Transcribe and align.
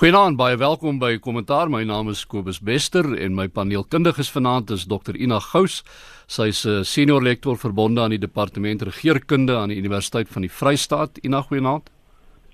Goeienaand, 0.00 0.38
baie 0.40 0.56
welkom 0.56 0.96
by 0.96 1.18
Kommentaar. 1.20 1.68
My 1.68 1.82
naam 1.84 2.08
is 2.08 2.22
Kobus 2.24 2.56
Bester 2.64 3.04
en 3.20 3.34
my 3.36 3.44
paneelkundiges 3.52 4.30
vanaand 4.32 4.70
is 4.72 4.86
Dr 4.88 5.12
Ina 5.12 5.36
Gous. 5.44 5.82
Sy's 6.26 6.64
'n 6.64 6.84
senior 6.84 7.20
lektor 7.22 7.58
verbonde 7.58 8.00
aan 8.00 8.10
die 8.10 8.18
departement 8.18 8.82
regeringskunde 8.82 9.56
aan 9.56 9.68
die 9.68 9.76
Universiteit 9.76 10.28
van 10.28 10.42
die 10.42 10.50
Vrystaat. 10.50 11.18
Ina, 11.22 11.42
goeienaand. 11.42 11.90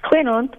Goeienaand. 0.03 0.57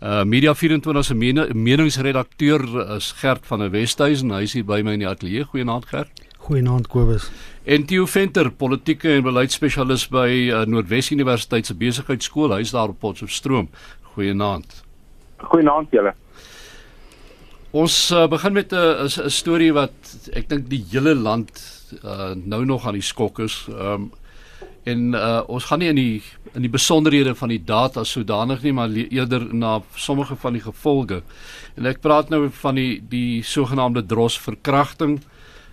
Uh 0.00 0.24
Media 0.24 0.54
24 0.54 1.04
se 1.04 1.14
men 1.14 1.62
meningsredakteur 1.62 2.94
is 2.96 3.12
Gert 3.12 3.46
van 3.46 3.58
der 3.58 3.70
Westhuizen. 3.70 4.30
Hy 4.30 4.42
is 4.42 4.52
hier 4.52 4.64
by 4.64 4.80
my 4.82 4.92
in 4.92 5.00
die 5.00 5.08
ateljee. 5.08 5.44
Goeienaand 5.44 5.86
Gert. 5.86 6.08
Goeienaand 6.38 6.88
Kobus. 6.88 7.30
En 7.64 7.84
Theo 7.84 8.06
Venter, 8.06 8.50
politieke 8.50 9.12
en 9.12 9.22
beleidsspesialis 9.22 10.08
by 10.08 10.48
uh, 10.48 10.64
Noordwes 10.64 11.10
Universiteit 11.10 11.66
se 11.66 11.74
besigheidskool. 11.74 12.56
Hy's 12.56 12.70
daar 12.70 12.88
op 12.88 12.98
Potchefstroom. 12.98 13.68
Goeienaand. 14.14 14.83
Goeienaand 15.38 15.90
julle. 15.90 16.14
Ons 17.74 18.10
uh, 18.14 18.26
begin 18.30 18.52
met 18.52 18.72
'n 18.72 19.08
'n 19.08 19.30
storie 19.30 19.72
wat 19.72 20.30
ek 20.32 20.48
dink 20.48 20.68
die 20.70 20.84
hele 20.90 21.14
land 21.14 21.50
uh, 22.04 22.34
nou 22.34 22.64
nog 22.64 22.86
aan 22.86 22.94
die 22.94 23.02
skok 23.02 23.38
is. 23.38 23.66
Ehm 23.68 23.92
um, 23.92 24.12
en 24.84 25.14
uh, 25.14 25.40
ons 25.48 25.64
gaan 25.64 25.78
nie 25.78 25.88
in 25.88 25.96
die 25.96 26.22
in 26.52 26.62
die 26.62 26.70
besonderhede 26.70 27.34
van 27.34 27.48
die 27.48 27.64
data 27.64 28.04
sodanig 28.04 28.62
nie, 28.62 28.72
maar 28.72 28.90
eerder 28.90 29.54
na 29.54 29.82
sommige 29.94 30.36
van 30.36 30.52
die 30.52 30.62
gevolge. 30.62 31.22
En 31.76 31.86
ek 31.86 32.00
praat 32.00 32.28
nou 32.28 32.50
van 32.50 32.74
die 32.74 33.02
die 33.08 33.42
sogenaamde 33.42 34.06
dros 34.06 34.38
verkrachting. 34.38 35.20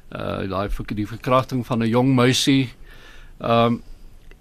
Uh 0.10 0.48
daai 0.48 0.70
vir 0.70 0.96
die 0.96 1.08
verkrachting 1.08 1.66
van 1.66 1.84
'n 1.84 1.90
jong 1.90 2.16
meisie. 2.16 2.70
Ehm 3.40 3.80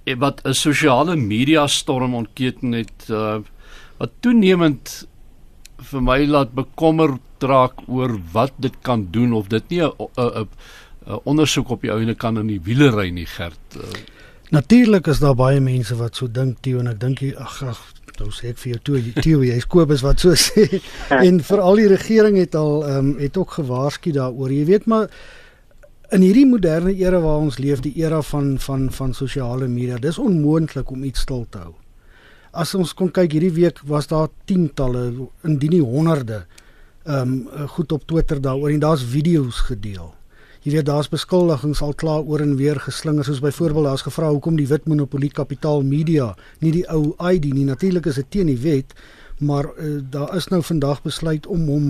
um, 0.06 0.18
wat 0.18 0.40
'n 0.44 0.54
sosiale 0.54 1.16
media 1.16 1.66
storm 1.66 2.14
ontketen 2.14 2.72
het 2.72 3.08
uh 3.10 3.38
wat 3.98 4.10
toenemend 4.20 5.08
vir 5.82 6.02
my 6.02 6.18
laat 6.26 6.54
bekommerd 6.56 7.20
raak 7.40 7.80
oor 7.88 8.18
wat 8.32 8.52
dit 8.60 8.74
kan 8.84 9.06
doen 9.10 9.32
of 9.32 9.48
dit 9.48 9.68
nie 9.70 9.82
'n 9.82 11.20
ondersoek 11.24 11.70
op 11.70 11.80
die 11.80 11.90
ouene 11.92 12.14
kan 12.14 12.38
in 12.38 12.46
die 12.46 12.60
wielery 12.62 13.10
nie 13.10 13.26
gerd. 13.26 13.60
Uh, 13.76 13.82
Natuurlik 14.50 15.06
is 15.06 15.18
daar 15.18 15.34
baie 15.34 15.60
mense 15.60 15.96
wat 15.96 16.16
so 16.16 16.26
dink 16.30 16.58
Tio 16.60 16.78
en 16.78 16.88
ek 16.90 17.00
dink 17.00 17.22
ag 17.38 17.62
ag 17.62 17.80
nou 18.18 18.30
sê 18.30 18.50
ek 18.50 18.58
vir 18.58 18.72
jou 18.72 18.80
toe 18.82 19.22
Tio 19.22 19.42
jy's 19.42 19.66
Kobus 19.66 20.02
wat 20.02 20.20
so 20.20 20.34
sê 20.48 20.80
en 21.26 21.40
veral 21.40 21.76
die 21.76 21.88
regering 21.88 22.36
het 22.36 22.54
al 22.54 22.84
ehm 22.86 22.98
um, 22.98 23.18
het 23.18 23.36
ook 23.36 23.50
gewaarsku 23.50 24.12
daaroor. 24.12 24.50
Jy 24.50 24.64
weet 24.64 24.86
maar 24.86 25.08
in 26.10 26.20
hierdie 26.20 26.46
moderne 26.46 26.92
era 26.98 27.20
waar 27.20 27.38
ons 27.38 27.58
leef, 27.58 27.80
die 27.80 27.94
era 28.02 28.22
van 28.22 28.58
van 28.58 28.90
van 28.92 29.14
sosiale 29.14 29.68
media, 29.68 29.98
dis 29.98 30.18
onmoontlik 30.18 30.90
om 30.90 31.04
iets 31.04 31.20
stil 31.20 31.46
te 31.50 31.58
hou 31.58 31.74
as 32.52 32.74
ons 32.74 32.94
kon 32.94 33.10
kyk 33.14 33.36
hierdie 33.36 33.54
week 33.54 33.80
was 33.86 34.08
daar 34.10 34.28
tientalle 34.50 35.28
indien 35.46 35.76
nie 35.78 35.84
honderde 35.84 36.44
ehm 37.04 37.36
um, 37.56 37.68
goed 37.74 37.92
op 37.92 38.06
Twitter 38.06 38.40
daaroor 38.40 38.70
en 38.70 38.80
daar's 38.80 39.02
video's 39.02 39.62
gedeel. 39.70 40.14
Jy 40.60 40.74
weet 40.74 40.86
daar's 40.86 41.08
beskuldigings 41.08 41.80
al 41.80 41.94
klaar 41.94 42.20
oor 42.20 42.42
en 42.44 42.56
weer 42.56 42.76
geslinger 42.80 43.24
soos 43.24 43.40
byvoorbeeld 43.40 43.86
daar's 43.88 44.04
gevra 44.04 44.28
hoekom 44.28 44.56
die 44.56 44.68
wit 44.68 44.84
monopolie 44.84 45.30
kapitaal 45.30 45.82
media 45.82 46.34
nie 46.60 46.72
die 46.72 46.84
ou 46.92 47.14
ID 47.30 47.52
nie 47.54 47.64
natuurlik 47.64 48.06
is 48.06 48.20
dit 48.20 48.30
teen 48.30 48.52
die 48.52 48.60
wet 48.60 48.92
maar 49.38 49.70
uh, 49.78 50.02
daar 50.10 50.36
is 50.36 50.50
nou 50.52 50.60
vandag 50.62 51.00
besluit 51.02 51.46
om 51.46 51.64
hom 51.72 51.88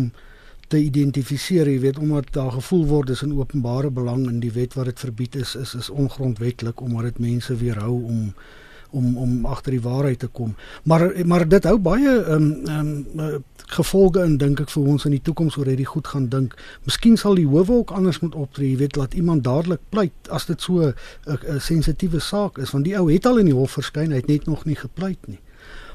te 0.70 0.78
identifiseer 0.78 1.66
jy 1.66 1.80
weet 1.82 1.98
omdat 1.98 2.30
daar 2.36 2.52
gevoel 2.54 2.86
word 2.86 3.10
is 3.10 3.24
in 3.26 3.34
openbare 3.34 3.90
belang 3.90 4.28
in 4.28 4.38
die 4.40 4.52
wet 4.54 4.78
wat 4.78 4.86
dit 4.92 5.02
verbied 5.02 5.34
is 5.34 5.56
is 5.58 5.74
is 5.74 5.90
ongrondwetlik 5.90 6.80
omdat 6.80 7.10
dit 7.10 7.18
mense 7.26 7.56
weerhou 7.56 7.96
om 8.06 8.34
om 8.90 9.16
om 9.16 9.46
agter 9.46 9.72
die 9.76 9.80
waarheid 9.84 10.18
te 10.18 10.26
kom. 10.26 10.54
Maar 10.82 11.12
maar 11.24 11.48
dit 11.48 11.64
hou 11.64 11.78
baie 11.78 12.16
ehm 12.20 12.42
um, 12.42 12.66
ehm 12.66 13.24
um, 13.26 13.44
gevolge 13.70 14.24
in 14.24 14.36
dink 14.36 14.60
ek 14.60 14.70
vir 14.74 14.86
ons 14.92 15.04
in 15.06 15.14
die 15.14 15.22
toekoms 15.22 15.56
oor 15.58 15.68
hierdie 15.70 15.86
goed 15.86 16.08
gaan 16.10 16.26
dink. 16.32 16.56
Miskien 16.88 17.16
sal 17.20 17.38
die 17.38 17.46
howe 17.46 17.76
ook 17.80 17.92
anders 17.94 18.18
moet 18.20 18.34
optree, 18.34 18.72
jy 18.72 18.80
weet, 18.80 18.96
laat 18.98 19.14
iemand 19.14 19.44
dadelik 19.46 19.82
pleit 19.94 20.30
as 20.30 20.46
dit 20.46 20.60
so 20.60 20.92
'n 21.26 21.60
sensitiewe 21.60 22.20
saak 22.20 22.58
is 22.58 22.70
want 22.70 22.84
die 22.84 22.96
ou 22.98 23.06
het 23.12 23.26
al 23.26 23.38
in 23.38 23.46
die 23.46 23.54
hof 23.54 23.78
verskyn, 23.78 24.10
hy 24.10 24.16
het 24.16 24.26
net 24.26 24.46
nog 24.46 24.64
nie 24.64 24.76
gepleit 24.76 25.28
nie. 25.28 25.38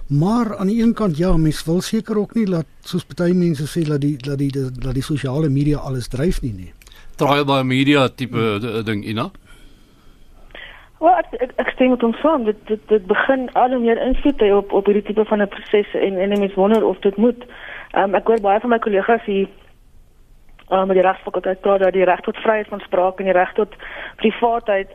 Maar 0.08 0.58
aan 0.58 0.68
die 0.68 0.82
een 0.82 0.94
kant 0.94 1.18
ja, 1.18 1.38
mens 1.38 1.64
wil 1.64 1.82
seker 1.82 2.18
ook 2.18 2.36
nie 2.36 2.48
laat 2.48 2.66
soos 2.84 3.04
party 3.04 3.34
mense 3.34 3.66
sê 3.66 3.84
dat 3.88 4.02
die 4.02 4.18
dat 4.18 4.38
die 4.38 4.52
dat 4.52 4.94
die 4.94 5.04
sosiale 5.04 5.50
media 5.50 5.78
alles 5.78 6.08
dryf 6.08 6.42
nie 6.42 6.54
nie. 6.54 6.74
Trial 7.16 7.46
by 7.46 7.64
media 7.64 8.08
tipe 8.10 8.38
hmm. 8.38 8.84
ding, 8.86 9.06
Ina. 9.06 9.32
Wel 11.00 11.18
ek 11.18 11.34
ek, 11.44 11.52
ek 11.56 11.70
stem 11.74 11.90
met 11.90 12.02
hom 12.02 12.14
saam. 12.22 12.44
Dit 12.44 12.60
dit 12.68 12.88
dit 12.88 13.06
begin 13.06 13.50
al 13.54 13.70
hoe 13.70 13.80
meer 13.80 14.02
invloed 14.02 14.42
hê 14.42 14.52
op 14.56 14.72
op 14.72 14.86
hierdie 14.86 15.04
tipe 15.04 15.26
van 15.26 15.42
'n 15.42 15.48
proses 15.48 15.94
en 15.94 16.18
en 16.18 16.40
mense 16.40 16.56
wonder 16.56 16.86
of 16.86 17.00
dit 17.00 17.18
moet. 17.18 17.46
Ehm 17.92 18.04
um, 18.04 18.16
ek 18.16 18.28
hoor 18.28 18.42
baie 18.42 18.60
van 18.60 18.70
my 18.70 18.80
kollegas 18.80 19.26
hier 19.26 19.48
ehm 20.70 20.80
um, 20.80 20.88
met 20.88 20.96
die 20.96 21.06
regsfakulteit 21.06 21.62
praat 21.62 21.80
dat 21.80 21.94
die 21.94 22.04
reg 22.04 22.20
tot 22.20 22.38
vryheid 22.38 22.68
van 22.68 22.80
spraak 22.80 23.20
en 23.20 23.26
die 23.26 23.34
reg 23.34 23.54
tot 23.54 23.76
privaatheid 24.16 24.90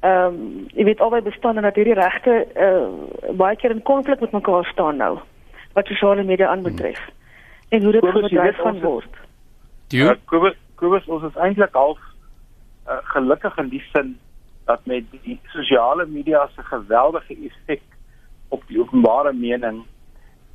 ehm 0.00 0.26
um, 0.26 0.66
jy 0.74 0.84
weet 0.84 1.00
albei 1.00 1.20
bestaan 1.20 1.56
en 1.56 1.62
dat 1.62 1.74
hierdie 1.74 1.94
regte 1.94 2.46
uh, 2.56 3.34
baie 3.36 3.56
keer 3.56 3.70
in 3.70 3.82
konflik 3.82 4.20
met 4.20 4.32
mekaar 4.32 4.64
staan 4.64 4.96
nou 4.96 5.18
wat 5.72 5.86
sosiale 5.86 6.22
media 6.22 6.48
aanbetref. 6.48 6.98
Hmm. 6.98 7.14
En 7.68 7.82
hoe 7.82 7.92
dit 7.92 8.06
gebruik 8.06 8.56
gaan 8.56 8.80
word. 8.80 9.16
Ja, 9.88 10.10
uh, 10.10 10.16
Kobus, 10.24 10.56
Kobus 10.74 11.06
ons 11.06 11.22
is 11.22 11.36
eintlik 11.36 11.74
half 11.74 11.98
uh, 12.88 12.96
gelukkig 13.02 13.56
in 13.58 13.68
die 13.68 13.84
sin 13.92 14.18
dat 14.64 14.86
met 14.86 15.04
die 15.10 15.40
sosiale 15.52 16.06
media 16.06 16.48
se 16.54 16.62
geweldige 16.62 17.36
effek 17.48 17.82
op 18.48 18.62
die 18.66 18.80
openbare 18.80 19.32
mening 19.32 19.84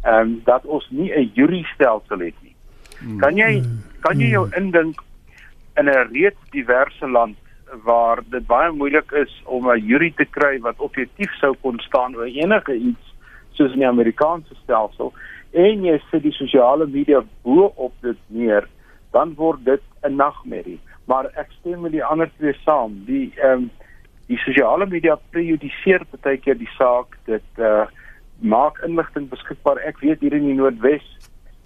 ehm 0.02 0.20
um, 0.20 0.42
dat 0.44 0.66
ons 0.66 0.88
nie 0.90 1.12
'n 1.12 1.32
jury 1.34 1.64
stelsel 1.74 2.20
het 2.20 2.36
nie. 2.42 2.56
Hmm. 3.00 3.18
Kan 3.18 3.36
jy 3.36 3.64
kan 4.00 4.20
jy 4.20 4.30
jou 4.30 4.46
hmm. 4.46 4.64
indink 4.64 5.04
in 5.76 5.86
'n 5.86 6.10
reeds 6.12 6.50
diverse 6.52 7.08
land 7.08 7.38
waar 7.84 8.24
dit 8.30 8.46
baie 8.48 8.72
moeilik 8.72 9.12
is 9.12 9.42
om 9.46 9.70
'n 9.70 9.86
jury 9.86 10.14
te 10.16 10.26
kry 10.26 10.60
wat 10.60 10.80
objektief 10.80 11.34
sou 11.40 11.56
kon 11.62 11.80
staan 11.80 12.16
oor 12.16 12.26
enige 12.26 12.76
iets 12.76 13.16
soos 13.52 13.74
in 13.74 13.80
die 13.80 13.88
Amerikaanse 13.88 14.56
stelsel 14.64 15.14
en 15.52 15.86
jy 15.86 15.98
sit 16.12 16.24
die 16.24 16.36
sosiale 16.36 16.88
media 16.88 17.22
bo 17.44 17.72
op 17.76 17.94
dit 18.02 18.18
neer, 18.28 18.68
dan 19.12 19.34
word 19.36 19.66
dit 19.66 19.82
'n 20.04 20.16
nagmerrie. 20.16 20.80
Maar 21.06 21.26
ek 21.36 21.52
stem 21.60 21.82
met 21.82 21.92
die 21.92 22.04
ander 22.04 22.30
twee 22.38 22.54
saam. 22.66 23.04
Die 23.06 23.34
ehm 23.36 23.52
um, 23.52 23.70
die 24.28 24.38
sosiale 24.44 24.86
media 24.86 25.16
prejudiseer 25.32 26.04
baie 26.24 26.38
keer 26.38 26.58
die 26.60 26.72
saak 26.78 27.18
dit 27.26 27.64
uh 27.64 27.88
maak 28.38 28.78
inligting 28.86 29.32
beskikbaar. 29.32 29.80
Ek 29.90 29.98
weet 30.04 30.22
hier 30.22 30.36
in 30.38 30.44
die 30.46 30.54
Noordwes 30.54 31.06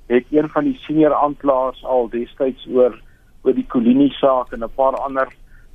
het 0.08 0.30
een 0.32 0.48
van 0.54 0.64
die 0.64 0.78
senior 0.86 1.12
aanklaers 1.12 1.82
al 1.84 2.08
destyds 2.14 2.64
oor 2.72 2.96
oor 3.44 3.58
die 3.58 3.66
Kolini 3.68 4.08
saak 4.20 4.54
en 4.54 4.64
'n 4.64 4.76
paar 4.76 4.96
ander 5.04 5.28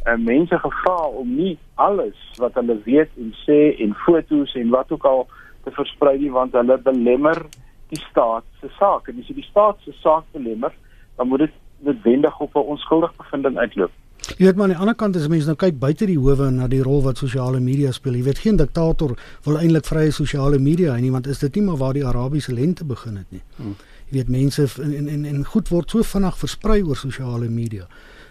uh, 0.06 0.16
mense 0.16 0.58
gevra 0.58 0.96
om 1.20 1.34
nie 1.36 1.58
alles 1.74 2.16
wat 2.38 2.54
hulle 2.54 2.78
weet 2.84 3.10
en 3.16 3.34
sê 3.44 3.76
en 3.84 3.92
fotos 4.06 4.54
en 4.54 4.70
wat 4.70 4.92
ook 4.92 5.04
al 5.04 5.26
te 5.64 5.70
versprei 5.70 6.16
nie 6.18 6.32
want 6.32 6.56
hulle 6.56 6.78
belemmer 6.78 7.44
die 7.92 8.00
staat 8.08 8.44
se 8.60 8.68
saak. 8.78 9.08
En 9.08 9.20
as 9.20 9.28
jy 9.28 9.34
die 9.34 9.50
staat 9.50 9.76
se 9.84 9.92
saak 10.00 10.24
belemmer 10.32 10.72
dan 11.16 11.28
moet 11.28 11.44
dit 11.44 11.54
noodwendig 11.78 12.40
op 12.40 12.56
'n 12.56 12.70
onskuldige 12.72 13.16
bevinding 13.16 13.58
uitloop 13.58 13.92
Jy 14.34 14.44
weet 14.44 14.56
maar 14.58 14.66
aan 14.66 14.74
die 14.74 14.80
ander 14.82 14.96
kant 14.98 15.16
as 15.16 15.28
mense 15.30 15.46
nou 15.46 15.56
kyk 15.56 15.78
buite 15.78 16.06
die 16.08 16.18
howe 16.18 16.48
na 16.50 16.66
die 16.66 16.82
rol 16.82 17.02
wat 17.04 17.20
sosiale 17.22 17.60
media 17.62 17.92
speel. 17.94 18.16
Jy 18.18 18.24
weet 18.26 18.42
geen 18.42 18.58
diktator 18.58 19.14
wil 19.46 19.58
eintlik 19.60 19.86
vrye 19.86 20.10
sosiale 20.12 20.58
media 20.58 20.96
hê 20.96 21.04
nie 21.04 21.12
want 21.14 21.30
is 21.30 21.38
dit 21.44 21.54
nie 21.56 21.64
maar 21.68 21.78
waar 21.82 21.94
die 21.94 22.04
Arabiese 22.06 22.52
lente 22.52 22.84
begin 22.84 23.20
het 23.22 23.30
nie. 23.30 23.42
Hmm. 23.56 23.76
Jy 24.10 24.18
weet 24.18 24.34
mense 24.34 24.66
en 24.82 25.08
en 25.14 25.24
en 25.24 25.44
goed 25.54 25.70
word 25.70 25.94
so 25.94 26.02
vinnig 26.02 26.38
versprei 26.42 26.82
oor 26.82 26.98
sosiale 26.98 27.48
media 27.48 27.86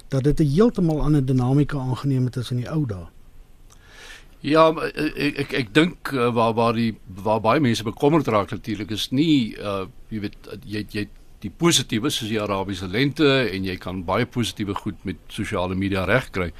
dat 0.09 0.23
dit 0.23 0.39
'n 0.39 0.51
heeltemal 0.51 1.01
ander 1.01 1.25
dinamika 1.25 1.77
aangeneem 1.77 2.25
het 2.25 2.37
as 2.37 2.51
in 2.51 2.57
die 2.57 2.69
ou 2.69 2.85
dae. 2.85 3.07
Ja, 4.41 4.69
ek 4.69 5.37
ek 5.37 5.53
ek 5.53 5.73
dink 5.73 6.11
uh, 6.13 6.33
waar 6.33 6.53
waar 6.53 6.73
die 6.73 6.97
waar 7.23 7.41
baie 7.41 7.59
mense 7.59 7.83
bekommerd 7.83 8.27
raak 8.27 8.51
natuurlik 8.51 8.91
is 8.91 9.09
nie 9.11 9.55
uh 9.57 9.85
jy 10.09 10.19
weet 10.19 10.35
jy 10.65 10.85
jy 10.89 11.07
die 11.45 11.53
positiewe 11.53 12.09
soos 12.09 12.31
die 12.31 12.41
Arabiese 12.41 12.89
lente 12.91 13.29
en 13.45 13.67
jy 13.67 13.77
kan 13.81 14.03
baie 14.07 14.25
positiewe 14.25 14.75
goed 14.77 14.97
met 15.07 15.21
sosiale 15.33 15.77
media 15.77 16.05
regkry. 16.09 16.51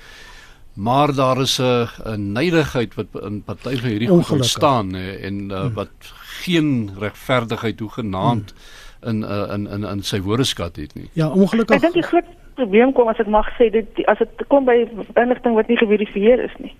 Maar 0.75 1.13
daar 1.15 1.41
is 1.41 1.59
'n 1.59 1.87
'n 2.05 2.31
neidigheid 2.33 2.95
wat 2.95 3.07
in 3.23 3.43
party 3.43 3.77
van 3.77 3.89
hierdie 3.89 4.07
goed 4.07 4.31
ontstaan 4.31 4.95
en 4.95 5.35
uh, 5.51 5.59
hmm. 5.59 5.73
wat 5.73 5.95
geen 6.43 6.89
regverdigheid 6.99 7.79
hoegenaamd 7.79 8.53
hmm. 8.53 9.09
in 9.09 9.21
uh, 9.23 9.53
in 9.53 9.67
in 9.67 9.83
in 9.83 10.03
sy 10.03 10.19
woordeskat 10.21 10.75
het 10.75 10.95
nie. 10.95 11.09
Ja, 11.13 11.29
ongelukkig. 11.29 11.75
Ek 11.75 11.81
dink 11.81 11.93
die 11.93 12.09
groot 12.11 12.29
probleem 12.55 12.91
kom 12.93 13.07
as 13.07 13.19
ek 13.19 13.27
mag 13.27 13.47
sê 13.57 13.69
dit 13.71 13.87
as 14.05 14.17
dit 14.17 14.47
kom 14.47 14.65
by 14.65 14.87
inligting 15.15 15.55
wat 15.55 15.67
nie 15.67 15.77
geverifieer 15.77 16.43
is 16.43 16.55
nie 16.57 16.75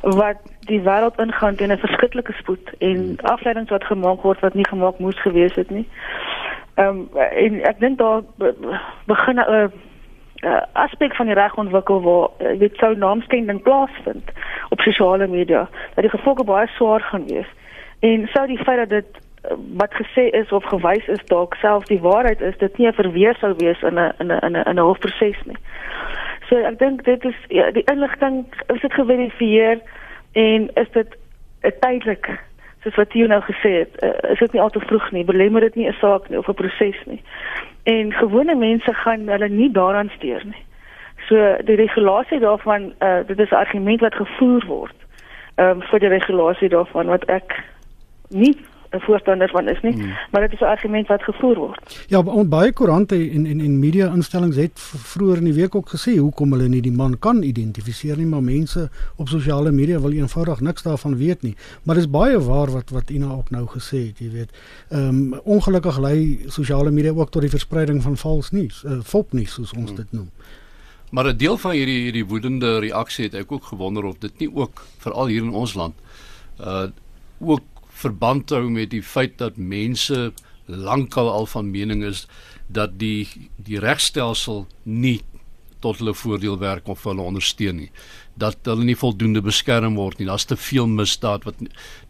wat 0.00 0.36
die 0.70 0.80
wêreld 0.82 1.18
ingaan 1.18 1.56
teen 1.56 1.72
'n 1.72 1.78
verskriklike 1.78 2.32
spoed 2.32 2.70
en 2.78 3.16
afleidings 3.22 3.70
wat 3.70 3.84
gemaak 3.84 4.22
word 4.22 4.40
wat 4.40 4.54
nie 4.54 4.66
gemaak 4.68 4.98
moes 4.98 5.20
gewees 5.20 5.54
het 5.54 5.70
nie. 5.70 5.88
Ehm 6.76 6.88
um, 6.88 7.08
en 7.16 7.62
ek 7.64 7.78
dink 7.80 7.98
daar 7.98 8.22
begin 9.06 9.36
'n 9.36 9.50
uh, 9.50 9.66
uh, 10.44 10.62
aspek 10.72 11.14
van 11.16 11.26
die 11.26 11.34
reg 11.34 11.54
ontwikkel 11.56 12.02
waar 12.02 12.28
uh, 12.38 12.58
dit 12.58 12.76
sou 12.76 12.96
naamskending 12.96 13.62
plaasvind 13.62 14.30
op 14.68 14.80
sosiale 14.80 15.26
media 15.26 15.68
dat 15.94 16.04
die 16.04 16.16
gevolge 16.18 16.44
baie 16.44 16.66
swaar 16.66 17.00
gaan 17.00 17.26
wees. 17.26 17.48
En 18.00 18.28
sou 18.28 18.46
die 18.46 18.64
feit 18.64 18.78
dat 18.78 18.88
dit 18.88 19.24
wat 19.76 19.94
gesê 19.94 20.30
is 20.30 20.52
of 20.52 20.64
gewys 20.64 21.06
is 21.06 21.24
dalk 21.24 21.54
self 21.54 21.84
die 21.84 22.00
waarheid 22.00 22.40
is 22.40 22.58
dit 22.58 22.78
nie 22.78 22.86
'n 22.86 22.92
verweer 22.92 23.36
sou 23.40 23.54
wees 23.56 23.82
in 23.82 23.98
'n 23.98 24.12
in 24.18 24.32
'n 24.32 24.44
in 24.44 24.56
'n 24.56 24.78
'n 24.78 24.78
hofproses 24.78 25.40
nie. 25.44 25.58
So 26.48 26.56
ek 26.56 26.78
dink 26.78 27.04
dit 27.04 27.24
is 27.24 27.38
ja, 27.48 27.70
die 27.70 27.84
inligting 27.92 28.46
is 28.66 28.80
dit 28.80 28.92
geverifieer 28.92 29.80
en 30.32 30.70
is 30.74 30.90
dit 30.90 31.16
'n 31.62 31.72
tydelik 31.80 32.40
soos 32.86 32.98
wat 33.00 33.14
jy 33.18 33.26
nou 33.26 33.40
gesê 33.42 33.72
het, 33.82 33.96
uh, 34.02 34.30
is 34.30 34.38
dit 34.38 34.52
nie 34.54 34.62
al 34.62 34.70
te 34.70 34.80
vroeg 34.80 35.10
nie, 35.10 35.24
belemmer 35.26 35.60
dit 35.66 35.74
nie 35.74 35.88
'n 35.88 35.98
saak 36.00 36.28
nie 36.30 36.38
of 36.38 36.48
'n 36.48 36.54
proses 36.54 36.98
nie. 37.06 37.22
En 37.82 38.12
gewone 38.12 38.54
mense 38.54 38.92
gaan 38.94 39.28
hulle 39.28 39.48
nie 39.48 39.70
daaraan 39.70 40.10
steur 40.16 40.42
nie. 40.44 40.62
So 41.28 41.56
die 41.64 41.76
regulasie 41.76 42.38
daarvan 42.38 42.92
uh, 43.02 43.26
dit 43.26 43.38
is 43.38 43.50
'n 43.50 43.62
argument 43.64 44.00
wat 44.00 44.14
gevoer 44.14 44.64
word. 44.66 44.94
Ehm 45.56 45.70
um, 45.70 45.82
vir 45.82 45.98
die 45.98 46.08
regulasie 46.08 46.68
daarvan 46.68 47.06
wat 47.06 47.24
ek 47.24 47.64
nie 48.28 48.56
'n 48.96 49.00
voorstander 49.00 49.48
van 49.48 49.68
is 49.68 49.80
nie, 49.82 49.92
hmm. 49.92 50.12
maar 50.30 50.40
dit 50.40 50.52
is 50.52 50.60
'n 50.60 50.64
argument 50.64 51.06
wat 51.06 51.22
gevoer 51.22 51.56
word. 51.56 52.04
Ja, 52.08 52.22
baie 52.44 52.72
koerante 52.72 53.30
en 53.30 53.46
en 53.46 53.60
en 53.60 53.78
media 53.78 54.12
instellings 54.12 54.56
het 54.56 54.80
vroeër 54.80 55.36
in 55.36 55.44
die 55.44 55.52
week 55.52 55.74
ook 55.74 55.88
gesê 55.88 56.16
hoekom 56.18 56.52
hulle 56.52 56.68
nie 56.68 56.80
die 56.80 56.92
man 56.92 57.18
kan 57.18 57.42
identifiseer 57.42 58.16
nie, 58.16 58.26
maar 58.26 58.42
mense 58.42 58.88
op 59.16 59.28
sosiale 59.28 59.70
media 59.72 60.00
wil 60.00 60.12
eenvoudig 60.12 60.60
niks 60.60 60.82
daarvan 60.82 61.16
weet 61.16 61.42
nie. 61.42 61.56
Maar 61.82 61.94
dis 61.94 62.10
baie 62.10 62.38
waar 62.40 62.70
wat 62.70 62.90
wat 62.90 63.10
Ina 63.10 63.26
ook 63.26 63.50
nou 63.50 63.66
gesê 63.66 64.06
het, 64.06 64.18
jy 64.18 64.30
weet. 64.30 64.50
Ehm 64.88 65.08
um, 65.08 65.40
ongelukkig 65.44 65.98
lei 65.98 66.44
sosiale 66.46 66.90
media 66.90 67.12
ook 67.12 67.30
tot 67.30 67.42
die 67.42 67.50
verspreiding 67.50 68.02
van 68.02 68.16
vals 68.16 68.50
nuus, 68.50 68.82
uh, 68.86 69.00
fopnuus 69.02 69.52
soos 69.52 69.72
ons 69.72 69.88
hmm. 69.88 69.96
dit 69.96 70.12
noem. 70.12 70.30
Maar 71.10 71.26
'n 71.26 71.36
deel 71.36 71.56
van 71.56 71.70
hierdie 71.70 72.02
hierdie 72.02 72.26
woedende 72.26 72.78
reaksie 72.78 73.24
het 73.24 73.34
ek 73.34 73.52
ook 73.52 73.64
gewonder 73.64 74.04
of 74.04 74.18
dit 74.18 74.38
nie 74.38 74.50
ook 74.54 74.82
veral 74.98 75.26
hier 75.26 75.42
in 75.42 75.50
ons 75.52 75.74
land 75.74 75.94
uh 76.60 76.86
ook 77.38 77.60
verband 77.96 78.52
hou 78.54 78.66
met 78.70 78.90
die 78.92 79.02
feit 79.02 79.38
dat 79.40 79.56
mense 79.56 80.32
lankal 80.66 81.30
al 81.30 81.46
van 81.46 81.70
mening 81.70 82.04
is 82.04 82.26
dat 82.66 82.98
die 82.98 83.26
die 83.56 83.78
regstelsel 83.82 84.66
nie 84.82 85.20
tot 85.84 86.00
hulle 86.00 86.14
voordeel 86.16 86.58
werk 86.58 86.88
of 86.88 87.04
hulle 87.04 87.22
ondersteun 87.22 87.76
nie. 87.84 87.90
Dat 88.34 88.58
hulle 88.68 88.84
nie 88.84 88.96
voldoende 88.98 89.42
beskerm 89.44 89.96
word 90.00 90.18
nie. 90.18 90.26
Daar's 90.26 90.48
te 90.48 90.56
veel 90.56 90.88
misdaad 90.90 91.44
wat 91.46 91.60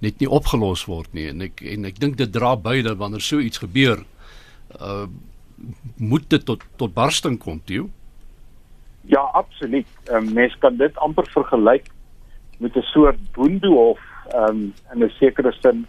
net 0.01 0.19
nie 0.23 0.31
opgelos 0.31 0.87
word 0.89 1.13
nie. 1.13 1.29
En 1.33 1.45
ek 1.49 1.63
en 1.63 1.85
ek 1.85 2.01
dink 2.01 2.17
dit 2.17 2.33
dra 2.33 2.55
by 2.57 2.81
dat 2.87 2.99
wanneer 3.03 3.25
so 3.25 3.43
iets 3.43 3.63
gebeur 3.65 4.05
uh 4.81 5.07
moet 5.97 6.27
dit 6.29 6.43
tot 6.45 6.61
tot 6.77 6.93
barsting 6.93 7.39
kom 7.41 7.63
toe 7.65 7.87
Ja 9.07 9.21
absoluut. 9.21 9.87
Um, 10.13 10.33
mens 10.35 10.57
kan 10.59 10.77
dit 10.77 10.97
amper 10.97 11.27
vergelyk 11.31 11.87
met 12.59 12.77
'n 12.77 12.83
soort 12.93 13.19
boendehof 14.33 14.51
um, 14.51 14.75
in 14.93 15.05
'n 15.05 15.11
sekere 15.11 15.53
sin 15.53 15.87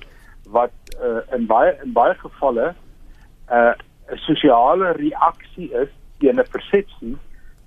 wat 0.49 0.71
uh, 1.01 1.35
in 1.35 1.45
baie 1.45 1.77
in 1.83 1.91
baie 1.91 2.13
gevalle 2.13 2.73
uh, 3.51 3.55
'n 3.55 4.13
uh, 4.13 4.17
sosiale 4.17 4.91
reaksie 4.91 5.71
is 5.73 5.89
teen 6.19 6.39
'n 6.39 6.49
persepsie 6.51 7.17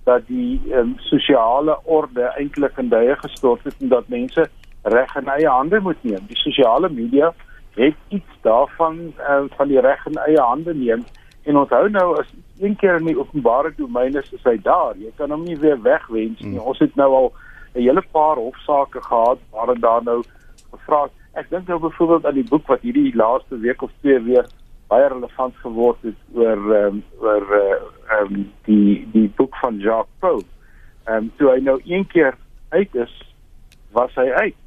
dat 0.04 0.26
die 0.26 0.60
um, 0.72 0.94
sosiale 0.98 1.78
orde 1.84 2.22
eintlik 2.22 2.78
in 2.78 2.88
duie 2.88 3.16
gestort 3.16 3.64
het 3.64 3.74
en 3.80 3.88
dat 3.88 4.08
mense 4.08 4.48
reg 4.82 5.16
in 5.16 5.28
eie 5.28 5.48
hande 5.48 5.80
moet 5.80 6.02
neem. 6.02 6.26
Die 6.26 6.36
sosiale 6.36 6.88
media 6.88 7.34
het 7.74 7.94
iets 8.08 8.32
daarvan 8.42 9.12
uh, 9.18 9.44
van 9.56 9.68
die 9.68 9.80
reg 9.80 10.06
in 10.06 10.16
eie 10.26 10.40
hande 10.40 10.74
neem 10.74 11.04
en 11.42 11.56
onthou 11.56 11.88
nou 11.90 12.18
as 12.18 12.32
een 12.58 12.76
keer 12.76 12.96
in 12.96 13.06
die 13.06 13.18
openbare 13.18 13.72
domein 13.76 14.16
is, 14.16 14.32
is 14.32 14.42
hy 14.44 14.56
daar. 14.62 14.96
Jy 14.96 15.12
kan 15.16 15.30
hom 15.30 15.44
nie 15.44 15.58
weer 15.58 15.82
wegwens 15.82 16.40
nie. 16.40 16.58
Hmm. 16.58 16.66
Ons 16.66 16.78
het 16.78 16.94
nou 16.94 17.12
al 17.14 17.32
'n 17.74 17.80
hele 17.80 18.02
paar 18.12 18.36
hofsaake 18.36 19.02
gehad 19.02 19.38
waar 19.50 19.80
daar 19.80 20.02
nou 20.02 20.22
gevra 20.72 21.02
het. 21.02 21.16
Ek 21.40 21.50
dink 21.50 21.68
nou 21.68 21.78
byvoorbeeld 21.80 22.26
aan 22.26 22.38
die 22.38 22.48
boek 22.48 22.66
wat 22.66 22.82
hierdie 22.86 23.14
laaste 23.16 23.58
week 23.58 23.82
of 23.82 23.92
twee 24.00 24.18
weer 24.26 24.48
baie 24.90 25.08
relevant 25.08 25.54
geword 25.62 26.00
het 26.02 26.18
oor 26.34 26.64
ehm 26.74 26.86
um, 26.86 27.02
oor 27.22 27.52
eh, 27.58 27.76
ehm 28.16 28.34
um, 28.34 28.46
die 28.66 29.06
die 29.12 29.28
boek 29.38 29.56
van 29.62 29.78
Jacques 29.78 30.16
Pau. 30.18 30.40
Ehm 31.04 31.16
um, 31.16 31.30
toe 31.36 31.52
hy 31.52 31.60
nou 31.62 31.78
een 31.84 32.06
keer 32.06 32.34
uit 32.70 32.94
is, 32.94 33.14
was 33.92 34.14
hy 34.14 34.26
uit. 34.30 34.58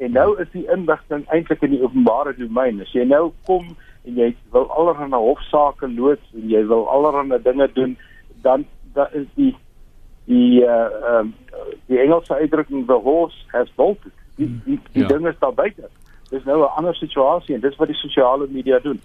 En 0.00 0.12
nou 0.12 0.28
is 0.40 0.48
die 0.52 0.66
inligting 0.72 1.24
eintlik 1.28 1.64
in 1.64 1.74
die 1.76 1.82
openbare 1.82 2.36
domein. 2.36 2.80
As 2.80 2.92
jy 2.96 3.04
nou 3.08 3.32
kom 3.48 3.72
en 4.08 4.20
jy 4.20 4.30
wil 4.52 4.68
allerlei 4.72 5.20
hofsaake 5.20 5.88
loods 5.96 6.36
en 6.36 6.46
jy 6.48 6.62
wil 6.68 6.86
allerlei 6.88 7.40
dinge 7.44 7.68
doen, 7.76 7.98
dan 8.44 8.64
dan 8.94 9.12
is 9.12 9.28
die 9.34 9.52
die 10.28 10.64
uh 10.64 11.18
um, 11.18 11.34
die 11.88 12.00
Engelse 12.00 12.34
uitdrukking 12.34 12.86
the 12.86 13.00
horse 13.04 13.36
has 13.52 13.68
bolted 13.76 14.12
die 14.40 14.50
die, 14.66 14.80
die 14.94 15.04
ja. 15.04 15.08
ding 15.12 15.28
is 15.30 15.38
daar 15.42 15.54
buite. 15.54 15.88
Dis 16.30 16.44
nou 16.48 16.60
'n 16.62 16.74
ander 16.78 16.96
situasie 16.96 17.54
en 17.54 17.60
dis 17.60 17.76
wat 17.76 17.88
die 17.88 18.00
sosiale 18.02 18.46
media 18.50 18.78
doen. 18.82 19.00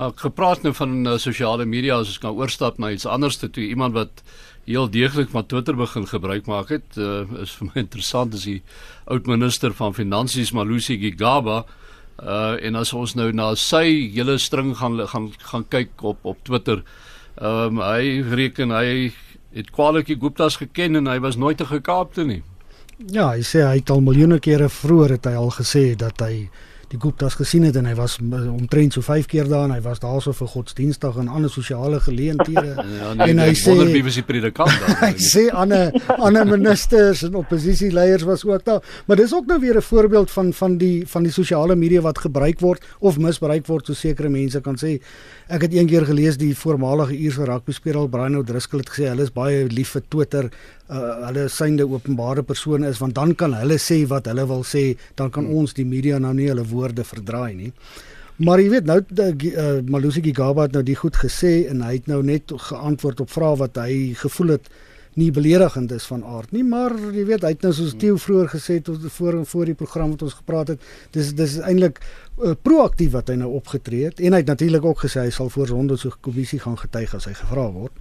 Ek 0.00 0.24
gepraat 0.24 0.62
nou 0.64 0.72
van 0.72 1.06
uh, 1.06 1.18
sosiale 1.20 1.64
media 1.68 1.98
as 2.00 2.08
ons 2.08 2.18
kan 2.18 2.36
oorstap 2.36 2.78
na 2.78 2.90
iets 2.90 3.06
anders 3.06 3.36
toe 3.36 3.64
iemand 3.64 3.92
wat 3.92 4.22
heel 4.64 4.88
deeglik 4.90 5.28
van 5.28 5.46
Twitter 5.46 5.76
begin 5.76 6.06
gebruik 6.06 6.46
maak 6.46 6.68
het 6.68 6.96
uh, 6.96 7.26
is 7.42 7.52
vir 7.58 7.68
my 7.68 7.82
interessant 7.86 8.34
as 8.34 8.46
die 8.48 8.62
oud 9.10 9.26
minister 9.26 9.74
van 9.74 9.94
finansies 9.94 10.52
Malusi 10.52 10.98
Gigaba 10.98 11.64
uh 12.22 12.54
en 12.62 12.76
as 12.76 12.92
ons 12.92 13.14
nou 13.16 13.32
na 13.32 13.54
sy 13.58 14.12
hele 14.14 14.38
string 14.38 14.76
gaan 14.78 15.00
gaan 15.08 15.30
gaan 15.50 15.64
kyk 15.68 16.02
op 16.02 16.18
op 16.22 16.38
Twitter 16.44 16.84
ehm 17.40 17.78
um, 17.78 17.82
hy 17.82 18.22
reken 18.34 18.70
hy 18.70 19.12
het 19.52 19.70
kwalieke 19.72 20.16
Gupta's 20.20 20.56
geken 20.60 20.96
en 20.96 21.06
hy 21.06 21.18
was 21.20 21.36
nooit 21.36 21.58
te 21.58 21.66
gekaapte 21.66 22.24
nie 22.24 22.42
Ja, 23.10 23.32
hy 23.34 23.42
sê 23.42 23.64
hy 23.66 23.80
het 23.80 23.90
al 23.90 24.02
miljoene 24.04 24.38
kere 24.42 24.68
vroeër 24.70 25.16
het 25.16 25.26
hy 25.26 25.34
al 25.38 25.50
gesê 25.50 25.94
dat 25.98 26.20
hy 26.22 26.46
die 26.92 27.00
Gupta's 27.00 27.38
gesien 27.40 27.64
het 27.64 27.76
en 27.80 27.86
hy 27.88 27.94
was 27.96 28.18
omtrent 28.20 28.92
so 28.92 29.04
5 29.04 29.26
keer 29.30 29.48
daar 29.48 29.64
en 29.64 29.72
hy 29.72 29.80
was 29.84 30.02
daarso 30.02 30.34
vir 30.36 30.50
godsdienstig 30.52 31.16
en 31.22 31.30
ander 31.32 31.50
sosiale 31.50 31.98
geleenthede. 32.04 32.74
ja, 33.00 33.14
nee, 33.16 33.30
en 33.32 33.40
hy 33.40 33.54
sê 33.56 33.74
wie 33.80 34.02
was 34.04 34.18
die 34.20 34.24
predikant 34.28 34.74
daar? 34.82 34.98
hy 35.06 35.12
sê 35.16 35.46
ander 35.48 35.94
ander 36.18 36.44
ministers 36.50 37.24
en 37.28 37.38
oppositieleiers 37.40 38.26
was 38.28 38.44
ook 38.44 38.66
daar. 38.68 38.84
Maar 39.08 39.22
dis 39.22 39.32
ook 39.34 39.48
nou 39.48 39.58
weer 39.64 39.80
'n 39.80 39.88
voorbeeld 39.88 40.30
van 40.30 40.52
van 40.52 40.76
die 40.78 41.08
van 41.08 41.22
die 41.24 41.32
sosiale 41.32 41.76
media 41.76 42.04
wat 42.04 42.18
gebruik 42.18 42.60
word 42.60 42.84
of 43.00 43.18
misbruik 43.18 43.66
word 43.66 43.86
so 43.86 43.94
sekere 43.94 44.28
mense 44.28 44.60
kan 44.60 44.76
sê. 44.76 45.00
Ek 45.52 45.66
het 45.66 45.74
eendag 45.76 46.06
gelees 46.08 46.38
die 46.40 46.54
voormalige 46.56 47.12
Ierse 47.12 47.44
rugby 47.44 47.74
speler 47.76 48.06
Brian 48.08 48.38
O'Driscoll 48.38 48.80
het 48.80 48.88
gesê 48.88 49.10
hulle 49.10 49.26
is 49.26 49.32
baie 49.34 49.66
lief 49.68 49.90
vir 49.92 50.04
Twitter. 50.08 50.46
Uh, 50.88 51.00
hulle 51.26 51.42
synde 51.52 51.84
openbare 51.84 52.40
persone 52.48 52.88
is 52.88 53.02
want 53.02 53.18
dan 53.18 53.34
kan 53.36 53.52
hulle 53.58 53.76
sê 53.76 53.98
wat 54.08 54.30
hulle 54.30 54.46
wil 54.48 54.64
sê, 54.64 54.94
dan 55.18 55.28
kan 55.34 55.44
hmm. 55.44 55.58
ons 55.60 55.76
die 55.76 55.84
media 55.84 56.16
nou 56.24 56.32
nie 56.38 56.48
hulle 56.48 56.64
woorde 56.70 57.04
verdraai 57.04 57.52
nie. 57.58 57.68
Maar 58.40 58.62
jy 58.62 58.70
weet 58.78 58.88
nou 58.88 58.96
uh, 59.02 59.66
Malusi 59.92 60.24
Gigaba 60.24 60.64
het 60.70 60.78
nou 60.78 60.84
die 60.88 60.96
goed 60.96 61.20
gesê 61.20 61.52
en 61.68 61.84
hy 61.84 61.98
het 61.98 62.08
nou 62.08 62.22
net 62.24 62.56
geantwoord 62.70 63.20
op 63.26 63.36
vrae 63.36 63.60
wat 63.60 63.76
hy 63.84 63.98
gevoel 64.22 64.56
het 64.56 64.72
nie 65.14 65.30
beledigend 65.30 65.92
is 65.92 66.06
van 66.08 66.24
aard 66.24 66.52
nie, 66.52 66.64
maar 66.64 66.94
jy 67.12 67.24
weet 67.28 67.44
hy 67.44 67.52
het 67.54 67.62
nou 67.66 67.72
soos 67.76 67.94
Theo 68.00 68.16
vroeër 68.16 68.48
gesê 68.54 68.80
tot 68.84 69.04
voor 69.12 69.38
en 69.42 69.46
voor 69.46 69.70
die 69.72 69.78
program 69.78 70.14
wat 70.14 70.22
ons 70.22 70.38
gepraat 70.40 70.74
het, 70.74 70.90
dis 71.12 71.32
dis 71.36 71.58
eintlik 71.60 72.00
uh, 72.00 72.54
proaktief 72.62 73.12
wat 73.12 73.28
hy 73.28 73.36
nou 73.42 73.50
opgetree 73.58 74.08
het 74.08 74.20
en 74.20 74.32
hy 74.32 74.40
het 74.40 74.52
natuurlik 74.52 74.84
ook 74.84 75.04
gesê 75.04 75.26
hy 75.26 75.32
sal 75.34 75.52
voor 75.52 75.72
Zondo 75.72 75.96
se 75.96 76.12
kommissie 76.20 76.60
gaan 76.62 76.78
getuig 76.80 77.14
as 77.14 77.28
hy 77.28 77.34
gevra 77.36 77.68
word. 77.72 77.92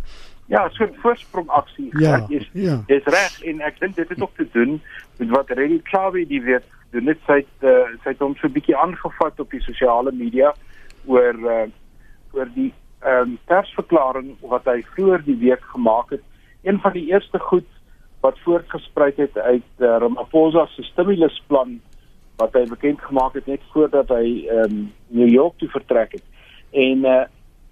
Ja, 0.51 0.69
so 0.69 0.83
'n 0.83 0.95
voorsprong 1.01 1.47
aksie. 1.47 1.89
Ja, 1.99 2.25
is 2.29 2.49
ja. 2.53 2.83
is 2.87 3.03
reg 3.03 3.43
en 3.43 3.61
ek 3.61 3.79
dink 3.79 3.95
dit 3.95 4.09
het 4.09 4.21
ook 4.21 4.35
te 4.35 4.47
doen 4.51 4.81
met 5.17 5.29
wat 5.29 5.49
Reddy 5.49 5.81
Klawe 5.81 6.25
die 6.27 6.41
weet 6.41 6.63
doen 6.91 7.03
net 7.03 7.19
sy 7.27 7.45
uh, 7.63 7.87
sy 8.03 8.09
het 8.09 8.19
hom 8.19 8.35
so 8.35 8.47
'n 8.47 8.51
bietjie 8.51 8.75
aangevat 8.77 9.39
op 9.39 9.51
die 9.51 9.61
sosiale 9.61 10.11
media 10.11 10.53
oor 11.05 11.35
uh, 11.35 11.67
oor 12.33 12.49
die 12.55 12.73
ehm 13.01 13.21
um, 13.21 13.37
persverklaring 13.45 14.35
wat 14.41 14.65
hy 14.65 14.83
vroeër 14.95 15.23
die 15.25 15.37
week 15.37 15.63
gemaak 15.73 16.09
het. 16.09 16.23
Een 16.61 16.79
van 16.79 16.93
die 16.93 17.07
eerste 17.09 17.39
goed 17.39 17.67
wat 18.21 18.39
voortgespruit 18.45 19.17
het 19.17 19.37
uit 19.37 19.69
uh, 19.79 19.97
Ramaphosa 19.99 20.65
se 20.65 20.83
stimulusplan 20.83 21.79
wat 22.41 22.53
hy 22.53 22.65
bekend 22.69 23.01
gemaak 23.01 23.33
het 23.33 23.47
net 23.49 23.61
voordat 23.73 24.09
hy 24.09 24.47
um, 24.49 24.91
New 25.07 25.29
York 25.29 25.57
toe 25.57 25.69
vertrek 25.69 26.11
het. 26.17 26.25
En 26.71 27.05
uh, 27.05 27.23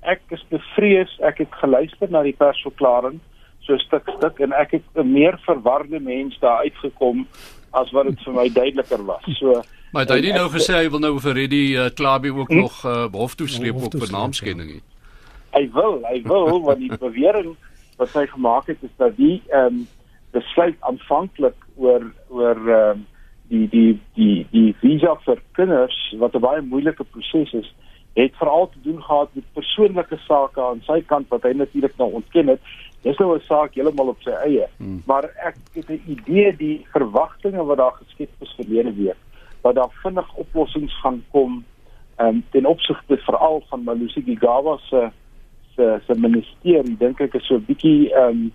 ek 0.01 0.21
is 0.33 0.45
bevrees, 0.49 1.11
ek 1.25 1.43
het 1.45 1.59
geluister 1.61 2.09
na 2.09 2.23
die 2.25 2.35
persverklaring 2.37 3.19
so 3.65 3.77
stuk 3.77 4.09
stuk 4.17 4.39
en 4.41 4.53
ek 4.57 4.77
het 4.79 4.85
'n 4.95 5.11
meer 5.11 5.37
verwarde 5.45 5.99
mens 5.99 6.37
daar 6.39 6.65
uitgekom 6.65 7.27
as 7.71 7.91
wat 7.91 8.09
dit 8.09 8.23
vir 8.25 8.33
my 8.33 8.47
duideliker 8.49 9.05
was. 9.05 9.25
So 9.37 9.61
Maar 9.91 10.05
hy 10.05 10.21
het 10.21 10.35
nou 10.35 10.49
gesê 10.53 10.73
hy 10.73 10.89
wil 10.89 11.01
nou 11.01 11.15
vir 11.19 11.33
Reddy 11.33 11.63
uh, 11.73 11.89
Klabi 11.93 12.29
ook 12.29 12.49
hm? 12.49 12.59
nog 12.61 12.85
uh, 12.85 13.05
hof 13.11 13.35
toe 13.35 13.47
sleep 13.47 13.75
op 13.75 13.95
vernaamskenning. 13.97 14.69
Ja. 14.69 14.81
Hy 15.57 15.69
wil, 15.73 16.01
hy 16.05 16.21
wil 16.21 16.61
want 16.61 16.79
die 16.79 16.97
bewering 16.97 17.55
wat 17.99 18.13
hy 18.15 18.25
gemaak 18.31 18.67
het 18.71 18.83
is 18.87 18.95
dat 18.97 19.15
die 19.17 19.41
ehm 19.51 19.65
um, 19.65 19.87
besluit 20.31 20.77
aanvanklik 20.85 21.57
oor 21.75 22.05
oor 22.29 22.57
ehm 22.57 22.89
um, 22.97 23.05
die 23.49 23.67
die 23.69 23.93
die 24.15 24.47
die 24.51 24.73
visa 24.81 25.15
vir 25.25 25.41
kinders 25.57 25.99
wat 26.23 26.35
'n 26.35 26.45
baie 26.47 26.61
moeilike 26.61 27.03
proses 27.03 27.53
is 27.53 27.73
het 28.17 28.35
veral 28.41 28.69
te 28.69 28.81
doen 28.83 29.01
gehad 29.03 29.29
met 29.33 29.53
persoonlike 29.53 30.17
sake 30.27 30.61
aan 30.61 30.81
sy 30.85 31.01
kant 31.01 31.27
wat 31.29 31.43
hy 31.43 31.53
natuurlik 31.53 31.97
nou 31.97 32.13
ontken 32.21 32.47
het 32.47 32.61
Dis 33.01 33.17
nou 33.17 33.35
'n 33.35 33.41
saak 33.47 33.75
heeltemal 33.75 34.11
op 34.11 34.21
sy 34.21 34.29
eie. 34.43 34.67
Hmm. 34.77 35.01
Maar 35.05 35.23
ek 35.23 35.55
het 35.73 35.89
'n 35.89 36.03
idee 36.07 36.55
die 36.55 36.85
verwagtinge 36.91 37.63
wat 37.63 37.77
daar 37.77 37.95
geskep 38.01 38.29
is 38.39 38.55
verlede 38.55 38.93
week 38.93 39.19
dat 39.61 39.75
daar 39.75 39.91
vinnig 40.03 40.33
oplossings 40.33 40.99
gaan 40.99 41.23
kom 41.31 41.65
um, 42.17 42.43
ten 42.51 42.65
opsigte 42.65 43.17
veral 43.17 43.63
van 43.69 43.83
Malusi 43.83 44.21
Gigaba 44.21 44.77
se 44.77 45.11
se 45.79 45.89
se 46.05 46.19
ministerie 46.19 46.97
dink 46.99 47.21
ek 47.23 47.37
is 47.39 47.47
so 47.47 47.55
'n 47.55 47.65
bietjie 47.67 48.11
ehm 48.11 48.29
um, 48.29 48.51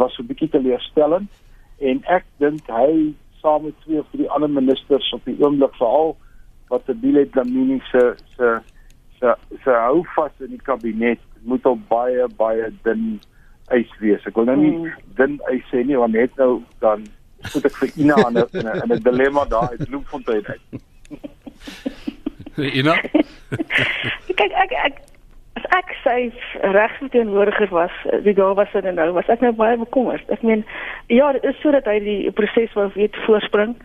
was 0.00 0.14
so 0.14 0.22
'n 0.22 0.30
bietjie 0.30 0.50
teleurstellend 0.50 1.30
en 1.78 2.02
ek 2.16 2.26
dink 2.42 2.66
hy 2.66 3.14
saam 3.42 3.64
met 3.68 3.76
twee 3.84 4.00
of 4.00 4.06
drie 4.10 4.30
ander 4.30 4.50
ministers 4.50 5.12
op 5.12 5.24
die 5.24 5.36
oomblik 5.38 5.74
veral 5.78 6.16
wat 6.72 6.86
Tabile 6.86 7.28
Dlamini 7.30 7.80
se 7.90 8.02
se 8.36 8.48
se 9.20 9.34
se 9.64 9.70
hou 9.70 10.02
vas 10.16 10.32
in 10.40 10.56
die 10.56 10.64
kabinet 10.70 11.20
moet 11.42 11.66
op 11.66 11.80
baie 11.88 12.28
baie 12.36 12.72
dun 12.82 13.20
ys 13.72 13.92
wees. 14.00 14.24
Ek 14.26 14.36
wil 14.36 14.48
nou 14.48 14.56
nie 14.56 14.72
mm. 14.72 14.90
dun 15.20 15.38
ys 15.52 15.64
sê 15.70 15.84
nie 15.84 16.00
want 16.00 16.16
net 16.16 16.32
nou 16.40 16.62
dan 16.84 17.06
moet 17.52 17.68
ek 17.70 17.76
vir 17.82 17.90
Ina 18.00 18.16
in 18.28 18.40
'n 18.40 18.46
in 18.82 18.92
'n 18.96 19.02
dilemma 19.02 19.44
daar 19.44 19.70
uit 19.70 19.86
Bloemfontein 19.88 20.46
uit. 20.46 20.62
Ina? 22.80 22.94
Kyk 24.40 24.52
ek 24.64 24.72
ek 24.88 25.13
as 25.54 25.66
ek 25.78 25.92
sy 26.02 26.32
regsverteenwoordiger 26.74 27.70
was, 27.70 27.94
die 28.24 28.34
daar 28.34 28.54
was 28.58 28.72
in 28.74 28.94
nou, 28.94 29.12
was 29.14 29.28
ek 29.30 29.40
nou 29.44 29.52
baie 29.54 29.78
bekommerd. 29.78 30.26
Ek 30.34 30.42
meen 30.42 30.64
ja, 31.12 31.30
dit 31.36 31.46
is 31.46 31.60
sodat 31.62 31.86
hy 31.90 32.00
die 32.02 32.32
proses 32.34 32.74
wou 32.74 32.88
weet 32.94 33.16
voorspring 33.26 33.76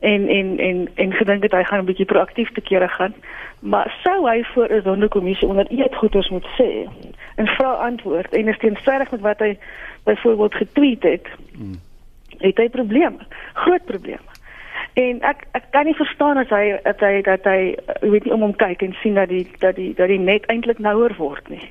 en 0.00 0.28
en 0.32 0.54
en 0.58 0.88
en 0.94 1.12
gedink 1.12 1.44
het 1.44 1.52
hy 1.52 1.62
gaan 1.68 1.84
'n 1.84 1.90
bietjie 1.90 2.08
proaktief 2.08 2.52
te 2.56 2.64
kere 2.64 2.88
gaan. 2.88 3.14
Maar 3.60 3.92
sou 4.02 4.28
hy 4.28 4.42
voor 4.54 4.72
'n 4.72 4.82
sonderkommissie 4.82 5.48
onder 5.48 5.66
eet 5.68 5.94
goeders 5.94 6.28
moet 6.28 6.48
sê 6.56 6.88
en 7.36 7.46
vra 7.46 7.72
antwoord 7.72 8.34
en 8.34 8.48
is 8.48 8.58
teenstrydig 8.58 9.10
met 9.10 9.20
wat 9.20 9.38
hy 9.38 9.58
byvoorbeeld 10.04 10.54
getweet 10.54 11.02
het. 11.02 11.26
Hmm. 11.52 11.80
Het 12.38 12.56
hy 12.56 12.68
probleme, 12.68 13.18
groot 13.52 13.84
probleme. 13.84 14.29
En 15.00 15.20
ek 15.22 15.44
ek 15.56 15.68
kan 15.74 15.86
nie 15.88 15.96
verstaan 15.96 16.40
as 16.40 16.50
hy 16.52 16.64
dat 16.84 17.02
hy 17.04 17.20
dat 17.26 17.44
hy 17.48 17.60
weet 18.02 18.24
nie 18.26 18.34
om 18.36 18.46
hom 18.46 18.56
kyk 18.62 18.82
en 18.86 18.96
sien 19.02 19.18
dat 19.18 19.30
die 19.32 19.46
dat 19.62 19.76
die 19.78 19.92
dat 19.94 20.10
die 20.12 20.18
net 20.18 20.48
eintlik 20.52 20.82
nouer 20.82 21.14
word 21.18 21.48
nie. 21.52 21.62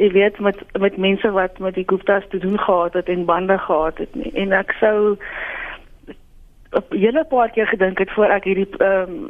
Jy 0.00 0.10
weet 0.16 0.38
met 0.40 0.60
met 0.78 0.96
mense 0.96 1.30
wat 1.36 1.58
met 1.58 1.74
die 1.74 1.86
Gupta's 1.86 2.28
te 2.30 2.38
doen 2.38 2.58
gehad 2.58 2.98
het 2.98 3.08
en 3.08 3.24
bande 3.24 3.58
gehad 3.58 3.98
het 3.98 4.14
nie. 4.14 4.32
En 4.44 4.52
ek 4.52 4.76
sou 4.80 5.16
op 6.70 6.92
hele 6.94 7.24
paar 7.28 7.50
keer 7.50 7.66
gedink 7.66 7.98
het 7.98 8.10
voor 8.14 8.30
ek 8.30 8.46
hierdie 8.46 8.68
ehm 8.78 9.10
um, 9.10 9.28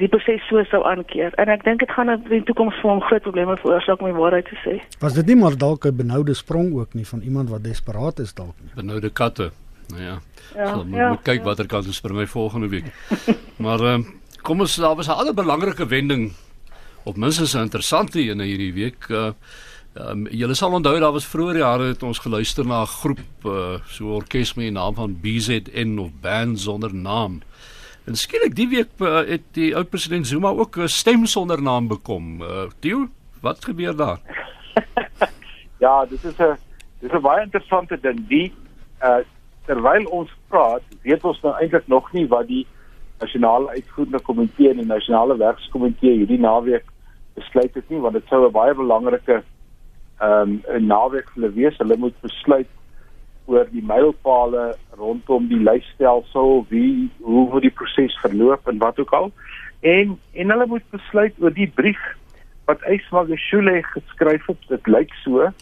die 0.00 0.08
proses 0.08 0.48
so 0.48 0.64
sou 0.70 0.82
aankeer 0.88 1.34
en 1.42 1.52
ek 1.52 1.64
dink 1.64 1.84
dit 1.84 1.92
gaan 1.92 2.10
in 2.14 2.24
die 2.30 2.42
toekoms 2.48 2.80
vir 2.80 2.90
hom 2.90 3.04
groot 3.10 3.26
probleme 3.26 3.56
veroorsaak 3.60 4.00
om 4.00 4.12
die 4.12 4.20
waarheid 4.20 4.48
te 4.48 4.60
sê. 4.64 4.80
Was 5.04 5.18
dit 5.20 5.26
nie 5.26 5.36
maar 5.36 5.56
dalk 5.56 5.84
'n 5.84 5.96
benoude 5.96 6.34
sprong 6.34 6.74
ook 6.74 6.94
nie 6.94 7.06
van 7.06 7.20
iemand 7.20 7.50
wat 7.50 7.64
desperaat 7.64 8.18
is 8.18 8.34
dalk 8.34 8.56
nie. 8.62 8.72
Benoude 8.74 9.12
katte. 9.12 9.50
Nou 9.88 10.02
ja. 10.02 10.18
Ja. 10.54 10.72
So, 10.72 10.84
moet 10.84 10.96
ja, 10.96 11.16
kyk 11.22 11.38
ja. 11.38 11.44
watter 11.44 11.66
kant 11.66 11.86
is 11.86 12.00
vir 12.00 12.14
my 12.14 12.26
volgende 12.26 12.68
week. 12.68 12.92
maar 13.64 13.80
ehm 13.80 13.94
um, 13.94 14.20
kom 14.42 14.60
ons 14.60 14.76
daar 14.76 14.96
was 14.96 15.08
'n 15.08 15.18
ander 15.18 15.34
belangrike 15.34 15.86
wending 15.86 16.32
op 17.04 17.16
minstens 17.16 17.54
'n 17.54 17.66
interessante 17.68 18.20
een 18.20 18.40
hierdie 18.40 18.72
week. 18.72 19.08
Uh, 19.08 19.32
Um, 19.98 20.28
julle 20.30 20.54
sal 20.54 20.76
onthou 20.76 20.98
daar 21.00 21.12
was 21.12 21.26
vroeër 21.26 21.56
jare 21.58 21.86
het 21.90 22.02
ons 22.06 22.20
geluister 22.22 22.66
na 22.66 22.82
'n 22.82 22.86
groep 22.86 23.44
uh, 23.44 23.80
so 23.86 24.14
orkes 24.14 24.54
met 24.54 24.64
die 24.68 24.76
naam 24.76 24.94
van 24.94 25.16
BZN 25.20 25.98
of 25.98 26.10
band 26.20 26.60
sonder 26.60 26.94
naam. 26.94 27.42
En 28.04 28.14
skielik 28.14 28.54
die 28.54 28.68
week 28.68 28.90
uh, 29.00 29.26
het 29.26 29.42
die 29.52 29.74
oud 29.76 29.90
president 29.90 30.26
Zuma 30.26 30.48
ook 30.48 30.76
'n 30.76 30.88
stem 30.88 31.26
sonder 31.26 31.62
naam 31.62 31.88
bekom. 31.88 32.42
Uh, 32.42 32.70
Theo, 32.78 33.08
wat 33.40 33.64
gebeur 33.64 33.96
daar? 33.96 34.20
ja, 35.84 36.06
dit 36.06 36.24
is 36.24 36.38
'n 36.38 36.56
dis 37.00 37.12
'n 37.12 37.20
baie 37.20 37.42
interessante 37.42 37.98
ding. 38.00 38.28
Die 38.28 38.52
uh, 39.02 39.24
terwyl 39.68 40.06
ons 40.20 40.32
praat, 40.48 40.84
weet 41.04 41.24
ons 41.28 41.40
nou 41.44 41.54
eintlik 41.60 41.88
nog 41.92 42.08
nie 42.16 42.26
wat 42.32 42.48
die 42.48 42.64
nasionale 43.20 43.74
uitvoerende 43.76 44.20
komitee 44.24 44.70
en 44.72 44.80
die 44.80 44.88
nasionale 44.88 45.36
werkskomitee 45.36 46.20
hierdie 46.22 46.40
naweek 46.40 46.86
besluit 47.38 47.74
het 47.74 47.90
nie, 47.92 48.00
want 48.02 48.16
dit 48.18 48.26
sou 48.30 48.46
'n 48.46 48.52
baie 48.52 48.74
belangrike 48.74 49.42
ehm 50.20 50.58
um, 50.74 50.86
naweek 50.86 51.28
vir 51.30 51.42
hulle 51.42 51.54
wees. 51.54 51.78
Hulle 51.78 51.96
moet 51.96 52.20
besluit 52.20 52.70
oor 53.46 53.66
die 53.72 53.82
mylpale 53.82 54.76
rondom 54.98 55.48
die 55.48 55.62
lysstelsel, 55.62 56.64
wie 56.68 57.10
hoe 57.20 57.50
hoe 57.50 57.60
die 57.60 57.74
proses 57.80 58.16
verloop 58.22 58.68
en 58.68 58.78
wat 58.78 58.98
ook 58.98 59.12
al. 59.12 59.30
En 59.80 60.18
en 60.32 60.50
hulle 60.50 60.66
moet 60.66 60.90
besluit 60.90 61.34
oor 61.38 61.54
die 61.54 61.70
brief 61.74 62.02
wat 62.66 62.82
Ysmagashule 62.82 63.82
geskryf 63.82 64.46
het. 64.46 64.68
Dit 64.68 64.86
lyk 64.86 65.14
so 65.24 65.40
ehm 65.42 65.54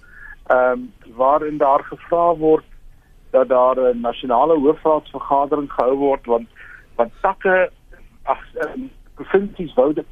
um, 0.72 0.92
waarin 1.16 1.58
daar 1.58 1.84
gevra 1.84 2.34
word 2.36 2.64
dat 3.36 3.48
daar 3.48 3.76
'n 3.78 4.00
nasionale 4.00 4.58
hoofraadsvergadering 4.58 5.72
gehou 5.72 5.96
word 5.96 6.26
want 6.26 6.48
want 6.96 7.12
takke 7.20 7.70
ag 8.22 8.40
um, 8.64 8.90
provinsies 9.14 9.74
wou 9.74 9.92
dit 9.92 10.06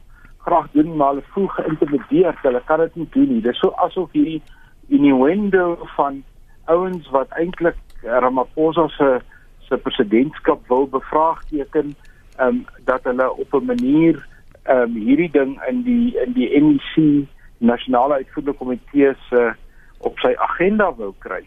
graag 0.45 0.66
doen 0.73 0.97
maar 0.97 1.09
hulle 1.09 1.33
voel 1.33 1.47
geïntimideer. 1.47 2.38
Hulle 2.43 2.62
kan 2.64 2.78
dit 2.78 2.95
nie 2.95 3.09
doen 3.11 3.28
nie. 3.28 3.40
Dit 3.40 3.52
is 3.52 3.59
so 3.59 3.71
asof 3.87 4.12
hierdie 4.12 4.43
innuendo 4.88 5.78
van 5.97 6.23
ouens 6.64 7.09
wat 7.11 7.28
eintlik 7.40 7.76
Ramaphosa 8.02 8.88
se 8.88 9.21
se 9.69 9.76
presidentskap 9.76 10.69
wil 10.69 10.88
bevraagteken, 10.88 11.95
ehm 12.37 12.49
um, 12.49 12.64
dat 12.85 13.04
hulle 13.04 13.37
op 13.37 13.52
'n 13.52 13.64
manier 13.64 14.26
ehm 14.62 14.81
um, 14.81 14.95
hierdie 14.95 15.31
ding 15.31 15.62
in 15.69 15.83
die 15.83 16.21
in 16.25 16.33
die 16.33 16.61
NEC 16.61 17.26
nasionale 17.59 18.14
uitvoerende 18.14 18.59
komitee 18.59 19.14
se 19.28 19.52
op 19.99 20.19
sy 20.19 20.35
agenda 20.37 20.95
wou 20.95 21.14
kry. 21.19 21.45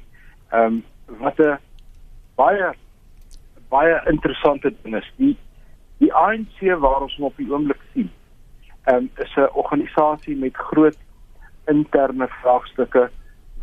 Ehm 0.49 0.63
um, 0.63 0.83
wat 1.19 1.39
'n 1.39 1.57
baie 2.37 2.71
baie 3.69 3.97
interessante 4.11 4.73
ding 4.83 4.95
is. 4.95 5.11
Die 5.17 5.35
die 5.97 6.13
ANC 6.13 6.61
waar 6.79 7.01
ons 7.01 7.17
op 7.19 7.37
die 7.41 7.49
oomblik 7.49 7.81
sien 7.93 8.09
um, 8.91 9.09
is 9.17 9.35
'n 9.35 9.49
organisasie 9.53 10.35
met 10.37 10.55
groot 10.55 10.97
interne 11.65 12.27
vraagstukke 12.27 13.09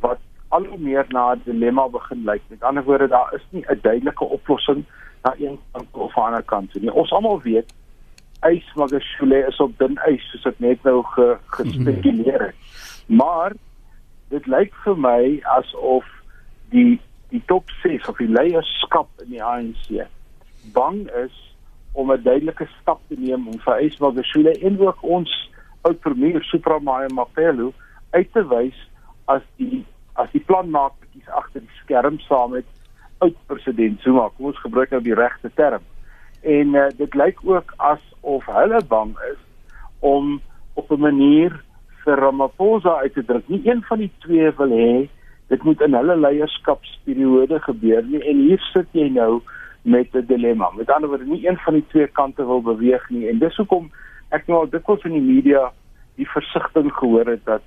wat 0.01 0.19
al 0.49 0.65
hoe 0.65 0.79
meer 0.79 1.07
na 1.09 1.33
'n 1.35 1.43
dilemma 1.45 1.89
begin 1.89 2.25
lyk. 2.25 2.43
Met 2.49 2.63
ander 2.63 2.85
woorde, 2.85 3.09
daar 3.09 3.35
is 3.35 3.47
nie 3.51 3.65
'n 3.69 3.79
duidelike 3.83 4.25
oplossing 4.25 4.85
na 5.23 5.35
een 5.39 5.59
kant 5.73 5.89
of 5.91 6.19
aan 6.19 6.23
'n 6.23 6.27
ander 6.27 6.43
kant 6.43 6.75
nie. 6.75 6.93
Ons 6.93 7.13
almal 7.13 7.41
weet 7.41 7.73
ys 8.43 8.75
Magashule 8.75 9.47
is 9.47 9.61
op 9.61 9.79
dun 9.79 9.99
ys 10.07 10.31
soos 10.31 10.47
ek 10.47 10.59
net 10.59 10.83
nou 10.83 11.03
ge, 11.03 11.37
gespekuleer 11.47 12.47
het. 12.47 12.55
Maar 13.07 13.53
dit 14.29 14.47
lyk 14.47 14.75
vir 14.85 14.97
my 14.97 15.41
asof 15.57 16.05
die 16.71 17.01
die 17.35 17.43
top 17.51 17.71
6 17.83 18.09
of 18.09 18.21
die 18.23 18.31
leierskap 18.31 19.09
in 19.25 19.35
die 19.35 19.43
ANC 19.43 20.07
bang 20.77 21.05
is 21.25 21.35
om 21.93 22.13
'n 22.13 22.23
duidelike 22.23 22.67
stap 22.81 23.01
te 23.09 23.17
neem 23.19 23.49
om 23.49 23.59
vir 23.67 23.81
Ysmael 23.87 24.15
Gesule 24.19 24.53
en 24.67 24.79
ook 24.81 25.03
ons 25.03 25.31
oud 25.83 26.01
premier 26.01 26.43
Supramaya 26.43 27.09
Mapelo 27.09 27.73
uit 28.11 28.33
te 28.33 28.43
wys 28.49 28.79
as 29.27 29.43
die 29.57 29.85
as 30.15 30.31
die 30.31 30.45
planmakertjies 30.47 31.29
agter 31.29 31.61
die 31.61 31.79
skerm 31.83 32.19
saam 32.29 32.51
met 32.55 32.67
oud 33.19 33.37
president 33.47 34.01
Zuma. 34.01 34.29
Kom 34.37 34.53
ons 34.53 34.61
gebruik 34.63 34.91
nou 34.91 35.01
die 35.03 35.15
regte 35.15 35.51
term. 35.55 35.83
En 36.43 36.75
uh, 36.75 36.89
dit 36.99 37.15
lyk 37.15 37.41
ook 37.43 37.75
asof 37.77 38.47
hulle 38.47 38.81
bang 38.89 39.15
is 39.33 39.41
om 40.01 40.41
op 40.75 40.91
'n 40.91 41.01
manier 41.01 41.65
vir 42.05 42.21
Ramaphosa 42.21 43.01
uit 43.03 43.15
te 43.15 43.25
druk. 43.25 43.49
Nie 43.49 43.63
een 43.65 43.83
van 43.83 43.99
die 43.99 44.13
twee 44.19 44.51
wil 44.51 44.71
hê 44.71 45.09
dit 45.55 45.63
moet 45.63 45.83
in 45.87 45.95
hulle 45.95 46.17
leierskapsperiode 46.19 47.61
gebeur 47.67 48.03
nie. 48.11 48.23
En 48.31 48.43
hier 48.49 48.63
sit 48.73 48.91
jy 48.99 49.09
nou 49.15 49.43
met 49.83 50.17
'n 50.17 50.27
dilemma. 50.27 50.71
Met 50.77 50.91
ander 50.91 51.09
woorde, 51.09 51.25
nie 51.25 51.47
een 51.47 51.59
van 51.67 51.75
die 51.75 51.87
twee 51.89 52.07
kante 52.07 52.47
wil 52.47 52.63
beweeg 52.63 53.11
nie 53.11 53.29
en 53.29 53.39
dis 53.39 53.57
hoekom 53.57 53.91
ek 54.31 54.47
nou 54.47 54.59
al 54.61 54.71
dikwels 54.71 55.05
in 55.05 55.13
die 55.13 55.29
media 55.35 55.71
die 56.17 56.29
versigtiging 56.29 56.93
gehoor 56.93 57.27
het 57.27 57.45
dat 57.45 57.63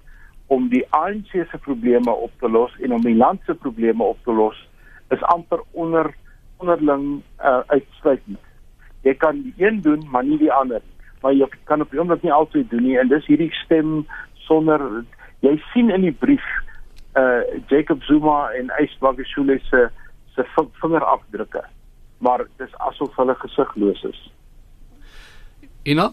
om 0.47 0.69
die 0.71 0.85
ANC 0.89 1.31
se 1.31 1.57
probleme 1.61 2.11
op 2.11 2.31
te 2.39 2.49
los 2.49 2.75
en 2.79 2.93
om 2.93 3.01
die 3.03 3.15
land 3.15 3.39
se 3.45 3.55
probleme 3.55 4.03
op 4.03 4.17
te 4.23 4.33
los 4.33 4.67
is 5.09 5.23
amper 5.23 5.61
onder 5.71 6.15
onderling 6.57 7.21
uh, 7.39 7.59
uitsluitend. 7.67 8.39
Jy 9.01 9.13
kan 9.13 9.41
die 9.41 9.53
een 9.57 9.81
doen, 9.81 10.07
maar 10.11 10.23
nie 10.25 10.37
die 10.37 10.51
ander. 10.51 10.81
Maar 11.21 11.33
jy 11.33 11.47
kan 11.63 11.81
op 11.81 11.91
die 11.91 11.99
oomblik 11.99 12.23
nie 12.23 12.33
altyd 12.33 12.69
doen 12.69 12.83
nie 12.83 12.97
en 12.97 13.11
dis 13.11 13.27
hierdie 13.29 13.51
stem 13.63 14.07
sonder 14.47 14.81
jy 15.45 15.53
sien 15.73 15.93
in 15.93 16.01
die 16.01 16.15
brief 16.15 16.47
uh 17.17 17.41
Jacob 17.67 18.03
Zuma 18.03 18.51
en 18.59 18.71
Ysbagashule 18.79 19.59
se 19.69 19.89
se 20.35 20.45
vingerafdrukke 20.81 21.63
maar 22.17 22.45
dis 22.57 22.77
asof 22.77 23.15
hulle 23.15 23.35
gesigloos 23.35 24.03
is. 24.03 24.31
Ina? 25.83 26.11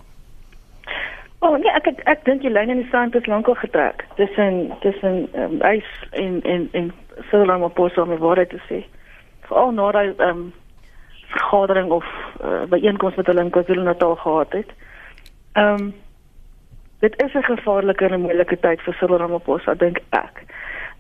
Oh 1.39 1.57
nee, 1.57 1.73
ek 1.77 1.87
ek, 1.87 2.03
ek 2.09 2.25
dink 2.25 2.45
die 2.45 2.53
lyn 2.53 2.73
in 2.73 2.83
die 2.83 2.91
sand 2.93 3.17
is 3.19 3.27
lankal 3.29 3.57
getrek. 3.61 4.05
Tussen 4.21 4.73
tussen 4.85 5.25
um, 5.41 5.59
ys 5.69 5.89
en 6.21 6.41
en 6.43 6.69
en 6.73 6.93
Cyril 7.31 7.51
Ramaphosa 7.51 8.05
om 8.05 8.15
waarheid 8.19 8.53
te 8.53 8.61
sê. 8.69 8.85
Veral 9.49 9.75
na 9.77 9.91
daai 9.97 10.13
ehm 10.13 10.31
um, 10.31 10.47
vergadering 11.35 11.91
of 11.91 12.07
uh, 12.45 12.63
byeenkoms 12.71 13.17
wat 13.19 13.27
hulle 13.27 13.43
in 13.43 13.51
KwaZulu-Natal 13.51 14.17
gehad 14.23 14.57
het. 14.61 14.73
Ehm 15.53 15.75
um, 15.75 15.93
dit 17.05 17.23
is 17.25 17.35
'n 17.35 17.49
gevaarlike 17.51 18.09
en 18.09 18.21
moeilike 18.21 18.57
tyd 18.61 18.81
vir 18.81 18.95
Cyril 19.01 19.21
Ramaphosa 19.21 19.75
dink 19.75 20.01
ek. 20.11 20.34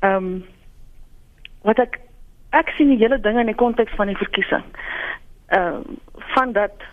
Ehm 0.04 0.16
um, 0.16 0.44
wat 1.64 1.78
ek 1.78 2.00
ek 2.50 2.68
sien 2.76 2.90
die 2.92 3.00
hele 3.00 3.20
ding 3.20 3.38
in 3.40 3.48
die 3.48 3.60
konteks 3.60 3.94
van 3.96 4.10
die 4.12 4.20
verkiesing. 4.20 4.64
Ehm 5.46 5.80
uh, 5.80 5.96
van 6.34 6.52
dat 6.52 6.84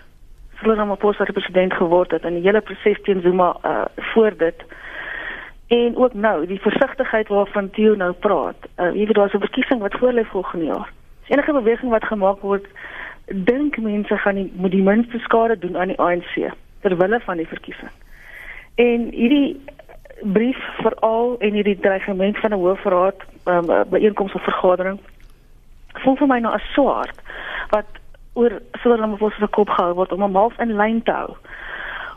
Cyril 0.60 0.76
Ramaphosa 0.76 1.26
president 1.26 1.74
geword 1.74 2.12
het 2.12 2.24
en 2.24 2.38
die 2.38 2.46
hele 2.46 2.62
proses 2.62 3.02
teen 3.04 3.22
Zuma 3.22 3.56
uh 3.66 3.86
voor 4.14 4.38
dit 4.38 4.64
en 5.68 5.96
ook 5.96 6.14
nou 6.14 6.46
die 6.46 6.60
versigtigheid 6.62 7.28
waarvan 7.28 7.70
Theo 7.70 7.96
nou 7.96 8.12
praat. 8.14 8.68
Uh 8.78 8.92
jy 8.96 9.06
weet 9.06 9.16
daar's 9.16 9.34
'n 9.34 9.48
verkiesing 9.48 9.82
wat 9.82 9.98
voorlê 10.00 10.26
volgende 10.26 10.66
jaar. 10.66 10.92
Enige 11.28 11.54
beweging 11.54 11.92
wat 11.92 12.04
gemaak 12.04 12.40
word, 12.42 12.66
dink 13.26 13.78
mense 13.78 14.18
gaan 14.18 14.36
die 14.36 14.52
moet 14.56 14.72
die 14.72 14.84
minste 14.84 15.20
skade 15.20 15.58
doen 15.58 15.78
aan 15.78 15.88
die 15.88 16.00
ANC 16.00 16.52
ter 16.82 16.98
wille 16.98 17.20
van 17.20 17.38
die 17.38 17.48
verkiesing. 17.48 17.92
En 18.76 19.10
hierdie 19.12 19.62
brief 20.24 20.60
veral 20.82 21.36
en 21.40 21.54
hierdie 21.54 21.80
dreigement 21.80 22.38
van 22.38 22.52
'n 22.52 22.60
hoofraad 22.60 23.16
um, 23.46 23.68
byeenkoms 23.90 24.34
of 24.34 24.44
vergadering 24.44 25.00
voel 26.04 26.16
vir 26.16 26.28
my 26.28 26.40
nou 26.40 26.54
as 26.54 26.72
swaard 26.74 27.22
wat 27.70 28.00
oor 28.34 28.62
vir 28.84 29.36
se 29.40 29.48
kop 29.48 29.70
gehou 29.70 29.94
word 29.94 30.12
om 30.12 30.24
'n 30.24 30.36
half 30.36 30.60
in 30.60 30.76
lyn 30.76 31.04
te 31.04 31.12
hou 31.12 31.36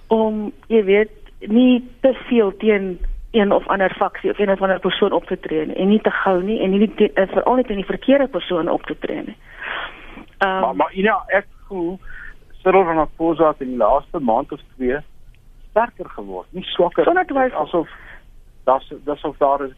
om 0.06 0.52
jy 0.68 0.84
weet 0.84 1.12
nie 1.48 1.84
te 2.00 2.14
veel 2.28 2.56
teen 2.56 2.98
een 3.34 3.52
of 3.52 3.66
ander 3.66 3.94
faksie 3.98 4.30
of 4.30 4.38
een 4.38 4.50
of 4.50 4.62
ander 4.62 4.80
persoon 4.80 5.12
op 5.12 5.24
te 5.24 5.40
tree 5.40 5.72
en 5.74 5.88
nie 5.88 6.00
te 6.00 6.10
gou 6.10 6.42
nie 6.42 6.60
en 6.60 6.70
nie 6.70 6.92
veral 7.14 7.54
nie 7.54 7.64
teen 7.64 7.82
die 7.82 7.92
verkeerde 7.92 8.28
persoon 8.28 8.68
op 8.68 8.82
te 8.86 8.98
tree 8.98 9.22
nie. 9.26 9.36
Um, 10.38 10.60
maar 10.60 10.76
maar 10.76 10.90
ja, 10.92 11.24
ek 11.26 11.46
voel 11.68 11.98
Cyril 12.62 12.84
Ramaphosa 12.84 13.54
in 13.58 13.68
die 13.68 13.76
laaste 13.76 14.18
maand 14.18 14.52
of 14.52 14.60
twee 14.76 14.98
sterker 15.74 16.10
geword, 16.14 16.46
nie 16.54 16.62
swakker. 16.62 17.04
Sonder 17.04 17.26
twyfel 17.26 17.58
asof 17.66 17.90
das 18.64 18.86
asof 19.10 19.38
daar 19.42 19.66
'n 19.66 19.74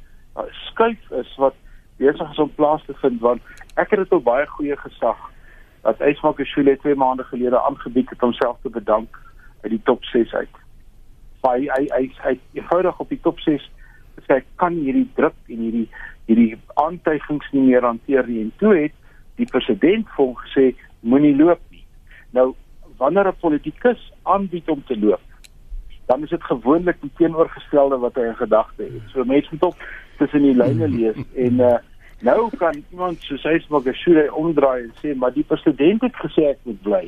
skuif 0.68 1.10
is 1.10 1.36
wat 1.36 1.54
besig 1.96 2.30
is 2.30 2.38
om 2.38 2.54
plaas 2.54 2.84
te 2.84 2.94
vind 2.94 3.20
want 3.20 3.40
ek 3.74 3.90
het 3.90 3.98
dit 3.98 4.12
op 4.12 4.24
baie 4.24 4.46
goeie 4.46 4.76
gesag 4.76 5.16
dat 5.82 6.00
Ysmaak 6.00 6.44
Shule 6.44 6.76
twee 6.76 6.94
maande 6.94 7.24
gelede 7.24 7.60
aangebied 7.60 8.10
het 8.10 8.20
homself 8.20 8.56
te 8.62 8.70
bedank 8.70 9.18
uit 9.62 9.70
die 9.70 9.82
top 9.84 10.04
6 10.04 10.34
uit. 10.34 10.54
Hy 11.42 11.58
hy 11.76 11.82
hy 11.94 12.12
hy 12.24 12.38
eenvoudig 12.52 13.00
op 13.00 13.08
die 13.08 13.20
top 13.22 13.40
6 13.40 13.70
sê 14.28 14.42
kan 14.56 14.72
hierdie 14.72 15.08
druk 15.14 15.36
en 15.48 15.58
hierdie 15.64 15.88
hierdie 16.26 16.58
aantuigings 16.74 17.48
nie 17.52 17.62
meer 17.62 17.82
hanteer 17.82 18.26
nie 18.26 18.40
en 18.40 18.52
toe 18.58 18.74
het 18.76 18.92
die 19.36 19.46
president 19.46 20.08
vir 20.16 20.24
hom 20.24 20.36
gesê 20.44 20.74
moenie 21.00 21.36
loop 21.36 21.60
nie. 21.70 21.84
Nou 22.30 22.54
wanneer 22.98 23.28
'n 23.28 23.40
politikus 23.40 24.12
aanbied 24.22 24.68
om 24.68 24.84
te 24.84 24.98
loop 24.98 25.25
dan 26.06 26.22
is 26.22 26.30
dit 26.30 26.44
gewoonlik 26.44 27.00
die 27.00 27.10
teenoorgestelde 27.16 27.98
wat 27.98 28.14
hy 28.14 28.28
in 28.30 28.36
gedagte 28.36 28.82
het. 28.82 29.12
So 29.12 29.24
mense 29.24 29.48
moet 29.50 29.62
op 29.62 29.86
tussen 30.18 30.42
die 30.42 30.56
lyne 30.56 30.88
lees 30.88 31.18
en 31.46 31.60
uh, 31.60 31.76
nou 32.20 32.50
kan 32.56 32.82
iemand 32.90 33.22
soos 33.26 33.42
hy 33.42 33.58
se 33.58 33.72
Magashule 33.74 34.28
omdraai 34.34 34.86
en 34.86 34.92
sê 35.02 35.16
maar 35.18 35.34
die 35.34 35.44
president 35.44 36.06
het 36.06 36.22
gesê 36.22 36.52
ek 36.54 36.62
moet 36.68 36.80
bly. 36.82 37.04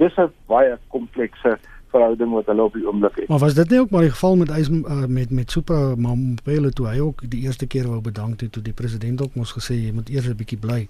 Dis 0.00 0.16
'n 0.16 0.32
baie 0.48 0.78
komplekse 0.88 1.58
verhouding 1.90 2.32
wat 2.32 2.46
hulle 2.46 2.62
op 2.62 2.74
die 2.74 2.86
oomblik 2.86 3.16
het. 3.16 3.28
Maar 3.28 3.38
was 3.38 3.54
dit 3.54 3.70
nie 3.70 3.80
ook 3.80 3.90
maar 3.90 4.06
die 4.06 4.14
geval 4.16 4.36
met 4.36 4.50
Ys 4.50 4.68
uh, 4.70 5.04
met 5.06 5.30
met 5.30 5.50
Supra 5.50 5.94
Mamphele 5.96 6.70
toe 6.70 6.86
hy 6.86 6.98
ook 6.98 7.30
die 7.30 7.42
eerste 7.44 7.66
keer 7.66 7.88
wou 7.88 8.00
bedank 8.00 8.40
het 8.40 8.52
toe 8.52 8.62
die 8.62 8.72
president 8.72 9.22
ook 9.22 9.34
mos 9.34 9.52
gesê 9.52 9.74
jy 9.74 9.92
moet 9.92 10.08
eers 10.08 10.28
'n 10.28 10.36
bietjie 10.36 10.58
bly. 10.58 10.88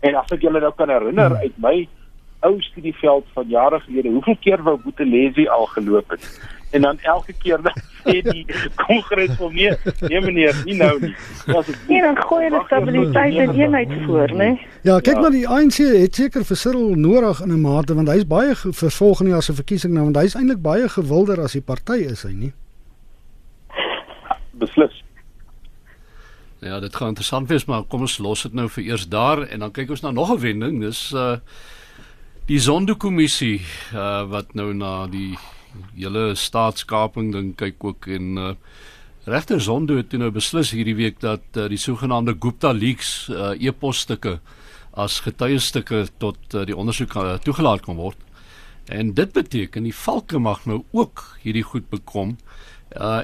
En 0.00 0.14
as 0.14 0.32
ek 0.32 0.40
julle 0.40 0.60
nou 0.60 0.72
kan 0.76 0.88
herinner 0.88 1.28
hmm. 1.28 1.44
uit 1.44 1.56
my 1.58 1.88
ou 2.40 2.60
studieveld 2.60 3.26
van 3.32 3.48
jare 3.48 3.80
gelede, 3.80 4.08
hoeveel 4.08 4.36
keer 4.40 4.62
wou 4.62 4.78
Boetelesi 4.80 5.46
al 5.46 5.66
geloop 5.66 6.10
het? 6.10 6.24
En 6.70 6.86
dan 6.86 6.98
elke 7.00 7.32
keer 7.42 7.62
dan 7.62 7.76
sê 8.04 8.20
die 8.24 8.46
kongres 8.80 9.36
vir 9.38 9.52
my 9.56 9.68
nee 10.08 10.20
meneer 10.20 10.62
nie 10.64 10.76
nou 10.78 10.94
nie. 11.00 11.14
Was 11.46 11.66
dit 11.66 11.88
nie 11.88 12.00
dan 12.02 12.16
gooi 12.22 12.44
hulle 12.46 12.62
stabiliteit 12.66 13.36
en 13.44 13.54
eenheid 13.58 13.92
voor 14.06 14.32
nê 14.42 14.50
ja 14.86 15.00
kyk 15.00 15.14
ja. 15.14 15.20
maar 15.20 15.36
die 15.36 15.48
ANC 15.48 15.82
het 15.82 16.14
seker 16.22 16.44
vir 16.44 16.62
Cyril 16.62 16.96
nodig 16.96 17.42
in 17.44 17.52
'n 17.52 17.60
mate 17.60 17.94
want 17.94 18.08
hy's 18.08 18.26
baie 18.26 18.54
vir 18.54 18.90
volgende 18.90 19.36
jaar 19.36 19.42
se 19.42 19.54
verkiesing 19.54 19.94
nou 19.94 20.08
want 20.08 20.16
hy's 20.16 20.34
eintlik 20.34 20.62
baie 20.62 20.88
gewilder 20.88 21.40
as 21.40 21.52
die 21.52 21.66
party 21.72 22.02
is 22.14 22.22
hy 22.22 22.32
nie. 22.32 22.52
Beslis. 24.60 25.02
Ja, 26.60 26.80
dit 26.80 26.96
gaan 26.96 27.08
interessant 27.08 27.48
wees, 27.48 27.64
maar 27.64 27.86
kom 27.88 28.02
ons 28.04 28.18
los 28.20 28.42
dit 28.44 28.52
nou 28.52 28.66
vir 28.68 28.84
eers 28.84 29.06
daar 29.08 29.46
en 29.46 29.62
dan 29.64 29.72
kyk 29.72 29.94
ons 29.96 30.02
na 30.04 30.10
nog 30.10 30.30
'n 30.32 30.40
wending. 30.40 30.80
Dis 30.80 31.12
uh 31.12 31.38
die 32.46 32.58
Zondo-kommissie 32.58 33.60
uh 33.94 34.28
wat 34.28 34.54
nou 34.54 34.74
na 34.74 35.06
die 35.06 35.38
hele 35.94 36.34
staatskaping 36.34 37.32
ding 37.32 37.52
kyk 37.56 37.84
ook 37.84 38.06
en 38.06 38.38
uh, 38.38 38.52
regter 39.24 39.60
Zondo 39.60 39.96
het 39.96 40.12
nou 40.12 40.30
beslis 40.34 40.72
hierdie 40.74 40.96
week 40.98 41.20
dat 41.20 41.44
uh, 41.56 41.68
die 41.68 41.78
sogenaamde 41.78 42.36
Gupta 42.38 42.72
leaks 42.72 43.28
uh, 43.28 43.52
e-posstukke 43.58 44.38
as 44.98 45.20
getuiestukke 45.26 46.06
tot 46.18 46.54
uh, 46.54 46.64
die 46.66 46.76
ondersoek 46.76 47.14
uh, 47.14 47.34
toegelaat 47.44 47.84
kan 47.86 47.96
word. 47.96 48.18
En 48.90 49.14
dit 49.14 49.32
beteken 49.32 49.86
die 49.86 49.94
valke 49.94 50.38
mag 50.38 50.64
nou 50.66 50.82
ook 50.90 51.24
hierdie 51.42 51.66
goed 51.66 51.86
bekom 51.90 52.34
uh, 52.34 52.69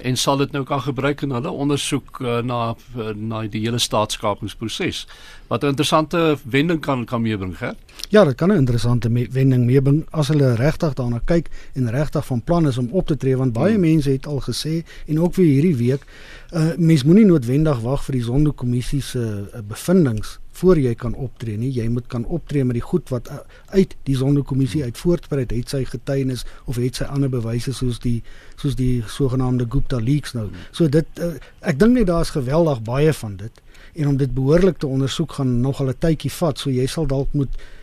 en 0.02 0.16
sal 0.16 0.36
dit 0.36 0.52
nou 0.52 0.64
kan 0.64 0.80
gebruik 0.80 1.22
in 1.22 1.30
hulle 1.34 1.50
ondersoek 1.50 2.20
uh, 2.20 2.38
na 2.38 2.76
uh, 2.96 3.08
na 3.14 3.42
die 3.50 3.64
hele 3.64 3.78
staatskapingsproses. 3.78 5.06
Wat 5.46 5.62
'n 5.62 5.66
interessante 5.66 6.38
wending 6.44 6.80
kan 6.80 7.04
kan 7.04 7.22
meebring, 7.22 7.58
hè? 7.58 7.70
Ja, 8.08 8.24
dit 8.24 8.34
kan 8.34 8.48
'n 8.48 8.56
interessante 8.56 9.08
me 9.08 9.28
wending 9.30 9.64
meebring 9.64 10.06
as 10.10 10.28
hulle 10.28 10.54
regtig 10.54 10.94
daarna 10.94 11.20
kyk 11.24 11.48
en 11.74 11.90
regtig 11.90 12.26
van 12.26 12.42
plan 12.42 12.66
is 12.66 12.78
om 12.78 12.88
op 12.90 13.06
te 13.06 13.16
tree 13.16 13.36
want 13.36 13.52
baie 13.52 13.72
hmm. 13.72 13.80
mense 13.80 14.10
het 14.10 14.26
al 14.26 14.40
gesê 14.40 14.84
en 15.06 15.20
ook 15.20 15.34
vir 15.34 15.44
hierdie 15.44 15.76
week, 15.76 16.06
uh, 16.52 16.76
mens 16.76 17.04
moenie 17.04 17.26
noodwendig 17.26 17.80
wag 17.80 18.04
vir 18.04 18.12
die 18.12 18.24
sondekommissie 18.24 19.02
se 19.02 19.18
uh, 19.18 19.60
bevindinge 19.60 20.38
voor 20.56 20.78
jy 20.80 20.94
kan 20.94 21.14
optree 21.14 21.56
nie. 21.60 21.70
Jy 21.74 21.86
moet 21.92 22.06
kan 22.12 22.24
optree 22.24 22.64
met 22.64 22.78
die 22.78 22.84
goed 22.84 23.08
wat 23.12 23.28
uh, 23.32 23.38
uit 23.74 23.96
die 24.08 24.16
sondekommissie 24.16 24.82
uit 24.84 24.98
voortspruit, 24.98 25.52
het 25.52 25.74
sy 25.74 25.84
getuienis 25.84 26.44
of 26.64 26.80
het 26.80 27.00
sy 27.00 27.08
ander 27.12 27.32
bewyse 27.32 27.74
soos 27.76 28.00
die 28.04 28.22
soos 28.56 28.76
die 28.78 29.04
sogenaamde 29.12 29.68
Gupta 29.70 30.00
leaks 30.00 30.36
nou. 30.36 30.48
So 30.72 30.88
dit 30.88 31.22
uh, 31.22 31.34
ek 31.60 31.80
dink 31.80 31.98
net 31.98 32.10
daar's 32.10 32.34
geweldig 32.36 32.82
baie 32.86 33.12
van 33.12 33.36
dit 33.36 33.62
en 33.96 34.12
om 34.12 34.16
dit 34.20 34.32
behoorlik 34.34 34.78
te 34.78 34.86
ondersoek 34.86 35.38
gaan 35.38 35.60
nog 35.60 35.80
al 35.80 35.92
'n 35.92 35.98
tydjie 35.98 36.32
vat. 36.32 36.58
So 36.58 36.70
jy 36.70 36.86
sal 36.86 37.06
dalk 37.06 37.32
moet 37.32 37.52
kyk 37.52 37.75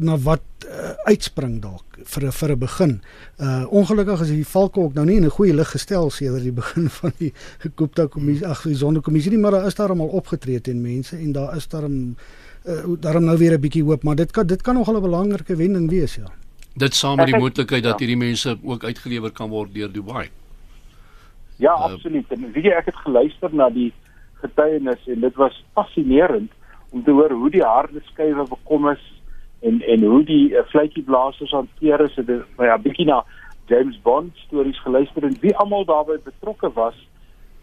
na 0.00 0.16
wat 0.18 0.42
uh, 0.66 0.92
uitspring 1.06 1.60
dalk 1.62 1.98
vir 2.04 2.32
vir 2.32 2.50
'n 2.52 2.58
begin. 2.58 3.00
Uh 3.40 3.64
ongelukkig 3.70 4.20
is 4.20 4.28
die 4.28 4.46
valke 4.46 4.80
ook 4.80 4.94
nou 4.94 5.06
nie 5.06 5.16
in 5.16 5.24
'n 5.24 5.36
goeie 5.38 5.54
lig 5.54 5.70
gestel 5.70 6.10
sedert 6.10 6.42
die 6.42 6.52
begin 6.62 6.88
van 6.88 7.12
die 7.18 7.32
gekoopte 7.58 8.06
kommissie 8.06 8.46
ag 8.46 8.62
die 8.62 8.74
sondekommissie 8.74 9.30
nie, 9.30 9.40
maar 9.40 9.50
daar 9.50 9.66
is 9.66 9.74
daar 9.74 9.88
almal 9.88 10.08
opgetree 10.08 10.60
teen 10.60 10.82
mense 10.82 11.16
en 11.16 11.32
daar 11.32 11.56
is 11.56 11.68
daar 11.68 11.88
'n 11.88 12.16
uh, 12.66 12.96
daarom 13.00 13.24
nou 13.24 13.38
weer 13.38 13.52
'n 13.52 13.60
bietjie 13.60 13.84
hoop, 13.84 14.02
maar 14.02 14.16
dit 14.16 14.30
kan 14.30 14.46
dit 14.46 14.62
kan 14.62 14.74
nog 14.74 14.88
'n 14.88 15.00
belangrike 15.00 15.56
wending 15.56 15.90
wees, 15.90 16.14
ja. 16.14 16.30
Dit 16.74 16.94
saam 16.94 17.16
met 17.16 17.26
die 17.26 17.38
moontlikheid 17.38 17.82
dat 17.82 17.98
hierdie 17.98 18.16
mense 18.16 18.58
ook 18.62 18.84
uitgelewer 18.84 19.32
kan 19.32 19.48
word 19.48 19.74
deur 19.74 19.92
Dubai. 19.92 20.28
Ja, 21.56 21.72
uh, 21.72 21.80
absoluut. 21.80 22.24
En 22.28 22.52
weet 22.52 22.64
jy 22.64 22.70
ek 22.70 22.86
het 22.86 22.96
geluister 22.96 23.54
na 23.54 23.70
die 23.70 23.92
getuienis 24.34 25.06
en 25.08 25.20
dit 25.20 25.34
was 25.34 25.64
fascinerend 25.72 26.52
om 26.90 27.04
te 27.04 27.10
hoor 27.10 27.30
hoe 27.30 27.50
die 27.50 27.64
harde 27.64 28.00
skuwe 28.04 28.44
bekom 28.48 28.88
is 28.88 29.15
en 29.60 29.82
en 29.82 30.02
hoe 30.04 30.24
die 30.24 30.50
uh, 30.50 30.64
vletjieblassers 30.66 31.50
hanteer 31.50 32.00
is 32.00 32.14
het 32.14 32.28
my 32.58 32.66
'n 32.66 32.82
bietjie 32.82 33.06
na 33.06 33.24
James 33.66 34.00
Bond 34.02 34.36
stories 34.36 34.80
geluister 34.82 35.24
en 35.24 35.36
wie 35.40 35.56
almal 35.56 35.84
daarbey 35.84 36.18
betrokke 36.24 36.72
was 36.72 37.08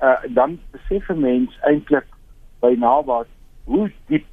uh, 0.02 0.20
dan 0.28 0.60
besef 0.72 1.10
'n 1.10 1.20
mens 1.20 1.58
eintlik 1.62 2.06
by 2.60 2.76
nabaat 2.78 3.28
hoe 3.66 3.92
diep 4.08 4.26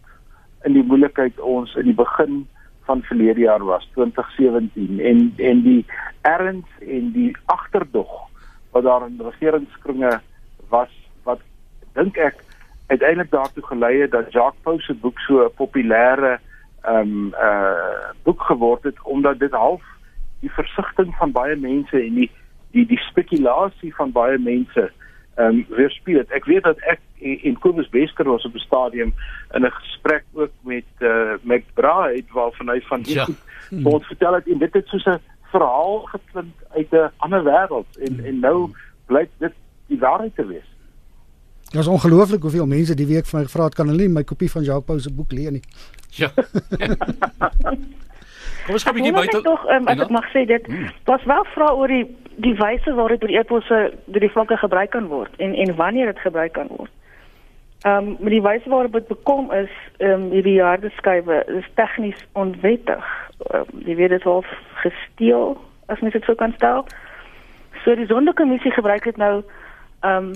in 0.65 0.73
die 0.73 0.83
moeilikheid 0.83 1.41
ons 1.41 1.75
in 1.75 1.85
die 1.85 1.95
begin 1.95 2.47
van 2.85 3.03
verlede 3.03 3.41
jaar 3.41 3.65
was 3.65 3.89
2017 3.93 5.01
en 5.01 5.33
en 5.37 5.63
die 5.63 5.85
erns 6.21 6.67
en 6.81 7.13
die 7.13 7.37
agterdog 7.45 8.31
wat 8.71 8.83
daar 8.83 9.07
in 9.07 9.21
regeringskringe 9.21 10.21
was 10.69 10.93
wat 11.23 11.41
dink 11.93 12.17
ek 12.17 12.45
uiteindelik 12.87 13.31
daartoe 13.31 13.67
gelei 13.67 14.01
het 14.01 14.11
dat 14.11 14.33
Jacques 14.33 14.63
Pau 14.63 14.81
se 14.81 14.95
boek 14.95 15.19
so 15.19 15.45
'n 15.45 15.55
populêre 15.55 16.39
um, 16.89 17.35
uh 17.35 18.13
boek 18.23 18.43
geword 18.43 18.83
het 18.83 19.03
omdat 19.03 19.39
dit 19.39 19.53
half 19.53 19.83
die 20.41 20.51
versigtiging 20.51 21.15
van 21.17 21.33
baie 21.33 21.57
mense 21.57 21.97
en 22.03 22.15
die 22.15 22.31
die 22.71 22.87
die 22.87 22.99
spekulasie 22.99 23.95
van 23.95 24.13
baie 24.13 24.39
mense 24.39 24.91
ehm 25.35 25.47
um, 25.47 25.67
weerspieël. 25.69 26.25
Ek 26.29 26.45
weet 26.45 26.63
dat 26.63 26.79
ek 26.91 27.01
in 27.21 27.59
Kobus 27.59 27.89
Besker 27.89 28.29
was 28.29 28.45
op 28.45 28.55
'n 28.55 28.67
stadium 28.67 29.15
in 29.55 29.65
'n 29.65 29.71
gesprek 29.71 30.25
ook 30.33 30.53
met 30.61 30.89
uh 30.99 31.35
McBride 31.43 32.33
waarvan 32.33 32.69
hy 32.69 32.81
van 32.81 33.03
die 33.03 33.15
ja. 33.15 33.27
word 33.71 34.05
vertel 34.05 34.35
het 34.35 34.49
en 34.49 34.59
dit 34.59 34.73
het 34.73 34.87
soos 34.87 35.07
'n 35.07 35.21
verhaal 35.51 35.99
geklink 36.13 36.55
uit 36.75 36.91
'n 36.93 37.11
ander 37.17 37.43
wêreld 37.45 37.99
en 38.07 38.25
en 38.25 38.39
nou 38.41 38.71
blyk 39.07 39.31
dit 39.39 39.53
die 39.87 39.99
waarheid 39.99 40.35
te 40.35 40.47
wees. 40.47 40.69
Dit 41.71 41.81
is 41.81 41.87
ongelooflik 41.87 42.43
hoeveel 42.43 42.67
mense 42.67 42.95
die 42.95 43.07
week 43.07 43.27
vir 43.31 43.39
my 43.39 43.45
gevra 43.47 43.69
het 43.69 43.75
kan 43.79 43.87
hulle 43.87 44.03
nie 44.03 44.11
my 44.11 44.25
kopie 44.27 44.51
van 44.51 44.65
Jacques 44.67 44.89
Pau 44.89 44.99
se 44.99 45.11
boek 45.15 45.31
leen 45.33 45.53
nie. 45.53 45.63
Ja. 46.19 46.29
Kom 48.65 48.75
ons 48.75 48.83
gaan 48.83 48.95
'n 48.95 48.97
bietjie 48.97 49.13
buite. 49.13 49.41
Tog, 49.41 49.69
um, 49.71 49.87
as 49.87 50.01
ek 50.01 50.11
mag 50.11 50.27
sê 50.35 50.47
dit 50.47 50.67
hmm. 50.67 50.91
was 51.05 51.25
wel 51.25 51.45
vra 51.55 51.71
oor 51.73 51.89
die 51.89 52.17
die 52.43 52.57
wyse 52.59 52.95
waarop 52.95 53.21
die 53.21 53.39
eposse 53.39 53.93
deur 54.05 54.21
die 54.21 54.35
vlakke 54.35 54.57
gebruik 54.57 54.91
kan 54.91 55.07
word 55.07 55.31
en 55.39 55.55
en 55.55 55.77
wanneer 55.77 56.07
dit 56.07 56.19
gebruik 56.19 56.53
kan 56.53 56.67
word. 56.77 56.91
Ehm 57.87 57.97
um, 57.97 58.17
met 58.19 58.31
die 58.31 58.43
wyse 58.43 58.69
waarop 58.69 58.93
dit 58.93 59.07
bekom 59.07 59.53
is 59.53 59.71
ehm 59.99 60.13
um, 60.13 60.31
hierdie 60.31 60.63
harde 60.63 60.91
skuwe 60.91 61.45
is 61.47 61.71
tegnies 61.75 62.27
onwettig. 62.33 63.05
Um, 63.55 63.67
jy 63.87 63.95
weet 63.95 64.11
dit 64.11 64.23
hof 64.23 64.47
gesteel, 64.83 65.57
as 65.87 66.01
mens 66.01 66.13
dit 66.13 66.25
sou 66.25 66.35
kan 66.35 66.53
stel. 66.53 66.87
So 67.85 67.95
die 67.95 68.07
sondekommissie 68.07 68.73
gebruik 68.73 69.05
dit 69.05 69.17
nou 69.17 69.43
ehm 70.01 70.17
um, 70.17 70.33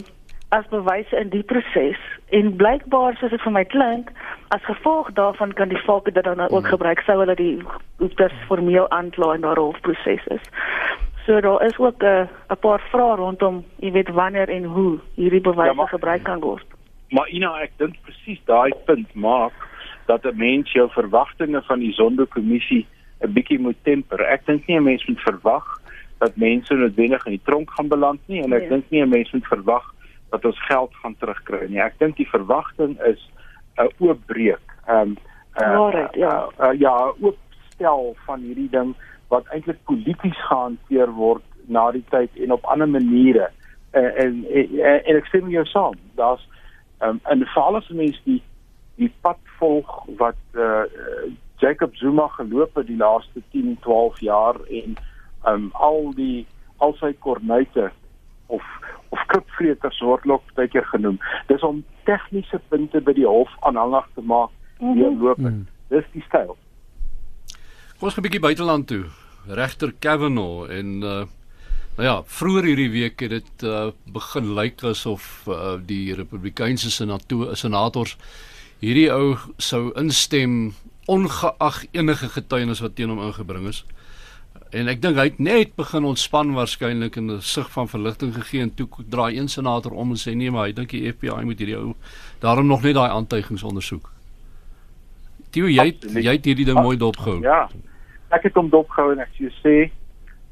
as 0.55 0.67
bewyse 0.71 1.17
in 1.19 1.31
die 1.33 1.43
proses 1.43 2.01
en 2.39 2.57
blykbaar 2.61 3.17
soos 3.19 3.33
dit 3.35 3.43
vir 3.43 3.55
my 3.57 3.65
klink 3.65 4.11
as 4.55 4.63
gevolg 4.69 5.11
daarvan 5.19 5.55
kan 5.59 5.73
die 5.73 5.81
volke 5.87 6.13
dit 6.15 6.25
dan 6.25 6.41
ook 6.41 6.63
hmm. 6.63 6.73
gebruik 6.75 7.03
sou 7.07 7.19
hulle 7.23 7.35
die 7.39 7.57
hoefters 8.03 8.37
formeel 8.51 8.87
aankla 8.99 9.35
in 9.35 9.47
daardie 9.47 9.65
hofproses 9.65 10.27
is. 10.37 10.47
So 11.27 11.41
daar 11.41 11.65
is 11.67 11.79
ook 11.79 12.03
'n 12.03 12.07
uh, 12.07 12.53
'n 12.55 12.61
paar 12.67 12.81
vrae 12.93 13.17
rondom, 13.17 13.65
jy 13.77 13.91
weet 13.93 14.11
wanneer 14.11 14.49
en 14.49 14.65
hoe 14.65 14.99
hierdie 15.15 15.41
bewyse 15.41 15.77
ja, 15.77 15.87
gebruik 15.87 16.23
kan 16.23 16.41
word. 16.41 16.67
Maar 17.11 17.29
Ina, 17.29 17.61
ek 17.63 17.73
dink 17.77 17.97
presies 18.03 18.41
daai 18.45 18.73
punt 18.85 19.15
maak 19.15 19.53
dat 20.07 20.25
'n 20.25 20.37
mens 20.37 20.73
jou 20.73 20.91
verwagtinge 20.91 21.63
van 21.63 21.79
die 21.79 21.93
sondekommissie 21.93 22.87
'n 23.21 23.33
bietjie 23.33 23.59
moet 23.59 23.81
temper. 23.83 24.21
Ek 24.21 24.47
dink 24.47 24.67
nie 24.67 24.77
'n 24.77 24.85
mens 24.85 25.07
moet 25.07 25.21
verwag 25.21 25.81
dat 26.19 26.37
mense 26.37 26.75
noodwendig 26.75 27.27
in 27.27 27.33
die 27.33 27.45
tronk 27.45 27.71
gaan 27.71 27.89
beland 27.89 28.21
nie 28.27 28.43
en 28.43 28.53
ek 28.53 28.61
nee. 28.61 28.69
dink 28.69 28.85
nie 28.91 29.03
'n 29.03 29.09
mens 29.09 29.33
moet 29.33 29.47
verwag 29.47 29.94
dat 30.35 30.45
ons 30.51 30.67
geld 30.67 30.95
gaan 31.03 31.17
terugkry 31.19 31.67
nie. 31.71 31.81
Ek 31.83 31.99
dink 32.03 32.19
die 32.19 32.29
verwagting 32.29 32.99
is 33.07 33.23
'n 33.79 33.91
oopbreek. 33.99 34.77
Ehm 34.87 35.15
um, 35.15 35.17
uh, 35.63 36.07
ja, 36.13 36.35
uh, 36.61 36.67
uh, 36.67 36.73
ja, 36.79 36.95
oopstel 37.21 38.17
van 38.27 38.41
hierdie 38.41 38.71
ding 38.71 38.95
wat 39.31 39.47
eintlik 39.55 39.79
polities 39.91 40.41
gehanteer 40.49 41.13
word 41.15 41.45
na 41.67 41.91
die 41.95 42.05
tyd 42.11 42.31
en 42.37 42.53
op 42.53 42.67
ander 42.67 42.89
maniere. 42.89 43.49
Uh, 43.93 44.11
en, 44.25 44.43
en 44.51 44.81
en 45.05 45.17
ek 45.17 45.31
stem 45.31 45.51
jou 45.51 45.65
saam. 45.71 45.97
Daar's 46.19 46.43
ehm 46.99 47.17
um, 47.17 47.21
en 47.31 47.47
veral 47.55 47.77
as 47.77 47.89
mense 47.89 48.21
die 48.25 48.43
die 48.97 49.13
pad 49.23 49.39
volg 49.59 49.91
wat 50.19 50.39
uh, 50.55 50.87
Jacob 51.59 51.97
Zuma 51.97 52.29
geloop 52.29 52.75
het 52.75 52.87
die 52.87 52.97
laaste 52.97 53.43
10, 53.51 53.77
12 53.83 54.21
jaar 54.21 54.57
en 54.71 54.97
um 55.47 55.71
al 55.73 56.13
die 56.17 56.47
al 56.83 56.95
sy 56.99 57.13
kornuite 57.27 57.91
of 58.47 58.63
of 59.15 59.21
kripvreters 59.31 60.01
word 60.01 60.27
ook 60.27 60.55
baie 60.55 60.69
keer 60.69 60.87
genoem. 60.91 61.21
Dis 61.47 61.63
om 61.63 61.85
tegniese 62.09 62.61
punte 62.69 63.01
by 63.01 63.15
die 63.15 63.27
hof 63.29 63.51
aanhangig 63.61 64.09
te 64.15 64.25
maak 64.27 64.51
mhm. 64.81 65.23
loop. 65.23 65.39
Mm. 65.39 65.67
Dis 65.89 66.07
die 66.13 66.25
styl. 66.27 66.57
Kom 67.99 68.09
ons 68.11 68.19
'n 68.19 68.27
bietjie 68.27 68.43
buiteland 68.43 68.87
toe. 68.87 69.05
Regter 69.47 69.93
Kavanaugh 69.99 70.71
en 70.71 71.03
uh 71.03 71.25
nou 71.95 72.07
ja, 72.09 72.23
vroeër 72.27 72.65
hierdie 72.65 72.91
week 72.91 73.21
het 73.21 73.31
dit 73.31 73.63
uh 73.63 73.93
begin 74.11 74.55
lyk 74.55 74.83
asof 74.83 75.47
uh 75.47 75.79
die 75.79 76.15
Republikeinse 76.15 76.91
senators 77.55 78.17
hierdie 78.81 79.13
ou 79.13 79.37
sou 79.57 79.93
instem 80.01 80.75
ongeag 81.07 81.85
enige 81.93 82.29
getuienis 82.29 82.81
wat 82.81 82.97
teen 82.97 83.13
hom 83.13 83.23
ingebring 83.23 83.69
is. 83.69 83.85
En 84.75 84.89
ek 84.91 84.99
dink 85.03 85.19
hy 85.21 85.29
het 85.29 85.37
net 85.39 85.75
begin 85.79 86.07
ontspan 86.09 86.49
waarskynlik 86.57 87.17
in 87.21 87.31
'n 87.31 87.41
sig 87.41 87.69
van 87.71 87.89
verligting 87.89 88.35
gegee 88.35 88.61
en 88.61 88.75
toe 88.75 88.89
draai 89.09 89.39
een 89.39 89.49
senator 89.49 89.93
om 89.93 90.11
en 90.11 90.19
sê 90.19 90.35
nee, 90.35 90.51
maar 90.51 90.67
hy 90.67 90.73
dink 90.73 90.91
die 90.91 91.13
FBI 91.13 91.45
moet 91.45 91.59
hierdie 91.59 91.77
ou 91.77 91.95
daarom 92.41 92.67
nog 92.67 92.83
net 92.83 92.95
daai 92.95 93.11
aantuigings 93.11 93.63
ondersoek. 93.63 94.11
Toe 95.51 95.71
jy 95.71 95.87
het, 95.87 96.03
jy 96.03 96.33
het 96.33 96.45
hierdie 96.45 96.67
ding 96.67 96.81
mooi 96.83 96.97
dopgehou. 96.97 97.41
Ja. 97.43 97.69
Ek 98.31 98.43
het 98.43 98.55
hom 98.55 98.71
dopgehou 98.71 99.13
en 99.13 99.21
ek 99.21 99.31
sê 99.63 99.91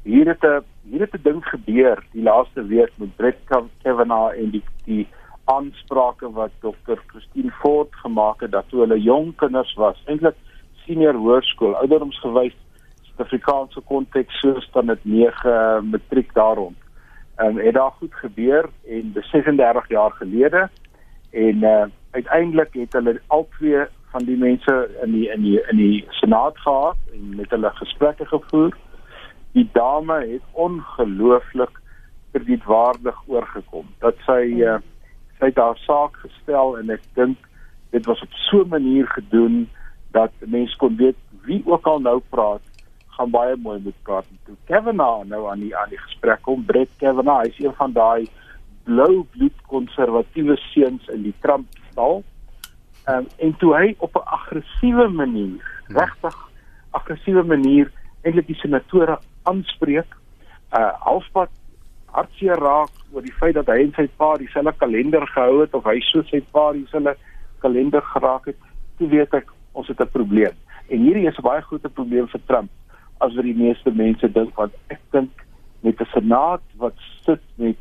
hier 0.03 0.27
het 0.27 0.43
'n 0.43 0.63
hier 0.89 1.01
het 1.01 1.13
'n 1.13 1.23
ding 1.23 1.43
gebeur 1.43 2.03
die 2.13 2.23
laaste 2.23 2.63
week 2.67 2.91
met 2.97 3.15
Brett 3.15 3.39
Kavanaugh 3.83 4.39
en 4.39 4.51
die 4.51 4.63
die 4.85 5.07
aansprake 5.45 6.31
wat 6.31 6.51
dokter 6.61 6.97
Christine 7.07 7.51
Ford 7.51 7.89
gemaak 7.91 8.39
het 8.39 8.51
dat 8.51 8.69
toe 8.69 8.79
hulle 8.79 9.01
jong 9.01 9.35
kinders 9.35 9.73
was, 9.75 9.97
eintlik 10.05 10.35
senior 10.85 11.13
hoërskool, 11.13 11.75
ouderdomsgewys 11.75 12.55
Suid-Afrikaanse 13.13 13.81
konteks 13.85 14.39
soos 14.41 14.69
dan 14.73 14.87
dit 14.87 15.03
9 15.05 15.89
matriek 15.89 16.33
daarom. 16.33 16.75
Ehm 17.35 17.57
um, 17.57 17.65
het 17.65 17.73
daar 17.73 17.91
goed 17.91 18.13
gebeur 18.13 18.69
en 18.87 19.11
dis 19.13 19.29
36 19.29 19.87
jaar 19.87 20.11
gelede 20.11 20.69
en 21.31 21.63
uh 21.63 21.85
uiteindelik 22.11 22.73
het 22.73 22.93
hulle 22.93 23.21
albei 23.27 23.85
van 24.11 24.23
die 24.25 24.37
mense 24.37 24.89
in 25.03 25.11
die 25.11 25.29
in 25.29 25.41
die 25.41 25.61
in 25.69 25.77
die 25.77 26.05
senaat 26.09 26.57
gehad 26.57 26.97
en 27.13 27.35
met 27.35 27.49
hulle 27.49 27.69
gesprekke 27.69 28.25
gevoer. 28.25 28.77
Die 29.51 29.69
dame 29.73 30.19
het 30.25 30.41
ongelooflik 30.51 31.79
kredietwaardig 32.31 33.21
oorgekom. 33.27 33.85
Dat 33.99 34.15
sy 34.25 34.41
uh 34.61 34.77
sy 35.39 35.45
het 35.45 35.57
haar 35.57 35.77
saak 35.77 36.17
gestel 36.17 36.77
en 36.77 36.89
ek 36.89 37.01
dink 37.13 37.37
dit 37.89 38.05
was 38.05 38.21
op 38.21 38.33
so 38.33 38.61
'n 38.61 38.69
manier 38.69 39.07
gedoen 39.07 39.69
dat 40.11 40.31
mense 40.39 40.77
kon 40.77 40.95
weet 40.95 41.17
wie 41.45 41.61
ook 41.65 41.85
al 41.85 41.99
nou 41.99 42.21
praat 42.29 42.72
gaan 43.17 43.31
baie 43.31 43.55
mooi 43.55 43.79
moet 43.79 43.99
praat 44.03 44.29
en 44.29 44.39
toe 44.45 44.55
Kavanaugh 44.69 45.25
nou 45.29 45.41
aan 45.51 45.59
die 45.59 45.75
aan 45.77 45.89
die 45.89 46.01
gesprek 46.05 46.41
kom 46.41 46.65
Brett 46.65 46.91
Kavanaugh 46.97 47.47
is 47.49 47.59
een 47.59 47.75
van 47.79 47.93
daai 47.93 48.29
blou 48.83 49.23
bloed 49.35 49.65
konservatiewe 49.67 50.57
seuns 50.73 51.07
in 51.15 51.23
die 51.23 51.35
Trump 51.45 51.67
stal 51.91 52.23
um, 53.07 53.27
en 53.37 53.57
toe 53.57 53.73
hy 53.75 53.95
op 53.97 54.15
'n 54.15 54.27
aggressiewe 54.39 55.07
manier 55.07 55.59
hmm. 55.87 55.97
regtig 55.97 56.39
aggressiewe 56.91 57.43
manier 57.43 57.91
eintlik 58.23 58.47
die 58.47 58.61
senatore 58.61 59.19
aanspreek 59.43 60.17
uh 60.77 60.91
halfpad 61.05 61.49
hartseer 62.13 62.59
raak 62.61 62.93
oor 63.13 63.25
die 63.25 63.35
feit 63.39 63.55
dat 63.57 63.69
hy 63.71 63.79
en 63.87 63.93
sy 63.97 64.05
pa 64.21 64.35
dieselfde 64.37 64.73
kalender 64.77 65.25
gehou 65.33 65.61
het 65.61 65.73
of 65.77 65.87
hy 65.89 65.99
so 66.09 66.21
sy 66.29 66.41
pa 66.55 66.71
dieselfde 66.75 67.15
kalender 67.63 68.03
geraak 68.13 68.49
het, 68.51 68.59
toe 68.99 69.09
weet 69.09 69.33
ek 69.39 69.51
ons 69.73 69.87
het 69.87 70.01
'n 70.01 70.13
probleem. 70.13 70.55
En 70.89 70.99
hierdie 70.99 71.27
is 71.27 71.37
'n 71.37 71.47
baie 71.47 71.61
groot 71.61 71.93
probleem 71.93 72.27
vir 72.27 72.41
Trump 72.45 72.69
as 73.25 73.35
wat 73.35 73.47
die 73.47 73.57
meeste 73.57 73.91
mense 73.91 74.29
dink 74.37 74.55
want 74.59 74.75
ek 74.93 75.01
dink 75.15 75.45
met 75.83 76.01
'n 76.01 76.11
senaat 76.13 76.63
wat 76.77 76.95
sit 77.25 77.43
met 77.55 77.77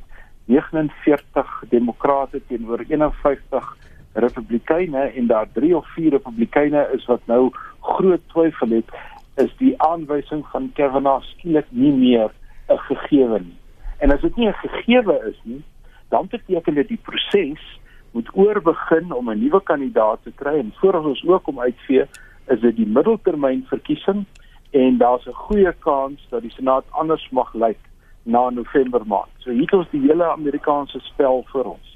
49 0.47 1.65
demokrate 1.71 2.41
teenoor 2.49 2.85
51 2.89 3.77
republikeine 4.13 5.03
en 5.17 5.27
daar 5.27 5.49
3 5.53 5.77
of 5.77 5.87
4 5.95 6.11
republikeine 6.11 6.89
is 6.93 7.05
wat 7.07 7.27
nou 7.27 7.51
groot 7.81 8.23
twyfel 8.29 8.69
het 8.69 8.91
is 9.37 9.53
die 9.59 9.75
aanwysing 9.83 10.45
van 10.53 10.71
Kavanaugh 10.75 11.25
skielik 11.25 11.67
nie 11.71 11.93
meer 11.93 12.31
'n 12.69 12.79
gegewe 12.79 13.39
nie. 13.39 13.59
En 13.99 14.11
as 14.11 14.21
dit 14.21 14.37
nie 14.37 14.49
'n 14.49 14.63
gegewe 14.65 15.17
is 15.31 15.41
nie, 15.43 15.63
dan 16.09 16.27
beteken 16.31 16.75
dit 16.75 16.89
die 16.89 17.01
proses 17.03 17.81
moet 18.13 18.29
oorbegin 18.33 19.13
om 19.13 19.31
'n 19.31 19.39
nuwe 19.39 19.63
kandidaat 19.63 20.23
te 20.23 20.33
kry 20.35 20.59
en 20.59 20.73
voordat 20.77 21.05
ons 21.05 21.25
ook 21.27 21.47
om 21.47 21.61
uitvee, 21.61 22.05
is 22.47 22.61
dit 22.61 22.77
die 22.77 22.87
middeltermyn 22.87 23.65
verkiesing 23.69 24.27
en 24.73 24.99
daar's 24.99 25.27
'n 25.27 25.41
goeie 25.47 25.73
kans 25.79 26.27
dat 26.29 26.43
die 26.43 26.51
senaat 26.51 26.85
anders 26.91 27.29
mag 27.31 27.55
lyk 27.55 27.79
na 28.23 28.51
November 28.51 29.07
maand. 29.07 29.31
So 29.39 29.51
hier 29.51 29.81
is 29.81 29.91
die 29.91 30.01
hele 30.01 30.33
Amerikaanse 30.33 31.01
spel 31.01 31.45
vir 31.53 31.65
ons. 31.65 31.91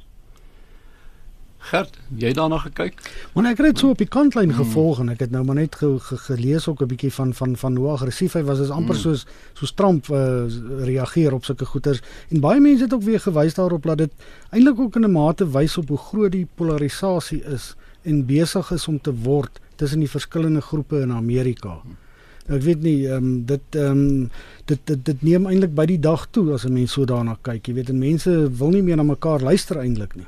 Gert, 1.67 1.97
jy 2.15 2.31
daarna 2.33 2.59
gekyk? 2.63 3.01
Want 3.35 3.49
ek 3.51 3.59
het 3.59 3.67
dit 3.67 3.79
so 3.79 3.89
op 3.91 3.99
die 3.99 4.07
kantlyn 4.07 4.53
mm. 4.53 4.59
gevolg 4.61 5.01
en 5.03 5.09
ek 5.09 5.25
het 5.25 5.33
nou 5.35 5.43
maar 5.45 5.59
net 5.59 5.75
ge, 5.75 5.89
ge, 5.99 6.19
gelees 6.29 6.69
ook 6.69 6.83
'n 6.83 6.87
bietjie 6.87 7.13
van 7.13 7.35
van 7.35 7.57
van 7.57 7.77
hoe 7.77 7.89
aggressief 7.89 8.33
hy 8.33 8.43
was. 8.43 8.59
Dit 8.59 8.67
is 8.67 8.73
amper 8.73 8.95
mm. 8.95 9.01
soos 9.01 9.27
soos 9.53 9.73
Trump 9.73 10.07
uh, 10.07 10.47
reageer 10.85 11.35
op 11.35 11.45
sulke 11.45 11.65
goeters. 11.65 12.03
En 12.31 12.41
baie 12.41 12.61
mense 12.61 12.85
het 12.85 12.95
ook 12.95 13.03
weer 13.03 13.21
gewys 13.21 13.55
daarop 13.55 13.83
dat 13.83 13.99
dit 13.99 14.13
eintlik 14.51 14.81
ook 14.81 14.97
in 14.97 15.05
'n 15.05 15.13
mate 15.13 15.51
wys 15.51 15.79
op 15.79 15.89
hoe 15.89 15.99
groot 15.99 16.33
die 16.33 16.47
polarisasie 16.55 17.43
is 17.43 17.75
en 18.03 18.27
besig 18.27 18.71
is 18.71 18.89
om 18.89 19.01
te 19.01 19.15
word 19.15 19.61
tussen 19.77 19.99
die 19.99 20.11
verskillende 20.11 20.61
groepe 20.61 21.01
in 21.01 21.13
Amerika. 21.13 21.81
Mm. 21.85 22.06
Ek 22.47 22.63
weet 22.63 22.83
nie, 22.83 23.09
ehm 23.09 23.25
um, 23.25 23.31
dit 23.47 23.75
ehm 23.75 23.91
um, 23.91 24.31
dit 24.71 24.87
dit 24.87 25.05
dit 25.05 25.23
neem 25.23 25.47
eintlik 25.51 25.75
by 25.75 25.87
die 25.91 25.99
dag 25.99 26.27
toe 26.31 26.53
as 26.55 26.65
'n 26.67 26.73
mens 26.73 26.93
so 26.93 27.05
daarna 27.05 27.35
kyk. 27.43 27.67
Jy 27.67 27.75
weet, 27.75 27.89
en 27.91 27.99
mense 27.99 28.31
wil 28.59 28.71
nie 28.71 28.83
meer 28.83 28.97
na 28.97 29.03
mekaar 29.03 29.41
luister 29.41 29.81
eintlik 29.81 30.15
nie. 30.15 30.27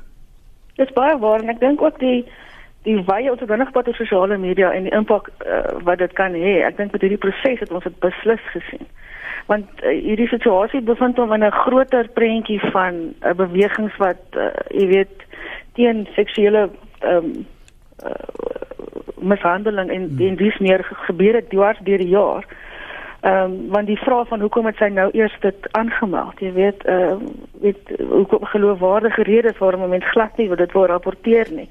Dis 0.75 0.91
baie 0.93 1.17
waar 1.17 1.39
en 1.39 1.49
ek 1.49 1.59
dink 1.59 1.81
ook 1.81 1.99
die 1.99 2.25
die 2.83 2.97
wye 3.07 3.31
ons 3.31 3.39
het 3.39 3.57
nog 3.57 3.71
baie 3.71 3.93
sosiale 3.93 4.37
media 4.37 4.71
en 4.71 4.83
die 4.83 4.95
impak 4.95 5.29
uh, 5.45 5.79
wat 5.83 5.97
dit 5.97 6.13
kan 6.13 6.33
hê. 6.33 6.63
Ek 6.67 6.77
dink 6.77 6.91
met 6.91 7.01
hierdie 7.01 7.23
proses 7.23 7.59
het 7.59 7.71
ons 7.71 7.83
dit 7.83 7.99
beslis 7.99 8.43
gesien. 8.51 8.85
Want 9.47 9.67
uh, 9.83 9.95
hierdie 9.95 10.27
situasie 10.27 10.81
bevind 10.81 11.17
hom 11.17 11.33
in 11.33 11.43
'n 11.43 11.51
groter 11.51 12.07
prentjie 12.07 12.59
van 12.71 12.93
'n 12.95 13.15
uh, 13.23 13.33
bewegings 13.33 13.95
wat 13.97 14.23
uh, 14.35 14.51
jy 14.69 14.87
weet 14.87 15.15
teen 15.73 16.07
seksuele 16.15 16.69
ehm 16.99 17.15
um, 17.15 17.45
mishandeling 19.21 19.89
en 19.89 20.07
hmm. 20.07 20.27
en 20.27 20.35
dis 20.35 20.57
meer 20.57 20.87
gebeur 21.07 21.33
het 21.33 21.49
dwars 21.49 21.79
deur 21.83 21.97
die 21.97 22.13
jaar. 22.15 22.45
Ehm 23.21 23.51
um, 23.51 23.67
want 23.69 23.87
die 23.87 23.99
vraag 23.99 24.27
van 24.27 24.39
hoekom 24.39 24.65
het 24.65 24.75
sy 24.79 24.87
nou 24.87 25.09
eers 25.11 25.35
dit 25.39 25.67
aangemeld? 25.71 26.39
Jy 26.39 26.51
weet, 26.53 26.83
ehm 26.85 27.23
uh, 27.23 27.31
weet 27.61 27.89
hoekom 28.09 28.45
geloofwaardige 28.45 29.23
redes 29.23 29.57
waarom 29.57 29.83
'n 29.83 29.89
mens 29.89 30.11
glad 30.11 30.37
nie 30.37 30.47
wil 30.47 30.57
dit 30.57 30.71
wil 30.71 30.85
rapporteer 30.85 31.47
nie. 31.51 31.69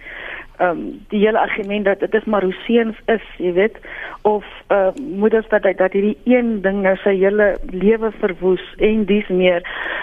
Ehm 0.56 0.70
um, 0.70 1.04
die 1.08 1.20
hele 1.24 1.38
argument 1.38 1.84
dat 1.84 2.00
dit 2.00 2.14
is 2.14 2.24
maar 2.24 2.42
hoe 2.42 2.56
seuns 2.66 2.96
is, 3.06 3.24
jy 3.36 3.52
weet, 3.52 3.78
of 4.22 4.44
ehm 4.66 4.92
uh, 4.98 5.16
moeders 5.18 5.48
dat 5.48 5.62
dat 5.62 5.92
hierdie 5.92 6.18
een 6.24 6.60
ding 6.60 6.82
nou 6.82 6.96
sy 6.96 7.16
hele 7.16 7.56
lewe 7.70 8.10
verwoes 8.18 8.74
en 8.76 9.04
dis 9.04 9.28
meer 9.28 9.62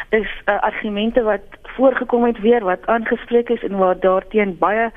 is 0.10 0.31
uh, 0.45 0.60
argumente 0.60 1.23
wat 1.23 1.45
voorgekom 1.62 2.23
het 2.23 2.39
weer 2.39 2.63
wat 2.63 2.86
aangespreek 2.86 3.49
is 3.49 3.63
en 3.63 3.77
waar 3.77 3.99
daarteen 3.99 4.58
baie 4.60 4.89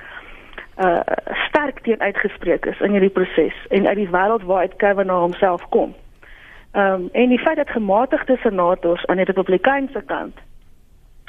uh 0.78 1.00
sterk 1.48 1.80
teen 1.82 2.00
uitgespreek 2.00 2.66
is 2.66 2.80
in 2.80 2.90
hierdie 2.90 3.10
proses 3.10 3.54
en 3.68 3.86
uit 3.86 3.96
die 3.96 4.10
wêreld 4.10 4.42
waaruit 4.42 4.76
Kevin 4.76 5.06
na 5.06 5.18
homself 5.18 5.68
kom. 5.68 5.94
Ehm 6.72 6.92
um, 6.92 7.08
en 7.12 7.28
die 7.28 7.38
feit 7.38 7.56
dat 7.56 7.70
gematigde 7.70 8.36
senators 8.36 9.06
aan 9.06 9.16
die 9.16 9.24
Republikeinse 9.24 10.02
kant 10.06 10.36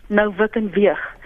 nou 0.07 0.33
wik 0.38 0.55
en 0.55 0.69
weeg 0.71 1.17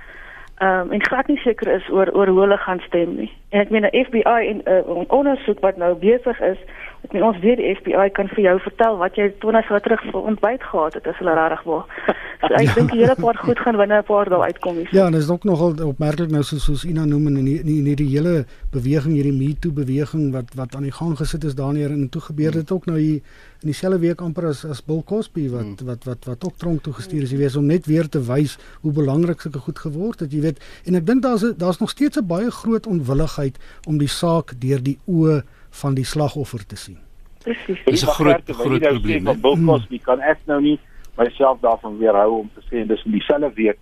ehm 0.58 0.80
um, 0.80 0.92
en 0.92 1.06
glad 1.06 1.28
nie 1.28 1.38
seker 1.38 1.68
is 1.68 1.90
oor 1.90 2.12
oor 2.14 2.28
hoe 2.28 2.40
hulle 2.40 2.58
gaan 2.58 2.80
stem 2.80 3.16
nie. 3.16 3.32
En 3.50 3.60
ek 3.60 3.70
meen 3.70 3.86
'n 3.86 4.06
FBI 4.06 4.42
en 4.52 4.62
'n 4.66 4.90
uh, 4.90 5.04
ondersoek 5.08 5.60
wat 5.60 5.78
nou 5.78 5.96
besig 5.96 6.42
is 6.42 6.60
Ek 7.04 7.12
meen 7.12 7.26
ons 7.28 7.40
weet 7.44 7.60
die 7.60 7.72
FBI 7.76 8.06
kan 8.16 8.30
vir 8.32 8.46
jou 8.46 8.54
vertel 8.64 8.98
wat 9.02 9.18
jy 9.20 9.26
20 9.44 9.72
jaar 9.72 9.82
terug 9.84 10.04
vir 10.06 10.28
ontbyt 10.32 10.62
gehad 10.64 10.94
het 10.96 11.08
as 11.12 11.18
hulle 11.20 11.36
regtig 11.40 11.66
wil. 11.68 11.84
So 12.44 12.52
ek 12.60 12.66
ja. 12.66 12.74
dink 12.76 12.90
die 12.92 13.00
hele 13.00 13.16
paar 13.16 13.38
goed 13.40 13.60
gaan 13.64 13.78
binne 13.80 14.02
'n 14.02 14.04
paar 14.04 14.28
dae 14.28 14.40
uitkom 14.52 14.76
hier. 14.76 14.90
Ja, 14.92 15.06
en 15.08 15.16
is 15.16 15.30
ook 15.32 15.46
nogal 15.48 15.78
opmerklik 15.80 16.32
nou 16.32 16.42
soos 16.44 16.66
soos 16.68 16.84
Ina 16.84 17.06
noem 17.08 17.28
en 17.28 17.38
nie 17.40 17.62
nie, 17.64 17.80
nie 17.82 17.96
die 17.96 18.10
hele 18.12 18.44
beweging 18.72 19.14
hierdie 19.16 19.32
Me 19.32 19.56
Too 19.56 19.72
beweging 19.72 20.34
wat 20.36 20.52
wat 20.60 20.76
aan 20.76 20.84
die 20.84 20.92
gang 20.92 21.16
gesit 21.16 21.44
is 21.48 21.56
daar 21.56 21.72
neer 21.72 21.92
en 21.96 22.10
toe 22.10 22.22
gebeur 22.22 22.52
dit 22.52 22.72
ook 22.72 22.86
nou 22.86 23.00
hier 23.00 23.22
in 23.64 23.72
dieselfde 23.72 24.00
week 24.04 24.22
amper 24.22 24.50
as 24.50 24.66
as 24.68 24.82
Bill 24.84 25.02
Cosby 25.08 25.48
wat 25.52 25.64
hmm. 25.64 25.88
wat 25.88 26.04
wat 26.10 26.26
wat 26.28 26.46
ook 26.46 26.58
tronk 26.60 26.84
toe 26.84 26.94
gestuur 26.94 27.24
is, 27.24 27.32
jy 27.32 27.40
weet 27.40 27.56
om 27.60 27.70
net 27.72 27.88
weer 27.88 28.10
te 28.12 28.20
wys 28.28 28.58
hoe 28.84 28.92
belangrik 28.92 29.42
sulke 29.42 29.62
goed 29.64 29.80
geword 29.80 30.26
het, 30.26 30.34
jy 30.36 30.42
weet. 30.44 30.60
En 30.88 31.00
ek 31.00 31.08
dink 31.08 31.24
daar's 31.24 31.46
daar's 31.60 31.80
nog 31.80 31.94
steeds 31.94 32.20
'n 32.20 32.28
baie 32.28 32.52
groot 32.52 32.88
onwilligheid 32.88 33.60
om 33.88 33.98
die 33.98 34.12
saak 34.12 34.54
deur 34.60 34.84
die 34.84 35.00
oë 35.08 35.44
van 35.82 35.96
die 35.96 36.06
slagoffer 36.06 36.66
te 36.66 36.76
sien. 36.76 37.00
Presies. 37.44 37.80
Dis 37.86 38.04
'n 38.04 38.16
groot 38.20 38.44
groot 38.46 38.82
probleem. 38.82 39.24
Van 39.24 39.42
Bill 39.42 39.66
Cosby 39.66 40.00
kan 40.00 40.20
ek 40.20 40.40
nou 40.46 40.62
nie 40.62 40.80
myself 41.18 41.60
daarvan 41.62 41.98
weerhou 41.98 42.40
om 42.40 42.52
te 42.56 42.62
sê 42.68 42.88
dis 42.88 43.06
in 43.06 43.12
dieselfde 43.12 43.52
week 43.56 43.80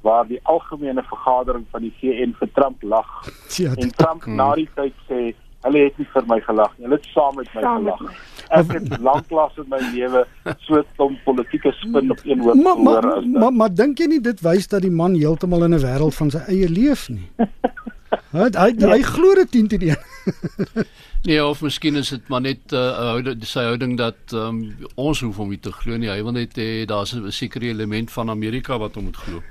waar 0.00 0.26
die 0.26 0.40
algemene 0.42 1.02
vergadering 1.02 1.64
van 1.70 1.80
die 1.80 1.94
VN 2.00 2.34
vir 2.38 2.48
Trump 2.52 2.82
lag. 2.82 3.08
Ja, 3.56 3.72
en 3.74 3.90
Trump 3.90 4.24
hmm. 4.24 4.36
na 4.36 4.54
die 4.54 4.68
tyd 4.74 4.92
sê 5.08 5.34
hulle 5.64 5.84
het 5.86 5.98
nie 5.98 6.08
vir 6.12 6.26
my 6.26 6.40
gelag 6.40 6.72
nie. 6.76 6.84
Hulle 6.86 6.98
het 7.00 7.06
saam 7.14 7.36
met 7.36 7.48
my 7.54 7.62
saam 7.62 7.84
gelag. 7.84 8.00
Met 8.00 8.10
my. 8.10 8.33
Ek 8.48 8.72
het 8.72 8.98
lanklaas 9.00 9.56
in 9.56 9.68
my 9.68 9.80
lewe 9.94 10.26
so 10.66 10.78
'n 10.78 10.84
dom 10.96 11.18
politieke 11.24 11.72
spin 11.72 12.10
op 12.10 12.20
een 12.24 12.40
hoop 12.40 12.54
gehoor 12.54 13.12
as 13.12 13.24
dit. 13.24 13.32
Maar 13.32 13.52
maar 13.52 13.74
dink 13.74 13.98
jy 13.98 14.06
nie 14.06 14.20
dit 14.20 14.40
wys 14.40 14.68
dat 14.68 14.82
die 14.82 14.90
man 14.90 15.14
heeltemal 15.14 15.64
in 15.64 15.74
'n 15.74 15.80
wêreld 15.80 16.14
van 16.14 16.30
sy 16.30 16.42
eie 16.48 16.68
leef 16.68 17.08
nie? 17.08 17.30
Hy 18.34 18.48
hy, 18.50 18.70
hy, 18.78 18.88
hy 18.90 19.02
glo 19.06 19.34
dit 19.38 19.50
teen 19.50 19.68
die 19.70 19.94
Nee, 21.26 21.38
of 21.44 21.62
miskien 21.62 21.96
is 21.96 22.10
dit 22.10 22.28
maar 22.28 22.40
net 22.40 22.72
'n 22.72 22.76
uh, 22.76 23.14
houding 23.14 23.44
sy 23.46 23.62
houding 23.62 23.96
dat 23.98 24.32
um, 24.32 24.76
ons 24.94 25.20
hoef 25.20 25.36
hom 25.36 25.48
nie 25.48 25.58
te 25.58 25.72
glo 25.72 25.96
nie. 25.96 26.10
Hy 26.10 26.22
wil 26.22 26.32
net 26.32 26.56
hê 26.58 26.84
daar's 26.84 27.14
'n 27.14 27.30
sekere 27.30 27.66
element 27.66 28.10
van 28.10 28.30
Amerika 28.30 28.78
wat 28.78 28.94
hom 28.94 29.04
moet 29.04 29.16
glo. 29.16 29.42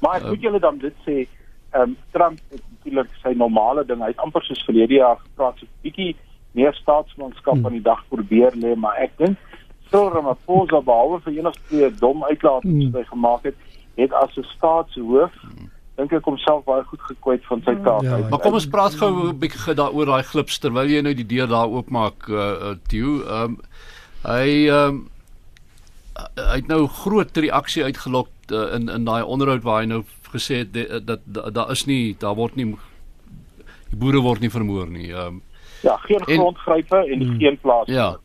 Maar 0.00 0.16
ek 0.16 0.22
uh, 0.22 0.28
moet 0.28 0.42
julle 0.42 0.60
dan 0.60 0.78
dit 0.78 0.94
sê, 1.06 1.26
ehm 1.72 1.82
um, 1.82 1.96
Trump 2.12 2.38
het 2.50 2.62
natuurlik 2.70 3.10
sy 3.22 3.32
normale 3.36 3.84
ding. 3.84 4.00
Hy 4.00 4.12
het 4.12 4.22
amper 4.24 4.44
soos 4.44 4.64
verlede 4.64 4.94
jaar 4.94 5.18
gepraat 5.18 5.58
so 5.58 5.66
'n 5.66 5.82
bietjie 5.82 6.16
meer 6.52 6.74
staatsmanskap 6.74 7.54
hmm. 7.54 7.66
aan 7.66 7.78
die 7.78 7.86
dag 7.86 8.04
probeer 8.08 8.56
lê, 8.56 8.74
maar 8.76 8.96
ek 8.98 9.16
dink 9.18 9.38
Cyril 9.90 10.12
Ramaphosa 10.14 10.80
behalwe 10.86 11.20
vir 11.24 11.38
enigste 11.38 11.90
dom 11.98 12.24
uitlatings 12.24 12.84
hmm. 12.84 12.92
wat 12.92 13.02
hy 13.02 13.08
gemaak 13.10 13.42
het, 13.50 13.68
het 13.96 14.12
as 14.12 14.36
'n 14.36 14.48
staatshoof 14.56 15.34
hmm 15.42 15.70
dink 16.00 16.16
ek 16.16 16.28
homself 16.28 16.64
baie 16.68 16.82
goed 16.88 17.02
gekwyt 17.08 17.46
van 17.48 17.62
sy 17.66 17.74
taak 17.84 18.04
ja, 18.06 18.18
uit. 18.18 18.28
Maar 18.32 18.42
kom 18.44 18.58
ons 18.58 18.68
praat 18.72 18.96
gou 18.98 19.10
'n 19.28 19.38
bietjie 19.42 19.76
daaroor 19.76 20.12
daai 20.12 20.24
klips 20.32 20.60
terwyl 20.62 20.88
jy 20.88 21.02
nou 21.04 21.14
die 21.14 21.28
deur 21.32 21.48
daar 21.50 21.68
oopmaak 21.68 22.28
uh, 22.28 22.36
uh 22.40 22.76
Theo. 22.88 23.20
Ehm 23.24 23.42
um, 23.44 23.58
hy 24.24 24.46
ehm 24.68 24.88
um, 24.88 25.08
hy 26.36 26.56
het 26.60 26.68
nou 26.68 26.86
groot 26.86 27.36
reaksie 27.36 27.84
uitgelok 27.84 28.32
uh, 28.52 28.74
in 28.76 28.88
in 28.88 29.04
daai 29.04 29.22
onderhoud 29.24 29.64
waar 29.64 29.82
hy 29.82 29.92
nou 29.92 30.02
gesê 30.32 30.62
het 30.64 30.72
dat 30.72 31.06
daar 31.06 31.20
da, 31.24 31.50
da 31.50 31.68
is 31.72 31.86
nie 31.86 32.16
daar 32.18 32.36
word 32.36 32.56
nie 32.56 32.76
die 33.90 33.98
boere 33.98 34.20
word 34.20 34.40
nie 34.40 34.50
vermoor 34.50 34.88
nie. 34.88 35.12
Ehm 35.12 35.26
um, 35.26 35.42
ja, 35.80 35.96
geen 35.96 36.20
grondgrype 36.20 36.96
en, 36.96 37.12
en 37.12 37.22
hmm, 37.22 37.38
geen 37.38 37.58
plaas. 37.58 37.86
Ja. 37.86 38.16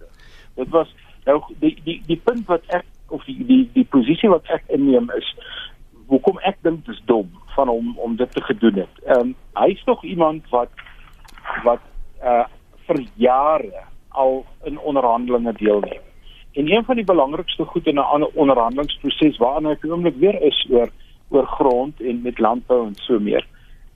Dit 0.55 0.69
was 0.69 0.95
nou 1.25 1.41
die 1.59 1.77
die 1.83 2.01
die 2.05 2.21
punt 2.23 2.45
wat 2.47 2.61
ek 2.67 2.85
of 3.07 3.23
die 3.23 3.45
die 3.45 3.69
die 3.73 3.87
posisie 3.89 4.29
wat 4.29 4.45
ek 4.45 4.63
inneem 4.67 5.09
is 5.17 5.35
hoekom 6.07 6.39
ek 6.45 6.57
dink 6.61 6.85
dit 6.85 6.95
is 6.95 7.01
dom 7.09 7.29
van 7.55 7.69
hom 7.71 7.93
om 7.97 8.15
dit 8.15 8.31
te 8.31 8.41
gedoen 8.41 8.83
het. 8.83 9.03
Ehm 9.05 9.19
um, 9.19 9.35
hy's 9.53 9.83
nog 9.85 10.03
iemand 10.03 10.49
wat 10.49 10.69
wat 11.63 11.81
uh 12.23 12.45
vir 12.85 13.01
jare 13.17 13.85
al 14.09 14.45
in 14.63 14.77
onderhandelinge 14.79 15.53
deelneem. 15.57 16.03
En 16.53 16.71
een 16.71 16.85
van 16.85 16.95
die 16.95 17.05
belangrikste 17.05 17.65
goed 17.65 17.87
in 17.87 17.99
'n 17.99 18.29
onderhandelingsproses 18.33 19.37
waarna 19.37 19.71
ek 19.71 19.85
oomblik 19.85 20.15
weer 20.15 20.41
is 20.41 20.67
oor 20.69 20.89
oor 21.29 21.47
grond 21.47 22.01
en 22.01 22.21
met 22.21 22.39
landbou 22.39 22.85
en 22.87 22.95
so 22.95 23.19
meer 23.19 23.45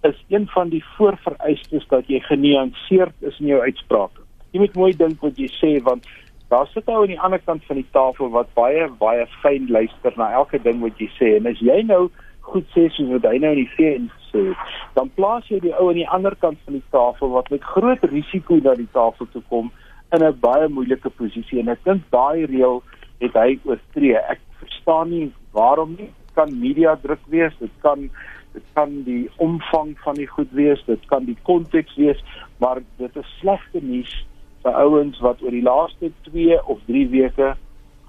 is 0.08 0.24
een 0.28 0.48
van 0.48 0.70
die 0.70 0.84
voorvereistes 0.96 1.88
dat 1.88 2.08
jy 2.08 2.20
genuanceerd 2.20 3.16
is 3.20 3.40
in 3.40 3.52
jou 3.52 3.62
uitsprake. 3.62 4.22
Jy 4.52 4.60
moet 4.64 4.76
mooi 4.76 4.94
dink 4.98 5.22
wat 5.22 5.38
jy 5.38 5.50
sê 5.60 5.76
want 5.84 6.08
daar 6.50 6.68
sit 6.74 6.88
ou 6.90 7.02
aan 7.02 7.14
die 7.14 7.20
ander 7.20 7.42
kant 7.46 7.66
van 7.68 7.78
die 7.78 7.90
tafel 7.92 8.32
wat 8.34 8.54
baie 8.58 8.88
baie 9.02 9.28
fyn 9.44 9.68
luister 9.70 10.16
na 10.18 10.32
elke 10.40 10.62
ding 10.64 10.82
wat 10.82 10.98
jy 10.98 11.10
sê 11.18 11.36
en 11.38 11.52
as 11.52 11.60
jy 11.62 11.82
nou 11.86 12.08
goed 12.50 12.66
sê 12.74 12.88
soos 12.96 13.12
wat 13.12 13.28
hy 13.30 13.38
nou 13.44 13.52
in 13.54 13.62
die 13.62 13.74
VN 13.76 14.08
sê, 14.32 14.42
dan 14.96 15.12
plaas 15.18 15.46
jy 15.52 15.60
die 15.62 15.76
ou 15.76 15.90
aan 15.92 16.00
die 16.00 16.10
ander 16.18 16.36
kant 16.42 16.58
van 16.66 16.80
die 16.80 16.88
tafel 16.96 17.34
wat 17.36 17.52
met 17.54 17.66
groot 17.76 18.04
risiko 18.10 18.58
na 18.64 18.74
die 18.80 18.90
tafel 18.96 19.30
toe 19.34 19.44
kom 19.52 19.70
in 20.16 20.24
'n 20.26 20.40
baie 20.42 20.68
moeilike 20.68 21.10
posisie 21.10 21.60
en 21.60 21.70
ek 21.70 21.84
dink 21.86 22.02
daai 22.10 22.46
reël 22.46 22.82
het 23.22 23.34
hy 23.34 23.60
oortree. 23.66 24.18
Ek 24.18 24.40
verstaan 24.60 25.10
nie 25.10 25.32
waarom 25.54 25.96
nie. 25.98 26.10
Dit 26.10 26.34
kan 26.36 26.60
media 26.60 26.96
druk 26.96 27.24
wees, 27.28 27.54
dit 27.60 27.76
kan 27.82 28.10
dit 28.54 28.66
kan 28.74 29.04
die 29.04 29.30
omvang 29.38 29.94
van 30.04 30.16
die 30.16 30.28
goed 30.28 30.52
wees, 30.58 30.82
dit 30.86 31.06
kan 31.12 31.26
die 31.26 31.38
konteks 31.44 31.96
wees, 31.96 32.24
maar 32.58 32.82
dit 32.98 33.16
is 33.16 33.32
slegte 33.40 33.82
nuus 33.82 34.14
vir 34.64 34.76
ouens 34.76 35.20
wat 35.24 35.42
oor 35.42 35.56
die 35.56 35.66
laaste 35.66 36.12
2 36.28 36.60
of 36.66 36.80
3 36.88 37.08
weke 37.14 37.54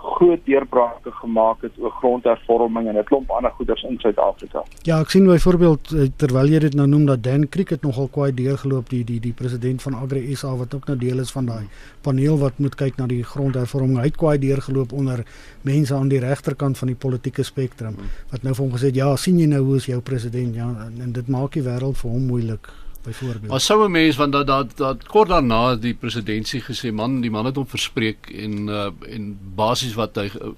groot 0.01 0.41
deurbrake 0.45 1.11
gemaak 1.13 1.63
het 1.63 1.73
oor 1.79 1.93
grondhervorming 2.01 2.89
en 2.89 2.97
'n 2.97 3.05
klomp 3.05 3.31
ander 3.31 3.51
goeders 3.51 3.83
in 3.83 3.99
Suid-Afrika. 3.99 4.63
Ja, 4.83 5.01
ek 5.01 5.11
sien 5.11 5.27
byvoorbeeld 5.27 5.93
eh, 5.93 6.09
terwyl 6.17 6.49
jy 6.49 6.59
dit 6.59 6.75
nou 6.75 6.87
noem 6.87 7.07
dat 7.07 7.23
Dan 7.23 7.49
Creek 7.49 7.69
het 7.69 7.83
nogal 7.83 8.09
kwai 8.09 8.35
deurgeloop 8.35 8.89
die 8.89 9.05
die 9.05 9.21
die 9.21 9.33
president 9.33 9.83
van 9.83 9.95
Agri 9.95 10.35
SA 10.35 10.57
wat 10.57 10.75
ook 10.75 10.87
nou 10.87 10.99
deel 10.99 11.19
is 11.19 11.33
van 11.33 11.47
daai 11.47 11.69
paneel 12.01 12.39
wat 12.39 12.59
moet 12.59 12.75
kyk 12.75 12.97
na 12.97 13.07
die 13.07 13.23
grondhervorming. 13.23 13.99
Hy 13.99 14.05
het 14.05 14.17
kwai 14.17 14.39
deurgeloop 14.39 14.93
onder 14.93 15.25
mense 15.63 15.95
aan 15.95 16.09
die 16.09 16.21
regterkant 16.21 16.79
van 16.79 16.89
die 16.89 16.97
politieke 16.97 17.43
spektrum 17.43 17.97
wat 18.31 18.43
nou 18.43 18.55
vir 18.55 18.65
hom 18.65 18.73
gesê 18.73 18.87
het 18.87 18.95
ja, 18.95 19.17
sien 19.17 19.39
jy 19.39 19.47
nou 19.47 19.63
hoe 19.65 19.77
is 19.77 19.87
jou 19.87 20.01
president 20.01 20.55
ja 20.55 20.69
en, 20.87 21.01
en 21.03 21.13
dit 21.13 21.29
maak 21.29 21.53
die 21.53 21.63
wêreld 21.63 21.97
vir 21.97 22.11
hom 22.11 22.27
moeilik 22.27 22.69
byvoorbeeld. 23.03 23.51
Maar 23.51 23.61
sou 23.61 23.85
'n 23.85 23.91
mens 23.91 24.17
want 24.17 24.33
dat 24.33 24.47
dat 24.47 24.77
dat 24.77 25.07
kort 25.07 25.29
daarna 25.29 25.75
die 25.75 25.95
presidentsie 25.95 26.61
gesê 26.61 26.93
man, 26.93 27.21
die 27.21 27.31
man 27.31 27.45
het 27.45 27.57
hom 27.57 27.67
verspreek 27.67 28.31
en 28.31 28.69
uh, 28.69 28.91
en 29.09 29.39
basies 29.55 29.95
wat 29.95 30.17
hy 30.17 30.31
uh, 30.41 30.49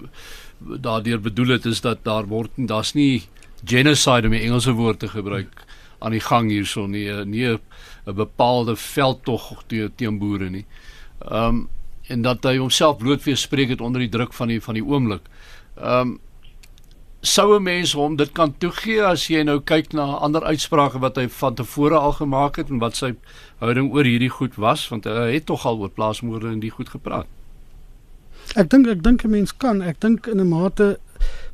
daardeur 0.58 1.20
bedoel 1.20 1.48
het 1.48 1.64
is 1.64 1.80
dat 1.80 2.04
daar 2.04 2.26
word 2.26 2.50
daar's 2.56 2.92
nie 2.94 3.22
genocide 3.64 4.26
om 4.26 4.34
'n 4.34 4.40
Engelse 4.40 4.72
woord 4.72 4.98
te 4.98 5.08
gebruik 5.08 5.64
aan 5.98 6.10
die 6.10 6.20
gang 6.20 6.50
hierson 6.50 6.90
nie, 6.90 7.06
uh, 7.06 7.22
nie 7.22 7.46
'n 7.46 7.60
bepaalde 8.14 8.76
veldtog 8.76 9.62
teen 9.66 9.92
teen 9.96 10.18
boere 10.18 10.50
nie. 10.50 10.66
Ehm 11.18 11.48
um, 11.48 11.68
en 12.02 12.22
dat 12.22 12.44
hy 12.44 12.56
homself 12.56 12.96
bloot 12.98 13.22
weer 13.24 13.36
spreek 13.36 13.68
het 13.68 13.80
onder 13.80 14.00
die 14.00 14.10
druk 14.10 14.32
van 14.32 14.48
die 14.48 14.60
van 14.60 14.74
die 14.74 14.84
oomblik. 14.84 15.22
Ehm 15.76 16.00
um, 16.00 16.18
sou 17.22 17.54
'n 17.54 17.62
mens 17.62 17.92
hom 17.92 18.16
dit 18.16 18.32
kan 18.32 18.54
toegee 18.58 19.02
as 19.02 19.28
jy 19.30 19.42
nou 19.42 19.60
kyk 19.60 19.92
na 19.92 20.02
ander 20.26 20.42
uitsprake 20.42 20.98
wat 20.98 21.16
hy 21.16 21.28
van 21.28 21.54
tevore 21.54 21.94
al 21.94 22.12
gemaak 22.12 22.56
het 22.56 22.68
en 22.68 22.78
wat 22.78 22.96
sy 22.96 23.14
houding 23.58 23.92
oor 23.92 24.04
hierdie 24.04 24.30
goed 24.30 24.54
was 24.54 24.88
want 24.88 25.04
hy 25.04 25.32
het 25.32 25.46
tog 25.46 25.66
al 25.66 25.78
oor 25.78 25.90
plaasmoorde 25.90 26.48
en 26.48 26.60
die 26.60 26.70
goed 26.70 26.88
gepraat. 26.88 27.26
Ek 28.56 28.70
dink 28.70 28.88
ek 28.88 29.02
dink 29.02 29.24
'n 29.24 29.30
mens 29.30 29.56
kan 29.56 29.82
ek 29.82 30.00
dink 30.00 30.26
in 30.26 30.40
'n 30.40 30.48
mate 30.48 30.98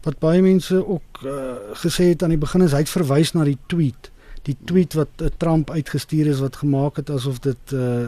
wat 0.04 0.18
baie 0.18 0.42
mense 0.42 0.86
ook 0.86 1.22
uh, 1.24 1.54
gesê 1.74 2.08
het 2.08 2.22
aan 2.22 2.32
die 2.32 2.40
begin 2.40 2.62
is 2.62 2.72
hy 2.72 2.78
het 2.78 2.88
verwys 2.88 3.34
na 3.34 3.44
die 3.44 3.58
tweet 3.66 4.10
die 4.42 4.56
tweet 4.64 4.94
wat 4.94 5.22
uh, 5.22 5.28
Trump 5.36 5.70
uitgestuur 5.70 6.26
is 6.26 6.40
wat 6.40 6.56
gemaak 6.56 6.96
het 6.96 7.10
asof 7.10 7.38
dit 7.44 7.72
uh, 7.74 8.06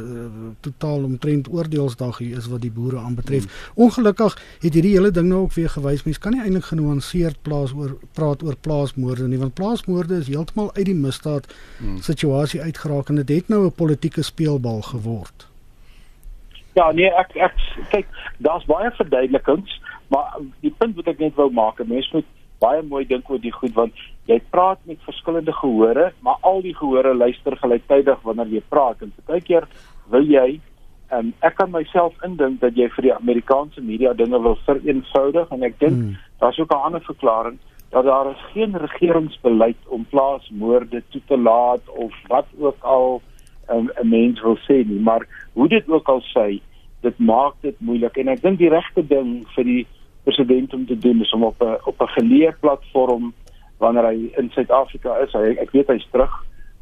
totaal 0.61 1.05
omtrent 1.05 1.49
oordeelsdag 1.53 2.21
is 2.21 2.47
wat 2.47 2.61
die 2.61 2.71
boere 2.71 2.99
aanbetref. 2.99 3.47
Hmm. 3.47 3.85
Ongelukkig 3.87 4.39
het 4.61 4.73
hierdie 4.73 4.95
hele 4.97 5.11
ding 5.11 5.29
nou 5.29 5.43
ook 5.43 5.53
weer 5.59 5.69
gewys 5.69 6.05
mense 6.05 6.21
kan 6.21 6.37
nie 6.37 6.43
eintlik 6.43 6.71
genuanceerd 6.71 7.43
plaas 7.43 7.75
oor 7.77 7.97
praat 8.13 8.43
oor 8.43 8.57
plaasmoorde 8.61 9.29
nie 9.29 9.39
want 9.39 9.55
plaasmoorde 9.55 10.19
is 10.23 10.29
heeltemal 10.29 10.71
uit 10.75 10.87
die 10.87 10.95
misdaad 10.95 11.47
hmm. 11.79 11.99
situasie 11.99 12.63
uitgeraak 12.63 13.09
en 13.09 13.23
dit 13.23 13.37
het 13.37 13.49
nou 13.49 13.65
'n 13.67 13.73
politieke 13.73 14.23
speelbal 14.23 14.83
geword. 14.83 15.49
Ja, 16.73 16.93
nee, 16.93 17.11
ek 17.11 17.35
ek 17.35 17.57
kyk, 17.91 18.07
daar's 18.39 18.65
baie 18.65 18.91
verduidelikings, 18.91 19.81
maar 20.09 20.39
die 20.61 20.75
punt 20.79 20.97
wat 20.97 21.07
ek 21.07 21.19
net 21.19 21.35
wou 21.35 21.51
maak, 21.51 21.83
mense 21.87 22.11
moet 22.13 22.27
baie 22.63 22.83
mooi 22.83 23.05
dink 23.07 23.31
oor 23.31 23.41
die 23.43 23.53
goed 23.53 23.75
want 23.75 23.95
jy 24.27 24.41
praat 24.51 24.79
met 24.85 24.99
verskillende 25.05 25.53
gehore, 25.53 26.13
maar 26.21 26.37
al 26.41 26.61
die 26.63 26.75
gehore 26.75 27.15
luister 27.15 27.57
gelyktydig 27.57 28.21
wanneer 28.23 28.47
jy 28.47 28.63
praat. 28.69 29.03
En 29.03 29.13
baie 29.27 29.41
keer 29.41 29.67
wil 30.11 30.27
jy 30.27 30.61
um, 31.13 31.33
ek 31.41 31.57
kan 31.59 31.71
myself 31.71 32.15
indink 32.27 32.61
dat 32.61 32.77
jy 32.77 32.89
vir 32.95 33.09
die 33.09 33.15
Amerikaanse 33.15 33.83
media 33.83 34.13
dinge 34.15 34.39
wil 34.43 34.59
vereenvoudig 34.67 35.51
en 35.51 35.67
ek 35.67 35.79
dink 35.81 35.97
hmm. 35.97 36.17
daar's 36.41 36.59
ook 36.59 36.73
'n 36.73 36.87
ander 36.87 37.05
verklaring 37.05 37.59
dat 37.91 38.05
daar 38.05 38.31
is 38.31 38.43
geen 38.53 38.77
regeringsbeleid 38.77 39.77
om 39.89 40.07
plaasmoorde 40.11 41.03
toe 41.11 41.21
te 41.27 41.39
laat 41.39 41.83
of 41.89 42.15
wat 42.29 42.47
ook 42.59 42.85
al 42.85 43.23
um, 43.71 43.91
'n 44.03 44.09
mens 44.09 44.41
wil 44.41 44.59
sê 44.69 44.87
nie, 44.87 45.01
maar 45.01 45.27
hoe 45.53 45.69
dit 45.69 45.89
ook 45.89 46.09
al 46.09 46.23
sê 46.37 46.61
dit 47.01 47.19
maak 47.19 47.55
dit 47.61 47.81
moeilik. 47.81 48.17
En 48.17 48.29
ek 48.29 48.43
dink 48.43 48.59
die 48.59 48.69
regte 48.69 49.03
ding 49.07 49.47
vir 49.55 49.65
die 49.65 49.87
president 50.25 50.75
om 50.75 50.87
te 50.87 50.99
doen 50.99 51.21
is 51.21 51.33
om 51.33 51.45
op 51.45 51.63
'n 51.63 51.79
op 51.85 52.01
'n 52.01 52.15
geleë 52.19 52.55
platform 52.61 53.33
wanneer 53.81 54.07
hy 54.11 54.31
in 54.41 54.51
Suid-Afrika 54.55 55.17
is, 55.25 55.33
hy 55.33 55.57
ek 55.63 55.73
weet 55.77 55.89
hy's 55.93 56.07
terug 56.13 56.33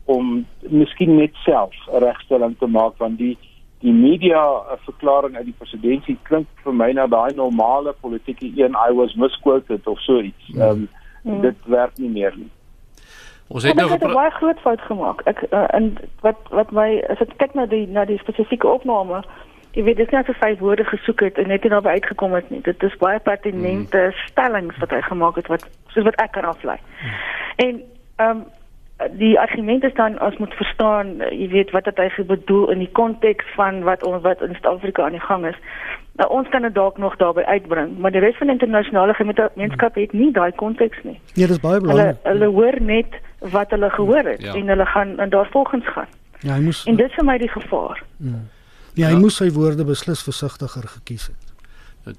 om 0.08 0.46
miskien 0.72 1.16
net 1.16 1.34
self 1.44 1.74
'n 1.92 2.02
regstelling 2.02 2.56
te 2.58 2.66
maak 2.66 2.98
want 2.98 3.18
die 3.18 3.36
die 3.80 3.92
media 3.92 4.42
verklaring 4.84 5.36
uit 5.36 5.44
die 5.44 5.58
presidentskap 5.58 6.22
klink 6.26 6.46
vir 6.64 6.74
my 6.74 6.90
na 6.92 7.06
daai 7.06 7.34
normale 7.36 7.94
politieke 8.00 8.46
een 8.46 8.74
I 8.74 8.90
was 8.92 9.14
misquoted 9.14 9.86
of 9.86 10.00
so 10.00 10.20
iets. 10.20 10.46
Ja. 10.46 10.70
Ehm 10.70 10.70
um, 10.70 10.88
hmm. 11.22 11.40
dit 11.40 11.56
werk 11.66 11.98
nie 11.98 12.10
meer 12.10 12.32
nie. 12.36 12.50
Ons 13.48 13.64
het 13.64 13.74
nou 13.74 13.90
'n 13.90 14.12
baie 14.12 14.30
groot 14.30 14.60
fout 14.60 14.80
gemaak. 14.80 15.20
Ek 15.24 15.44
uh, 15.50 15.66
en 15.74 15.96
wat 16.20 16.36
wat 16.50 16.70
my 16.70 17.04
as 17.08 17.20
ek 17.20 17.36
kyk 17.36 17.54
na 17.54 17.66
die 17.66 17.86
na 17.86 18.04
die 18.04 18.18
spesifieke 18.18 18.66
opname 18.66 19.22
Jy 19.76 19.84
weet 19.84 19.98
dis 20.00 20.10
net 20.10 20.26
so 20.26 20.34
vyf 20.40 20.58
woorde 20.58 20.84
gesoek 20.88 21.20
het 21.20 21.36
en 21.38 21.50
net 21.52 21.62
nie 21.62 21.70
daarby 21.70 21.92
uitgekom 22.00 22.32
het 22.32 22.48
nie. 22.50 22.60
Dit 22.64 22.82
is 22.82 22.96
baie 22.98 23.20
pertinente 23.20 24.00
mm. 24.08 24.22
stellings 24.26 24.78
wat 24.82 24.90
hy 24.90 25.00
gemaak 25.06 25.36
het 25.36 25.50
wat 25.52 25.66
soos 25.94 26.04
wat 26.04 26.20
ek 26.22 26.32
kan 26.36 26.44
aflei. 26.44 26.78
Mm. 26.78 27.18
En 27.56 27.82
ehm 28.16 28.30
um, 28.36 28.46
die 29.18 29.38
argument 29.38 29.84
is 29.84 29.94
dan 29.94 30.18
as 30.18 30.36
moet 30.36 30.54
verstaan, 30.54 31.16
jy 31.30 31.48
weet 31.48 31.70
wat 31.70 31.84
het 31.84 32.00
hy 32.02 32.24
bedoel 32.26 32.70
in 32.70 32.78
die 32.82 32.90
konteks 32.92 33.46
van 33.54 33.82
wat 33.86 34.02
ons 34.02 34.22
wat 34.22 34.42
in 34.42 34.56
Suid-Afrika 34.58 35.04
aan 35.04 35.14
die 35.14 35.22
gang 35.22 35.46
is. 35.46 35.58
Nou 36.18 36.28
ons 36.34 36.48
kan 36.48 36.62
dit 36.62 36.74
dalk 36.74 36.98
nog 36.98 37.16
daarby 37.16 37.44
uitbring, 37.46 37.98
maar 37.98 38.10
die 38.10 38.20
res 38.20 38.36
van 38.36 38.50
die 38.50 38.56
internasionale 38.58 39.14
gemeenskap 39.14 39.94
het 39.94 40.12
nie 40.12 40.32
daai 40.32 40.52
konteks 40.52 40.98
nie. 41.06 41.20
Ja, 41.38 41.46
dis 41.46 41.60
baie 41.62 41.80
belangrik. 41.80 42.18
Hulle 42.22 42.32
hulle 42.32 42.50
hoor 42.58 42.80
net 42.82 43.20
wat 43.54 43.70
hulle 43.70 43.90
gehoor 43.90 44.32
het 44.34 44.42
ja. 44.42 44.54
en 44.54 44.68
hulle 44.74 44.86
gaan 44.86 45.18
en 45.18 45.30
daar 45.30 45.48
volgens 45.52 45.86
gaan. 45.94 46.10
Ja, 46.40 46.54
hy 46.54 46.62
moes 46.62 46.84
En 46.86 46.96
dit 46.96 47.06
is 47.06 47.14
vir 47.14 47.26
my 47.26 47.38
die 47.38 47.50
gevaar. 47.50 48.02
Ja, 48.16 48.40
ja 48.94 49.06
hy 49.06 49.14
ja. 49.14 49.18
moes 49.22 49.38
sy 49.38 49.50
woorde 49.54 49.86
beslis 49.86 50.22
versigtiger 50.26 50.90
gekies 50.98 51.30
het. 51.30 51.47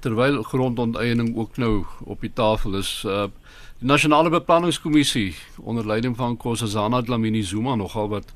Terwyl 0.00 0.42
grondonteiening 0.42 1.36
ook 1.36 1.56
nou 1.56 1.84
op 2.04 2.20
die 2.20 2.32
tafel 2.32 2.76
is, 2.76 3.04
uh 3.06 3.26
Die 3.80 3.88
Nasionale 3.88 4.28
Beplanningskommissie 4.28 5.34
onder 5.64 5.86
leiding 5.86 6.16
van 6.16 6.34
Nkosazana 6.34 7.00
Dlamini 7.02 7.40
Zuma 7.42 7.74
nogal 7.74 8.08
wat 8.08 8.32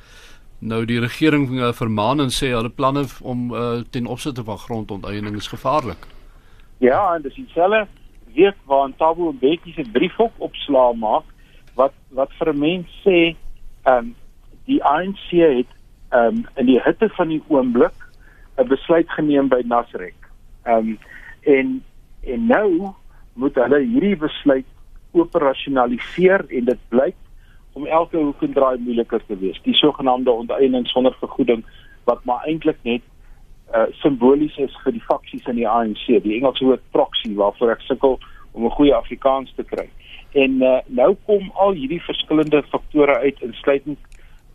nou 0.58 0.84
die 0.88 0.96
regering 1.00 1.50
uh, 1.58 1.68
vermaan 1.76 2.24
en 2.24 2.32
sê 2.32 2.54
hulle 2.54 2.70
planne 2.72 3.02
om 3.20 3.50
uh, 3.52 3.82
ten 3.92 4.06
opsigte 4.08 4.44
van 4.44 4.58
grondonteiening 4.58 5.36
is 5.36 5.50
gevaarlik. 5.52 6.06
Ja, 6.80 7.14
en 7.14 7.22
dis 7.22 7.36
dieselfde 7.36 7.84
week 8.32 8.56
waar 8.64 8.88
Ntabo 8.88 9.32
Mbeki 9.32 9.76
se 9.76 9.84
brief 9.92 10.16
op 10.18 10.32
opslaa 10.48 10.92
maak 10.96 11.28
wat 11.76 11.92
wat 12.08 12.32
vir 12.38 12.54
'n 12.54 12.58
mens 12.58 12.88
sê, 13.04 13.36
ehm 13.84 13.98
um, 13.98 14.14
die 14.64 14.80
ANC 14.84 15.28
het 15.28 15.72
ehm 16.08 16.40
um, 16.40 16.46
in 16.56 16.66
die 16.72 16.80
hitte 16.80 17.08
van 17.08 17.28
die 17.28 17.42
oomblik 17.48 17.98
'n 18.56 18.68
besluit 18.68 19.10
geneem 19.10 19.48
by 19.48 19.60
Nasrek. 19.64 20.16
Ehm 20.64 20.78
um, 20.78 20.98
en 21.44 21.82
en 22.24 22.46
nou 22.46 22.92
moet 23.34 23.54
hulle 23.54 23.80
hierdie 23.84 24.16
besluit 24.16 24.66
operasionaliseer 25.12 26.46
en 26.48 26.70
dit 26.70 26.84
blyk 26.88 27.16
om 27.74 27.86
elke 27.86 28.16
hoek 28.16 28.42
en 28.46 28.54
draai 28.54 28.78
moeiliker 28.78 29.22
te 29.26 29.36
wees. 29.38 29.58
Die 29.66 29.74
sogenaamde 29.74 30.30
onteiening 30.30 30.86
sonder 30.88 31.16
vergoeding 31.20 31.64
wat 32.04 32.24
maar 32.24 32.46
eintlik 32.48 32.78
net 32.82 33.02
uh 33.74 33.88
simbolies 34.00 34.56
is 34.62 34.74
vir 34.84 34.92
die 34.92 35.04
faksies 35.08 35.46
in 35.50 35.56
die 35.56 35.68
ANC, 35.68 36.06
die 36.06 36.36
Engelse 36.38 36.64
woord 36.64 36.84
proxy 36.92 37.32
waarvoor 37.34 37.74
ek 37.74 37.86
sukkel 37.88 38.18
om 38.52 38.66
'n 38.66 38.76
goeie 38.76 38.94
Afrikaans 38.94 39.52
te 39.56 39.64
kry. 39.64 39.88
En 40.32 40.62
uh 40.62 40.80
nou 40.86 41.14
kom 41.26 41.50
al 41.54 41.72
hierdie 41.72 42.02
verskillende 42.02 42.62
faktore 42.70 43.18
uit 43.18 43.40
insluitend 43.42 43.98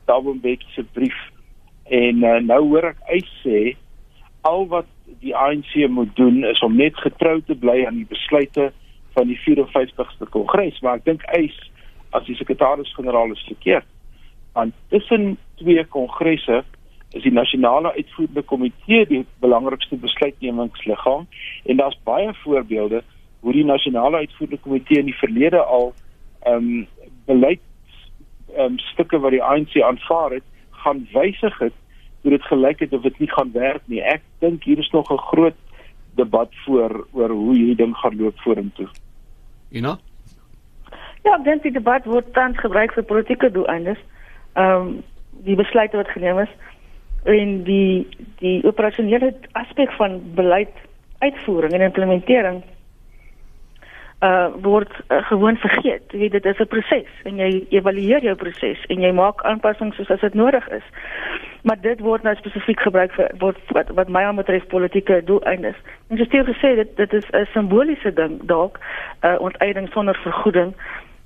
Thabo 0.06 0.34
Mbeki 0.34 0.72
se 0.74 0.84
brief 0.94 1.18
en 1.90 2.24
uh, 2.24 2.38
nou 2.42 2.62
hoor 2.70 2.92
ek 2.92 3.02
uit 3.10 3.30
sê 3.42 3.60
al 4.42 4.68
wat 4.68 4.86
die 5.20 5.36
ANC 5.36 5.88
moet 5.90 6.16
doen 6.16 6.44
is 6.44 6.60
om 6.60 6.76
net 6.76 6.98
getrou 6.98 7.42
te 7.46 7.56
bly 7.56 7.84
aan 7.86 8.02
die 8.02 8.10
besluite 8.10 8.72
van 9.14 9.28
die 9.28 9.40
54ste 9.44 10.30
kongres, 10.30 10.80
maar 10.80 11.00
ek 11.00 11.06
dink 11.06 11.24
eis 11.36 11.56
as 12.16 12.26
die 12.26 12.38
sekretaris-generaal 12.40 13.34
is 13.36 13.46
verkeerd. 13.48 13.88
Want 14.54 14.74
tussen 14.94 15.38
twee 15.62 15.84
kongresse 15.86 16.64
is 17.18 17.24
die 17.26 17.34
nasionale 17.34 17.94
uitvoerende 17.94 18.42
komitee 18.42 19.06
die 19.10 19.24
belangrikste 19.42 19.98
besluitnemingsliggaam 19.98 21.26
en 21.66 21.82
daar's 21.82 21.98
baie 22.06 22.34
voorbeelde 22.44 23.02
hoe 23.40 23.54
die 23.54 23.66
nasionale 23.66 24.18
uitvoerende 24.18 24.62
komitee 24.62 25.00
in 25.00 25.10
die 25.10 25.18
verlede 25.18 25.64
al 25.64 25.94
ehm 26.46 26.56
um, 26.56 26.88
beleid 27.26 27.62
ehm 28.56 28.66
um, 28.66 28.78
stukke 28.92 29.20
wat 29.20 29.32
die 29.32 29.44
ANC 29.44 29.82
aanvaar 29.82 30.32
het, 30.38 30.46
gaan 30.84 31.08
wysig 31.14 31.58
het 31.60 31.74
hoe 32.22 32.32
dit 32.32 32.44
gelyk 32.44 32.80
het 32.80 32.94
of 32.94 33.02
dit 33.02 33.20
nie 33.20 33.32
gaan 33.32 33.52
werk 33.52 33.82
nie. 33.86 34.02
Ek 34.02 34.22
dink 34.40 34.64
hier 34.64 34.78
is 34.78 34.90
nog 34.92 35.12
'n 35.12 35.18
groot 35.32 35.56
debat 36.16 36.50
voor 36.66 37.08
oor 37.12 37.30
hoe 37.30 37.56
hierdie 37.56 37.76
ding 37.76 37.96
gaan 37.96 38.18
loop 38.18 38.40
vorentoe. 38.40 38.88
Ina? 39.72 39.98
Ja, 41.24 41.36
ek 41.36 41.44
dink 41.44 41.64
die 41.64 41.72
debat 41.72 42.06
word 42.06 42.34
tans 42.34 42.58
gebruik 42.60 42.94
vir 42.94 43.04
politieke 43.04 43.52
doeleindes. 43.52 44.00
Ehm 44.54 44.88
um, 44.88 45.04
die 45.44 45.56
besluite 45.56 45.98
wat 45.98 46.10
geneem 46.10 46.40
is 46.40 46.52
en 47.24 47.64
die 47.64 48.08
die 48.40 48.64
operasionele 48.68 49.34
aspek 49.52 49.92
van 49.92 50.22
beleid 50.36 50.74
uitvoering 51.20 51.74
en 51.74 51.82
implementering 51.82 52.64
uh 54.20 54.48
word 54.62 54.92
uh, 55.08 55.18
gewoon 55.28 55.58
vergeet. 55.58 56.04
Jy 56.12 56.20
weet 56.20 56.32
dit 56.32 56.46
is 56.46 56.60
'n 56.60 56.68
proses 56.68 57.12
en 57.24 57.36
jy 57.36 57.66
evalueer 57.70 58.24
jou 58.24 58.36
proses 58.36 58.86
en 58.88 59.02
jy 59.02 59.12
maak 59.12 59.44
aanpassings 59.44 59.96
soos 59.96 60.10
as 60.10 60.20
dit 60.20 60.34
nodig 60.34 60.70
is. 60.70 60.84
Maar 61.64 61.82
dit 61.82 62.00
word 62.00 62.24
nou 62.24 62.36
spesifiek 62.36 62.80
gebruik 62.80 63.12
vir 63.12 63.32
word 63.38 63.58
wat 63.68 63.90
wat 63.90 64.10
my 64.10 64.24
aanbetref 64.24 64.68
politieke 64.68 65.22
doeleindes. 65.24 65.76
En 66.10 66.18
jy 66.18 66.44
gesê 66.44 66.76
het, 66.78 66.96
dit 66.98 67.14
is 67.14 67.30
'n 67.32 67.48
simboliese 67.54 68.14
ding 68.14 68.44
dalk 68.44 68.80
uh 69.24 69.36
onteiening 69.40 69.90
sonder 69.92 70.20
vergoeding. 70.24 70.74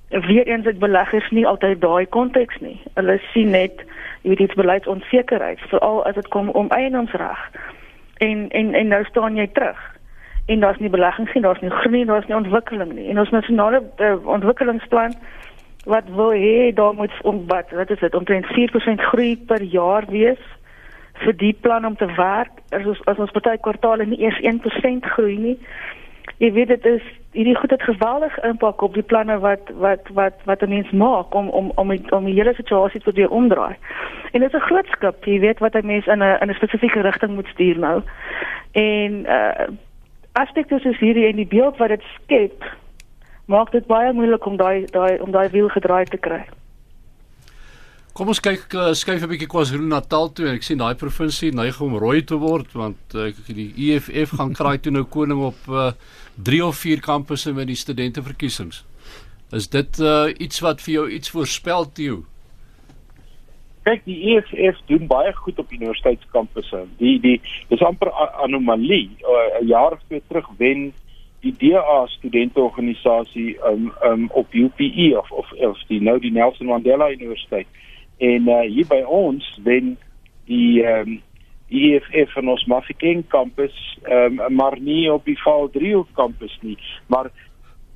Weereens 0.09 0.63
dit 0.63 0.79
beleggers 0.79 1.29
nie 1.29 1.47
altyd 1.47 1.81
daai 1.81 2.05
konteks 2.05 2.59
nie. 2.59 2.81
Hulle 2.93 3.19
sien 3.33 3.49
net 3.49 3.85
jy 4.21 4.29
weet 4.29 4.39
iets 4.39 4.53
beleidsonsekerheid 4.53 5.59
veral 5.59 6.05
as 6.05 6.15
dit 6.15 6.27
kom 6.27 6.49
om 6.49 6.69
eienaarsreg. 6.69 7.49
En 8.17 8.49
en 8.49 8.73
en 8.73 8.87
nou 8.87 9.03
staan 9.03 9.35
jy 9.35 9.47
terug 9.47 9.92
en 10.45 10.59
daar's 10.59 10.79
nie 10.79 10.89
belegging 10.89 11.33
nie, 11.33 11.41
daar's 11.41 11.61
nie 11.61 11.69
groei, 11.69 12.05
daar's 12.05 12.27
nie 12.27 12.35
ontwikkeling 12.35 12.93
nie. 12.93 13.07
En 13.09 13.19
ons 13.19 13.29
nasionale 13.29 13.83
uh, 13.97 14.27
ontwikkelingsplan 14.27 15.15
wat 15.85 16.03
wil 16.15 16.31
hê 16.31 16.73
daar 16.73 16.93
moet 16.93 17.11
om 17.21 17.43
wat 17.47 17.71
wat 17.71 17.89
is 17.89 17.99
dit 17.99 18.15
omtrent 18.15 18.45
4% 18.45 19.01
groei 19.11 19.37
per 19.37 19.61
jaar 19.61 20.05
wees 20.07 20.39
vir 21.23 21.35
die 21.37 21.53
plan 21.53 21.85
om 21.85 21.95
te 21.95 22.07
werk. 22.15 22.51
As 22.69 22.85
ons 22.85 23.01
as 23.05 23.17
ons 23.17 23.31
party 23.31 23.57
kwartaale 23.61 24.05
nie 24.05 24.21
eers 24.23 24.39
1% 24.41 25.11
groei 25.15 25.37
nie. 25.37 25.57
Jy 26.39 26.51
weet 26.55 26.71
dit 26.71 26.85
is 26.85 27.03
hierdie 27.33 27.55
goed 27.55 27.71
het 27.71 27.83
geweldig 27.83 28.35
impak 28.47 28.81
op 28.81 28.93
die 28.93 29.03
planne 29.03 29.39
wat 29.39 29.71
wat 29.79 30.09
wat 30.17 30.39
wat 30.45 30.61
'n 30.61 30.69
mens 30.69 30.91
maak 30.91 31.33
om 31.33 31.49
om 31.49 31.71
om 31.75 31.89
die, 31.89 32.11
om 32.11 32.25
die 32.25 32.33
hele 32.33 32.53
situasie 32.53 33.01
te 33.01 33.11
weer 33.11 33.29
omdraai. 33.29 33.75
En 34.31 34.39
dit 34.39 34.53
is 34.53 34.59
'n 34.59 34.67
groot 34.69 34.87
skip, 34.87 35.25
jy 35.25 35.39
weet 35.39 35.59
wat 35.59 35.75
'n 35.75 35.85
mens 35.85 36.05
in 36.07 36.23
'n 36.23 36.37
in 36.41 36.49
'n 36.49 36.53
spesifieke 36.53 37.01
rigting 37.01 37.35
moet 37.35 37.47
stuur 37.47 37.79
nou. 37.79 38.01
En 38.71 39.11
uh 39.25 39.67
aspekte 40.39 40.79
soos 40.81 40.99
hierdie 41.01 41.27
en 41.29 41.39
die 41.41 41.49
beeld 41.49 41.77
wat 41.81 41.93
dit 41.93 42.03
skep 42.15 42.65
maak 43.51 43.71
dit 43.71 43.85
baie 43.87 44.13
moeilik 44.15 44.45
om 44.45 44.57
daai 44.57 44.85
daai 44.91 45.19
om 45.21 45.31
daai 45.31 45.49
wiel 45.53 45.69
gedraai 45.69 46.05
te 46.09 46.17
kry. 46.17 46.43
Kom 48.13 48.29
ons 48.29 48.39
kyk 48.45 48.73
uh, 48.77 48.91
skuif 48.93 49.23
'n 49.25 49.29
bietjie 49.29 49.49
KwaZulu-Natal 49.49 50.27
toe. 50.37 50.51
Ek 50.53 50.63
sien 50.63 50.77
daai 50.77 50.93
provinsie 50.95 51.51
neig 51.51 51.79
om 51.81 51.97
rooi 51.97 52.21
te 52.21 52.37
word 52.37 52.73
want 52.77 53.17
uh, 53.17 53.31
die 53.47 53.73
EFF 53.89 54.37
gaan 54.37 54.53
kraai 54.59 54.77
toe 54.77 54.93
nou 54.93 55.03
koning 55.03 55.41
op 55.49 55.57
3 55.65 56.59
uh, 56.61 56.67
of 56.67 56.77
4 56.77 57.01
kampusse 57.01 57.53
met 57.53 57.67
die 57.67 57.79
studenteverkiesings. 57.79 58.83
Is 59.51 59.67
dit 59.67 59.99
uh, 59.99 60.29
iets 60.37 60.61
wat 60.61 60.81
vir 60.81 60.93
jou 60.93 61.09
iets 61.09 61.29
voorspel 61.29 61.89
jou? 61.93 62.23
Kyk 63.83 64.03
die 64.07 64.19
EFF 64.33 64.79
doen 64.87 65.07
baie 65.07 65.33
goed 65.35 65.59
op 65.59 65.71
universiteitskampusse. 65.71 66.85
Die 66.99 67.17
die 67.23 67.39
dis 67.69 67.83
amper 67.83 68.11
anomalie. 68.43 69.09
Uh, 69.21 69.61
'n 69.61 69.67
Jaar 69.67 69.97
of 69.97 70.01
twee 70.07 70.21
terug 70.27 70.49
wen 70.57 70.93
die 71.43 71.53
DA 71.59 72.05
studenteorganisasie 72.07 73.57
um, 73.67 73.91
um 74.03 74.29
op 74.31 74.53
UPE 74.53 75.17
of 75.19 75.31
of 75.31 75.51
of 75.51 75.79
die 75.87 76.01
nou 76.01 76.19
die 76.19 76.31
Nelson 76.31 76.67
Mandela 76.67 77.11
Universiteit. 77.11 77.67
En 78.17 78.47
uh, 78.47 78.61
hier 78.61 78.87
by 78.87 79.03
ons 79.03 79.59
wen 79.63 79.97
die 80.45 80.83
um 80.87 81.21
die 81.67 81.95
EFF 81.95 82.33
van 82.33 82.47
ons 82.47 82.65
Mafikeng 82.65 83.23
kampus 83.27 83.73
um 84.03 84.39
maar 84.55 84.79
nie 84.79 85.11
op 85.11 85.25
die 85.25 85.39
Val 85.41 85.69
3 85.73 86.03
kampus 86.13 86.53
nie, 86.61 86.77
maar 87.07 87.31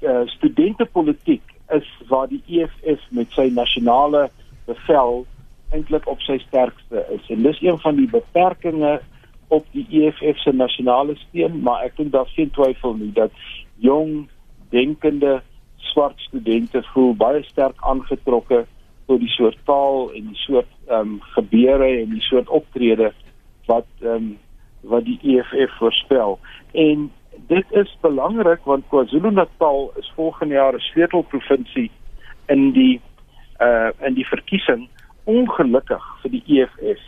uh, 0.02 0.26
studentepolitiek 0.26 1.44
is 1.70 1.88
waar 2.08 2.28
die 2.28 2.42
EFF 2.48 3.04
met 3.10 3.32
sy 3.36 3.50
nasionale 3.54 4.30
bevel 4.66 5.26
eintlik 5.72 6.08
op 6.08 6.22
sy 6.22 6.38
sterkste 6.38 7.06
is. 7.12 7.30
En 7.30 7.44
dis 7.44 7.62
een 7.62 7.80
van 7.80 7.96
die 7.96 8.10
beperkings 8.10 9.04
op 9.48 9.66
die 9.72 9.86
EFF 9.90 10.40
se 10.44 10.52
nasionale 10.52 11.16
steun, 11.16 11.62
maar 11.64 11.86
ek 11.88 11.96
dink 11.98 12.12
daar's 12.12 12.34
geen 12.36 12.52
twyfel 12.52 12.98
nie 13.00 13.12
dat 13.16 13.32
jong 13.84 14.28
denkende 14.70 15.42
swart 15.94 16.20
studente 16.20 16.82
voel 16.92 17.14
baie 17.16 17.44
sterk 17.48 17.80
aangetrokke 17.80 18.66
tot 19.08 19.22
die 19.24 19.32
soort 19.32 19.60
taal 19.70 20.10
en 20.16 20.28
die 20.34 20.42
soort 20.44 20.72
ehm 20.88 21.14
um, 21.14 21.22
gebeure 21.36 21.88
en 22.02 22.12
die 22.12 22.26
soort 22.28 22.50
optrede 22.50 23.14
wat 23.72 23.88
ehm 24.02 24.16
um, 24.16 24.28
wat 24.88 25.06
die 25.06 25.20
EFF 25.24 25.78
voorspel. 25.80 26.40
En 26.72 27.10
dit 27.48 27.72
is 27.72 27.98
belangrik 28.02 28.64
want 28.64 28.86
KwaZulu-Natal 28.88 29.92
is 30.00 30.12
volgende 30.16 30.54
jaar 30.54 30.76
'n 30.76 30.90
sleutelprovinsie 30.92 31.92
in 32.48 32.72
die 32.72 33.02
uh 33.62 33.90
in 34.08 34.14
die 34.14 34.28
verkiesing 34.28 34.88
ongelukkig 35.28 36.04
vir 36.24 36.34
die 36.34 36.44
EFF 36.58 37.04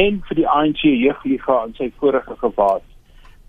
en 0.00 0.20
vir 0.28 0.40
die 0.40 0.48
ANC 0.48 0.82
jeugliga 0.84 1.62
in 1.68 1.74
sy 1.78 1.90
vorige 2.00 2.36
gewaad 2.40 2.84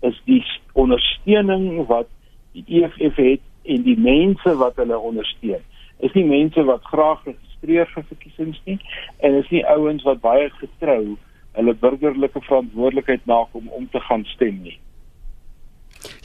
is 0.06 0.16
die 0.28 0.42
ondersteuning 0.78 1.86
wat 1.90 2.08
die 2.56 2.64
EFF 2.80 3.18
het 3.20 3.44
en 3.68 3.84
die 3.84 3.98
mense 4.00 4.54
wat 4.60 4.78
hulle 4.80 4.98
ondersteun. 5.10 5.64
Is 6.04 6.14
nie 6.14 6.24
mense 6.28 6.62
wat 6.64 6.84
graag 6.88 7.24
registreer 7.26 7.88
vir 7.94 8.06
verkiesings 8.10 8.60
nie 8.68 8.78
en 9.24 9.40
is 9.40 9.48
nie 9.50 9.64
ouens 9.66 10.04
wat 10.06 10.22
baie 10.24 10.50
getrou 10.60 11.16
hulle 11.58 11.74
burgerlike 11.74 12.40
verantwoordelikheid 12.46 13.26
nakom 13.26 13.68
om 13.74 13.88
te 13.90 14.00
gaan 14.06 14.24
stem 14.34 14.62
nie. 14.62 14.78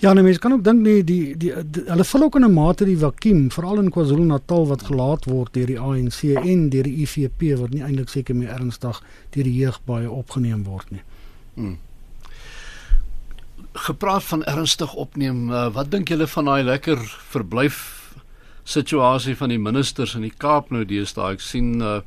Ja, 0.03 0.13
nee, 0.13 0.23
mens 0.23 0.39
kan 0.39 0.51
ook 0.51 0.63
dink 0.63 0.81
nee, 0.83 1.03
die 1.03 1.37
die, 1.39 1.53
hulle 1.87 2.03
vul 2.03 2.23
ook 2.25 2.35
in 2.35 2.43
'n 2.43 2.53
mate 2.53 2.85
die 2.85 2.97
vakuum, 2.97 3.51
veral 3.51 3.79
in 3.79 3.89
KwaZulu-Natal 3.89 4.67
wat 4.67 4.83
gelaat 4.83 5.25
word 5.25 5.53
deur 5.53 5.67
die 5.67 5.79
ANC 5.79 6.23
en 6.23 6.69
deur 6.69 6.83
die 6.83 7.05
IFP 7.05 7.55
wat 7.59 7.69
nie 7.69 7.83
eintlik 7.83 8.09
seker 8.09 8.35
meer 8.35 8.49
ernstig 8.51 8.99
deur 9.31 9.43
die 9.43 9.55
jeug 9.55 9.79
baie 9.85 10.11
opgeneem 10.11 10.63
word 10.63 10.91
nie. 10.91 11.01
Hmm. 11.55 11.77
Gepraat 13.73 14.23
van 14.23 14.43
ernstig 14.43 14.93
opneem, 14.93 15.49
uh, 15.49 15.69
wat 15.73 15.91
dink 15.91 16.09
julle 16.09 16.27
van 16.27 16.45
daai 16.45 16.63
lekker 16.63 16.99
verblyf 17.31 17.79
situasie 18.63 19.35
van 19.35 19.49
die 19.49 19.59
ministers 19.59 20.15
in 20.15 20.21
die 20.21 20.35
Kaap 20.37 20.69
nou 20.71 20.83
deesdae? 20.85 21.31
Ek 21.31 21.41
sien 21.41 21.81
uh, 21.81 22.01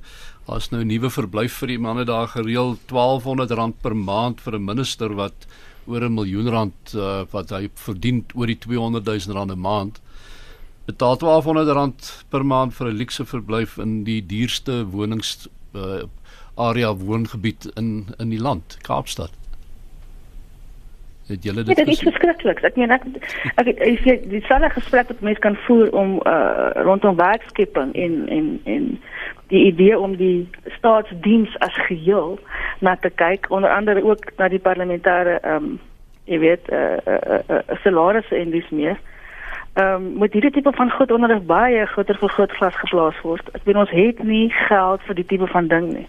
daar's 0.47 0.69
nou 0.71 0.85
'n 0.85 0.89
nuwe 0.93 1.11
verblyf 1.11 1.53
vir 1.65 1.69
die 1.69 1.79
manne 1.79 2.05
daar 2.05 2.29
gereël 2.29 2.77
R1200 2.77 3.81
per 3.81 3.97
maand 3.97 4.41
vir 4.41 4.55
'n 4.59 4.65
minister 4.65 5.15
wat 5.15 5.47
oor 5.87 6.05
'n 6.05 6.15
miljoen 6.15 6.49
rand 6.49 6.95
uh, 6.95 7.23
wat 7.31 7.51
hy 7.51 7.69
verdien 7.75 8.25
oor 8.35 8.47
die 8.47 8.59
200 8.59 9.05
000 9.05 9.39
rand 9.39 9.53
'n 9.53 9.61
maand 9.61 10.01
betaal 10.87 11.17
1200 11.19 11.75
rand 11.75 12.13
per 12.29 12.45
maand 12.45 12.75
vir 12.75 12.87
'n 12.89 12.99
luukse 12.99 13.25
verblyf 13.25 13.79
in 13.79 14.05
die 14.05 14.23
duurste 14.27 14.85
wonings 14.91 15.49
uh, 15.75 16.05
area 16.55 16.95
woongebied 16.95 17.71
in 17.75 18.07
in 18.19 18.31
die 18.31 18.41
land 18.41 18.79
Kaapstad 18.83 19.33
Het 21.27 21.43
julle 21.43 21.63
dit 21.63 21.77
Dit 21.77 21.89
is 21.89 22.01
verskriklik. 22.01 22.61
Ek 22.63 22.77
meen 22.79 22.93
ek 22.95 23.03
ek 23.59 23.69
ek 23.75 24.03
sê 24.05 24.15
die 24.31 24.43
selfe 24.47 24.71
gesprek 24.77 25.09
wat 25.11 25.25
mense 25.27 25.43
kan 25.43 25.57
voer 25.67 25.91
om 25.91 26.21
uh, 26.23 26.71
rondom 26.87 27.17
werkskeping 27.19 27.95
en 27.99 28.15
en 28.31 28.47
en 28.65 28.85
die 29.47 29.65
idee 29.67 29.99
om 29.99 30.17
die 30.17 30.49
staatsdiens 30.79 31.59
as 31.59 31.75
geheel 31.87 32.39
na 32.81 32.97
te 32.97 33.11
kyk 33.11 33.47
onder 33.51 33.71
andere 33.71 34.05
ook 34.05 34.33
na 34.37 34.49
die 34.49 34.63
parlementêre 34.63 35.39
ehm 35.41 35.65
um, 35.65 35.77
jy 36.27 36.39
weet 36.43 36.69
eh 36.69 36.79
uh, 36.79 36.97
eh 37.07 37.41
uh, 37.49 37.57
uh, 37.57 37.77
salarisse 37.83 38.35
en 38.35 38.51
dis 38.51 38.69
meer. 38.71 38.99
Ehm 39.73 39.95
um, 39.95 40.13
moet 40.19 40.33
hierdie 40.33 40.51
tipe 40.51 40.73
van 40.73 40.91
goed 40.91 41.11
onder 41.11 41.35
'n 41.35 41.47
baie 41.47 41.87
groter 41.87 42.19
vergrootglas 42.19 42.77
geplaas 42.77 43.21
word. 43.21 43.49
Ek 43.53 43.65
weet 43.65 43.77
ons 43.77 43.91
het 43.91 44.23
nie 44.23 44.51
geld 44.51 45.03
vir 45.03 45.15
die 45.15 45.27
tipe 45.27 45.47
van 45.47 45.69
ding 45.69 45.93
nie. 45.93 46.09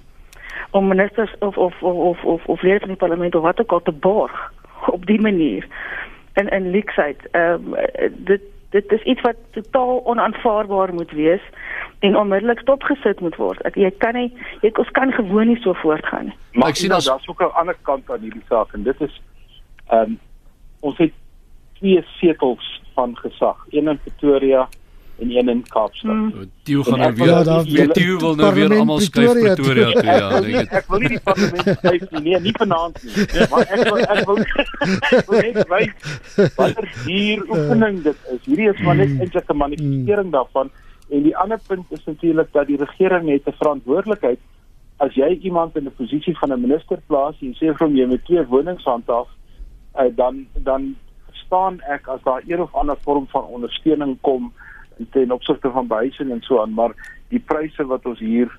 Om 0.71 0.88
ministers 0.88 1.35
of 1.39 1.57
of 1.57 1.81
of 1.81 1.95
of 1.95 2.23
of, 2.23 2.45
of 2.45 2.61
lede 2.61 2.79
van 2.79 2.88
die 2.88 2.97
parlement 2.97 3.35
of 3.35 3.41
wat 3.41 3.61
ook 3.61 3.71
al 3.71 3.81
te 3.81 3.91
borg 3.91 4.53
op 4.85 5.05
die 5.05 5.21
manier 5.21 5.67
in 6.33 6.47
in 6.47 6.71
leksheid. 6.71 7.27
Ehm 7.31 7.53
um, 7.53 7.75
dit 8.15 8.41
dit 8.70 8.91
is 8.91 9.03
iets 9.03 9.22
wat 9.22 9.36
totaal 9.51 10.01
onaanvaarbaar 10.05 10.93
moet 10.93 11.11
wees 11.11 11.41
en 11.99 12.18
onmiddellik 12.18 12.59
stopgesit 12.59 13.20
moet 13.20 13.36
word. 13.36 13.61
Ek 13.65 13.76
jy 13.76 13.91
kan 13.97 14.13
nie 14.13 14.34
jy 14.61 14.72
ons 14.76 14.91
kan 14.91 15.11
gewoon 15.11 15.47
nie 15.47 15.59
so 15.61 15.74
voortgaan 15.74 16.32
nie. 16.32 16.38
Maar 16.53 16.74
ek 16.76 16.82
sien 16.82 16.91
nou, 16.93 17.01
daar's 17.03 17.28
ook 17.28 17.41
'n 17.41 17.55
ander 17.61 17.78
kant 17.82 18.11
aan 18.11 18.26
hierdie 18.26 18.45
saak 18.49 18.74
en 18.74 18.84
dit 18.84 19.01
is 19.01 19.22
ehm 19.88 20.01
um, 20.01 20.20
ons 20.80 20.97
het 20.97 21.13
twee 21.80 22.03
setels 22.20 22.82
van 22.93 23.18
gesag, 23.18 23.65
een 23.70 23.88
in 23.88 23.99
Pretoria 24.03 24.68
en 25.20 25.32
een 25.38 25.49
in 25.49 25.63
Kaapstad. 25.68 26.11
Mm. 26.11 26.49
Tieu 26.63 26.84
gaan 26.84 26.99
nou 26.99 27.13
weer 27.13 27.28
ja, 27.28 27.63
weer 27.63 27.91
Tieu 27.91 28.18
wil 28.18 28.36
nou 28.36 28.53
weer 28.53 28.78
almal 28.78 28.99
skuif 28.99 29.32
Pretoria 29.32 29.91
toe 29.91 30.03
ja. 30.03 30.30
Ek 30.30 30.43
wil, 30.43 30.65
ek 30.80 30.88
wil 30.88 30.99
nie 30.99 31.13
die 31.13 31.22
parlement 31.24 31.78
skuif 31.78 32.11
nie, 32.11 32.22
nee, 32.22 32.41
nie 32.47 32.53
vanaand 32.57 32.99
nie. 33.03 33.47
Maar 33.51 33.72
ek 33.78 33.84
wil 33.89 34.03
ek 34.03 34.26
wil, 34.30 34.41
ek 34.41 35.30
wil 35.30 35.41
net 35.47 35.72
weet 35.72 36.51
watter 36.59 36.89
hier 37.05 37.41
oefening 37.47 38.03
dit 38.09 38.28
is. 38.36 38.43
Hierdie 38.45 38.70
is 38.74 38.84
maar 38.86 38.99
net 39.01 39.15
eintlik 39.18 39.49
'n 39.49 39.57
manifestering 39.63 40.32
daarvan 40.36 40.72
en 41.09 41.24
die 41.24 41.38
ander 41.38 41.59
punt 41.68 41.91
is 41.97 42.05
natuurlik 42.05 42.53
dat 42.53 42.68
die 42.68 42.78
regering 42.78 43.30
het 43.32 43.47
'n 43.47 43.57
verantwoordelikheid 43.63 44.39
as 44.97 45.13
jy 45.13 45.30
iemand 45.41 45.76
in 45.78 45.86
'n 45.86 45.97
posisie 45.97 46.38
van 46.38 46.53
'n 46.53 46.61
minister 46.61 47.01
plaas 47.07 47.36
en 47.41 47.53
sê 47.53 47.74
vir 47.74 47.88
hom 47.88 47.95
jy 47.95 48.05
moet 48.05 48.26
twee 48.26 48.45
wonings 48.45 48.84
handhaaf, 48.84 49.28
uh, 49.99 50.09
dan 50.15 50.47
dan 50.53 50.95
staan 51.32 51.80
ek 51.82 52.07
as 52.07 52.22
daar 52.24 52.41
een 52.47 52.61
of 52.61 52.76
ander 52.76 52.97
vorm 53.01 53.28
van 53.28 53.43
ondersteuning 53.43 54.18
kom 54.22 54.53
ten 55.11 55.31
opsigte 55.31 55.71
van 55.71 55.87
behuising 55.87 56.31
en 56.31 56.41
so 56.41 56.61
aan, 56.61 56.73
maar 56.73 56.95
die 57.29 57.39
pryse 57.39 57.85
wat 57.85 58.05
ons 58.05 58.19
hier 58.19 58.51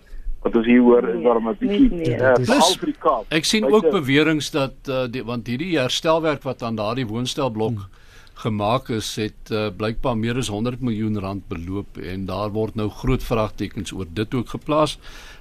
wat 0.42 0.56
ons 0.56 0.66
hier 0.66 0.82
hoor 0.86 1.08
is 1.08 1.22
daarom 1.22 1.48
'n 1.48 1.56
bietjie 1.58 1.90
nee, 1.90 2.16
nee. 2.16 2.48
uh, 2.48 2.58
Afrika. 2.58 3.22
Ek 3.28 3.44
sien 3.44 3.64
ook 3.64 3.90
beweringe 3.90 4.50
dat 4.52 4.76
uh, 4.88 5.06
die, 5.10 5.24
want 5.24 5.46
hierdie 5.46 5.78
herstelwerk 5.78 6.42
wat 6.42 6.62
aan 6.62 6.76
daardie 6.76 7.06
woonstelblok 7.06 7.74
hmm. 7.74 7.88
gemaak 8.34 8.88
is, 8.88 9.16
het 9.16 9.50
uh, 9.50 9.66
blykbaar 9.76 10.16
meer 10.16 10.36
as 10.36 10.48
100 10.48 10.80
miljoen 10.80 11.18
rand 11.18 11.48
beloop 11.48 11.98
en 11.98 12.26
daar 12.26 12.50
word 12.50 12.74
nou 12.74 12.88
groot 12.88 13.22
vraagtekens 13.22 13.92
oor 13.92 14.06
dit 14.14 14.34
ook 14.34 14.48
geplaas 14.48 14.98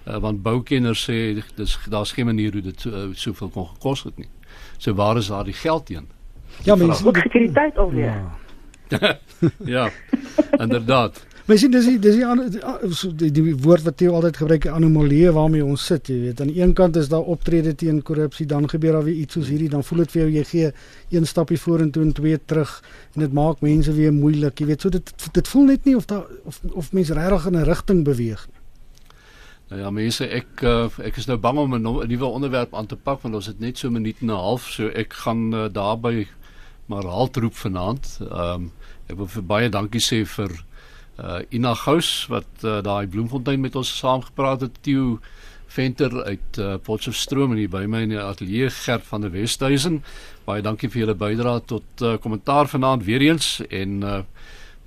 uh, 0.07 0.17
want 0.17 0.41
boukenners 0.41 1.03
sê 1.09 1.37
dis 1.55 1.77
daar's 1.89 2.11
geen 2.11 2.25
manier 2.25 2.51
hoe 2.51 2.61
dit 2.61 2.85
uh, 2.85 3.07
soveel 3.13 3.49
kon 3.49 3.67
gekos 3.75 4.03
het 4.03 4.17
nie. 4.17 4.29
So 4.77 4.93
waar 4.93 5.17
is 5.17 5.27
daardie 5.27 5.53
geld 5.53 5.85
teen? 5.85 6.07
Ja, 6.63 6.75
mense, 6.75 7.03
die 7.03 7.21
sekuriteit 7.21 7.77
alweer. 7.77 8.05
Ja. 8.05 8.46
ja. 9.75 9.89
Inderdaad. 10.57 11.25
Maar 11.47 11.57
sien 11.57 11.71
dis 11.71 11.85
die, 11.87 11.99
dis 12.03 12.17
die, 12.19 13.11
die, 13.15 13.29
die 13.31 13.51
woord 13.63 13.85
wat 13.85 14.01
jy 14.03 14.09
altyd 14.11 14.37
gebruik 14.41 14.65
anomalie 14.67 15.29
waarmee 15.31 15.63
ons 15.63 15.85
sit, 15.87 16.09
jy 16.11 16.17
weet. 16.25 16.41
Aan 16.43 16.49
die 16.51 16.59
een 16.59 16.73
kant 16.75 16.97
is 16.99 17.07
daar 17.07 17.23
optrede 17.23 17.71
teen 17.71 18.01
korrupsie, 18.03 18.43
dan 18.51 18.67
gebeur 18.67 18.97
daar 18.97 19.05
weer 19.05 19.21
iets 19.21 19.37
soos 19.37 19.47
hierdie, 19.47 19.69
dan 19.71 19.85
voel 19.87 20.03
dit 20.03 20.11
vir 20.11 20.21
jou 20.25 20.27
jy 20.33 20.43
gee 20.49 20.73
een 21.15 21.27
stapie 21.29 21.59
vorentoe 21.61 22.03
en 22.03 22.11
twee 22.17 22.39
terug 22.51 22.73
en 23.15 23.23
dit 23.23 23.37
maak 23.39 23.63
mense 23.63 23.95
weer 23.95 24.11
moeilik. 24.11 24.59
Jy 24.59 24.67
weet, 24.73 24.83
so 24.83 24.91
dit 24.91 25.13
dit 25.39 25.51
voel 25.53 25.71
net 25.71 25.87
nie 25.87 25.95
of 25.95 26.11
daar 26.11 26.27
of 26.43 26.59
of 26.73 26.91
mense 26.97 27.15
regtig 27.15 27.47
in 27.47 27.59
'n 27.61 27.67
rigting 27.71 28.03
beweeg 28.03 28.43
nie. 28.51 28.61
Nou 29.69 29.81
ja, 29.81 29.89
mense, 29.91 30.27
ek 30.27 30.61
uh, 30.63 30.89
ek 31.03 31.15
is 31.15 31.27
nou 31.27 31.37
bang 31.37 31.57
om 31.63 31.75
'n 31.75 32.07
nuwe 32.07 32.25
onderwerp 32.25 32.75
aan 32.75 32.91
te 32.91 32.95
pak 32.95 33.21
want 33.21 33.35
ons 33.35 33.47
het 33.47 33.59
net 33.59 33.77
so 33.77 33.87
'n 33.87 33.93
minuut 33.93 34.19
en 34.19 34.27
'n 34.27 34.35
half, 34.35 34.67
so 34.67 34.87
ek 34.87 35.13
gaan 35.13 35.53
uh, 35.53 35.69
daarby 35.71 36.27
maar 36.87 37.03
haltroep 37.03 37.55
vanaand. 37.55 38.17
Ehm 38.21 38.53
um, 38.53 38.71
ek 39.07 39.15
wil 39.15 39.29
vir 39.31 39.43
baie 39.47 39.69
dankie 39.71 40.03
sê 40.03 40.25
vir 40.27 40.51
uh 41.17 41.39
Ina 41.49 41.73
Gous 41.73 42.27
wat 42.29 42.63
uh, 42.63 42.81
daai 42.83 43.07
Bloemfontein 43.07 43.61
met 43.61 43.75
ons 43.75 43.97
saamgepraat 43.97 44.61
het. 44.61 44.81
Theo 44.81 45.19
Venter 45.67 46.23
uit 46.23 46.59
uh, 46.59 46.75
Potchefstroom 46.83 47.51
en 47.51 47.57
hier 47.57 47.71
by 47.71 47.83
my 47.87 48.03
in 48.05 48.13
die 48.15 48.21
ateljee 48.21 48.69
Gert 48.83 49.07
van 49.07 49.25
der 49.25 49.31
Westhuizen. 49.31 50.01
Baie 50.47 50.63
dankie 50.63 50.89
vir 50.89 51.05
julle 51.05 51.17
bydrae 51.19 51.63
tot 51.67 52.05
uh, 52.05 52.15
kommentaar 52.23 52.71
vanaand 52.71 53.03
weer 53.07 53.25
eens 53.31 53.57
en 53.69 54.01
uh 54.03 54.21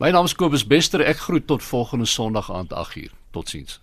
my 0.00 0.08
naam 0.10 0.24
is 0.24 0.32
Kobus 0.34 0.64
Bester. 0.64 1.04
Ek 1.04 1.28
groet 1.28 1.46
tot 1.46 1.62
volgende 1.62 2.08
Sondag 2.08 2.48
aand 2.52 2.72
8uur. 2.72 3.12
Totsiens. 3.36 3.80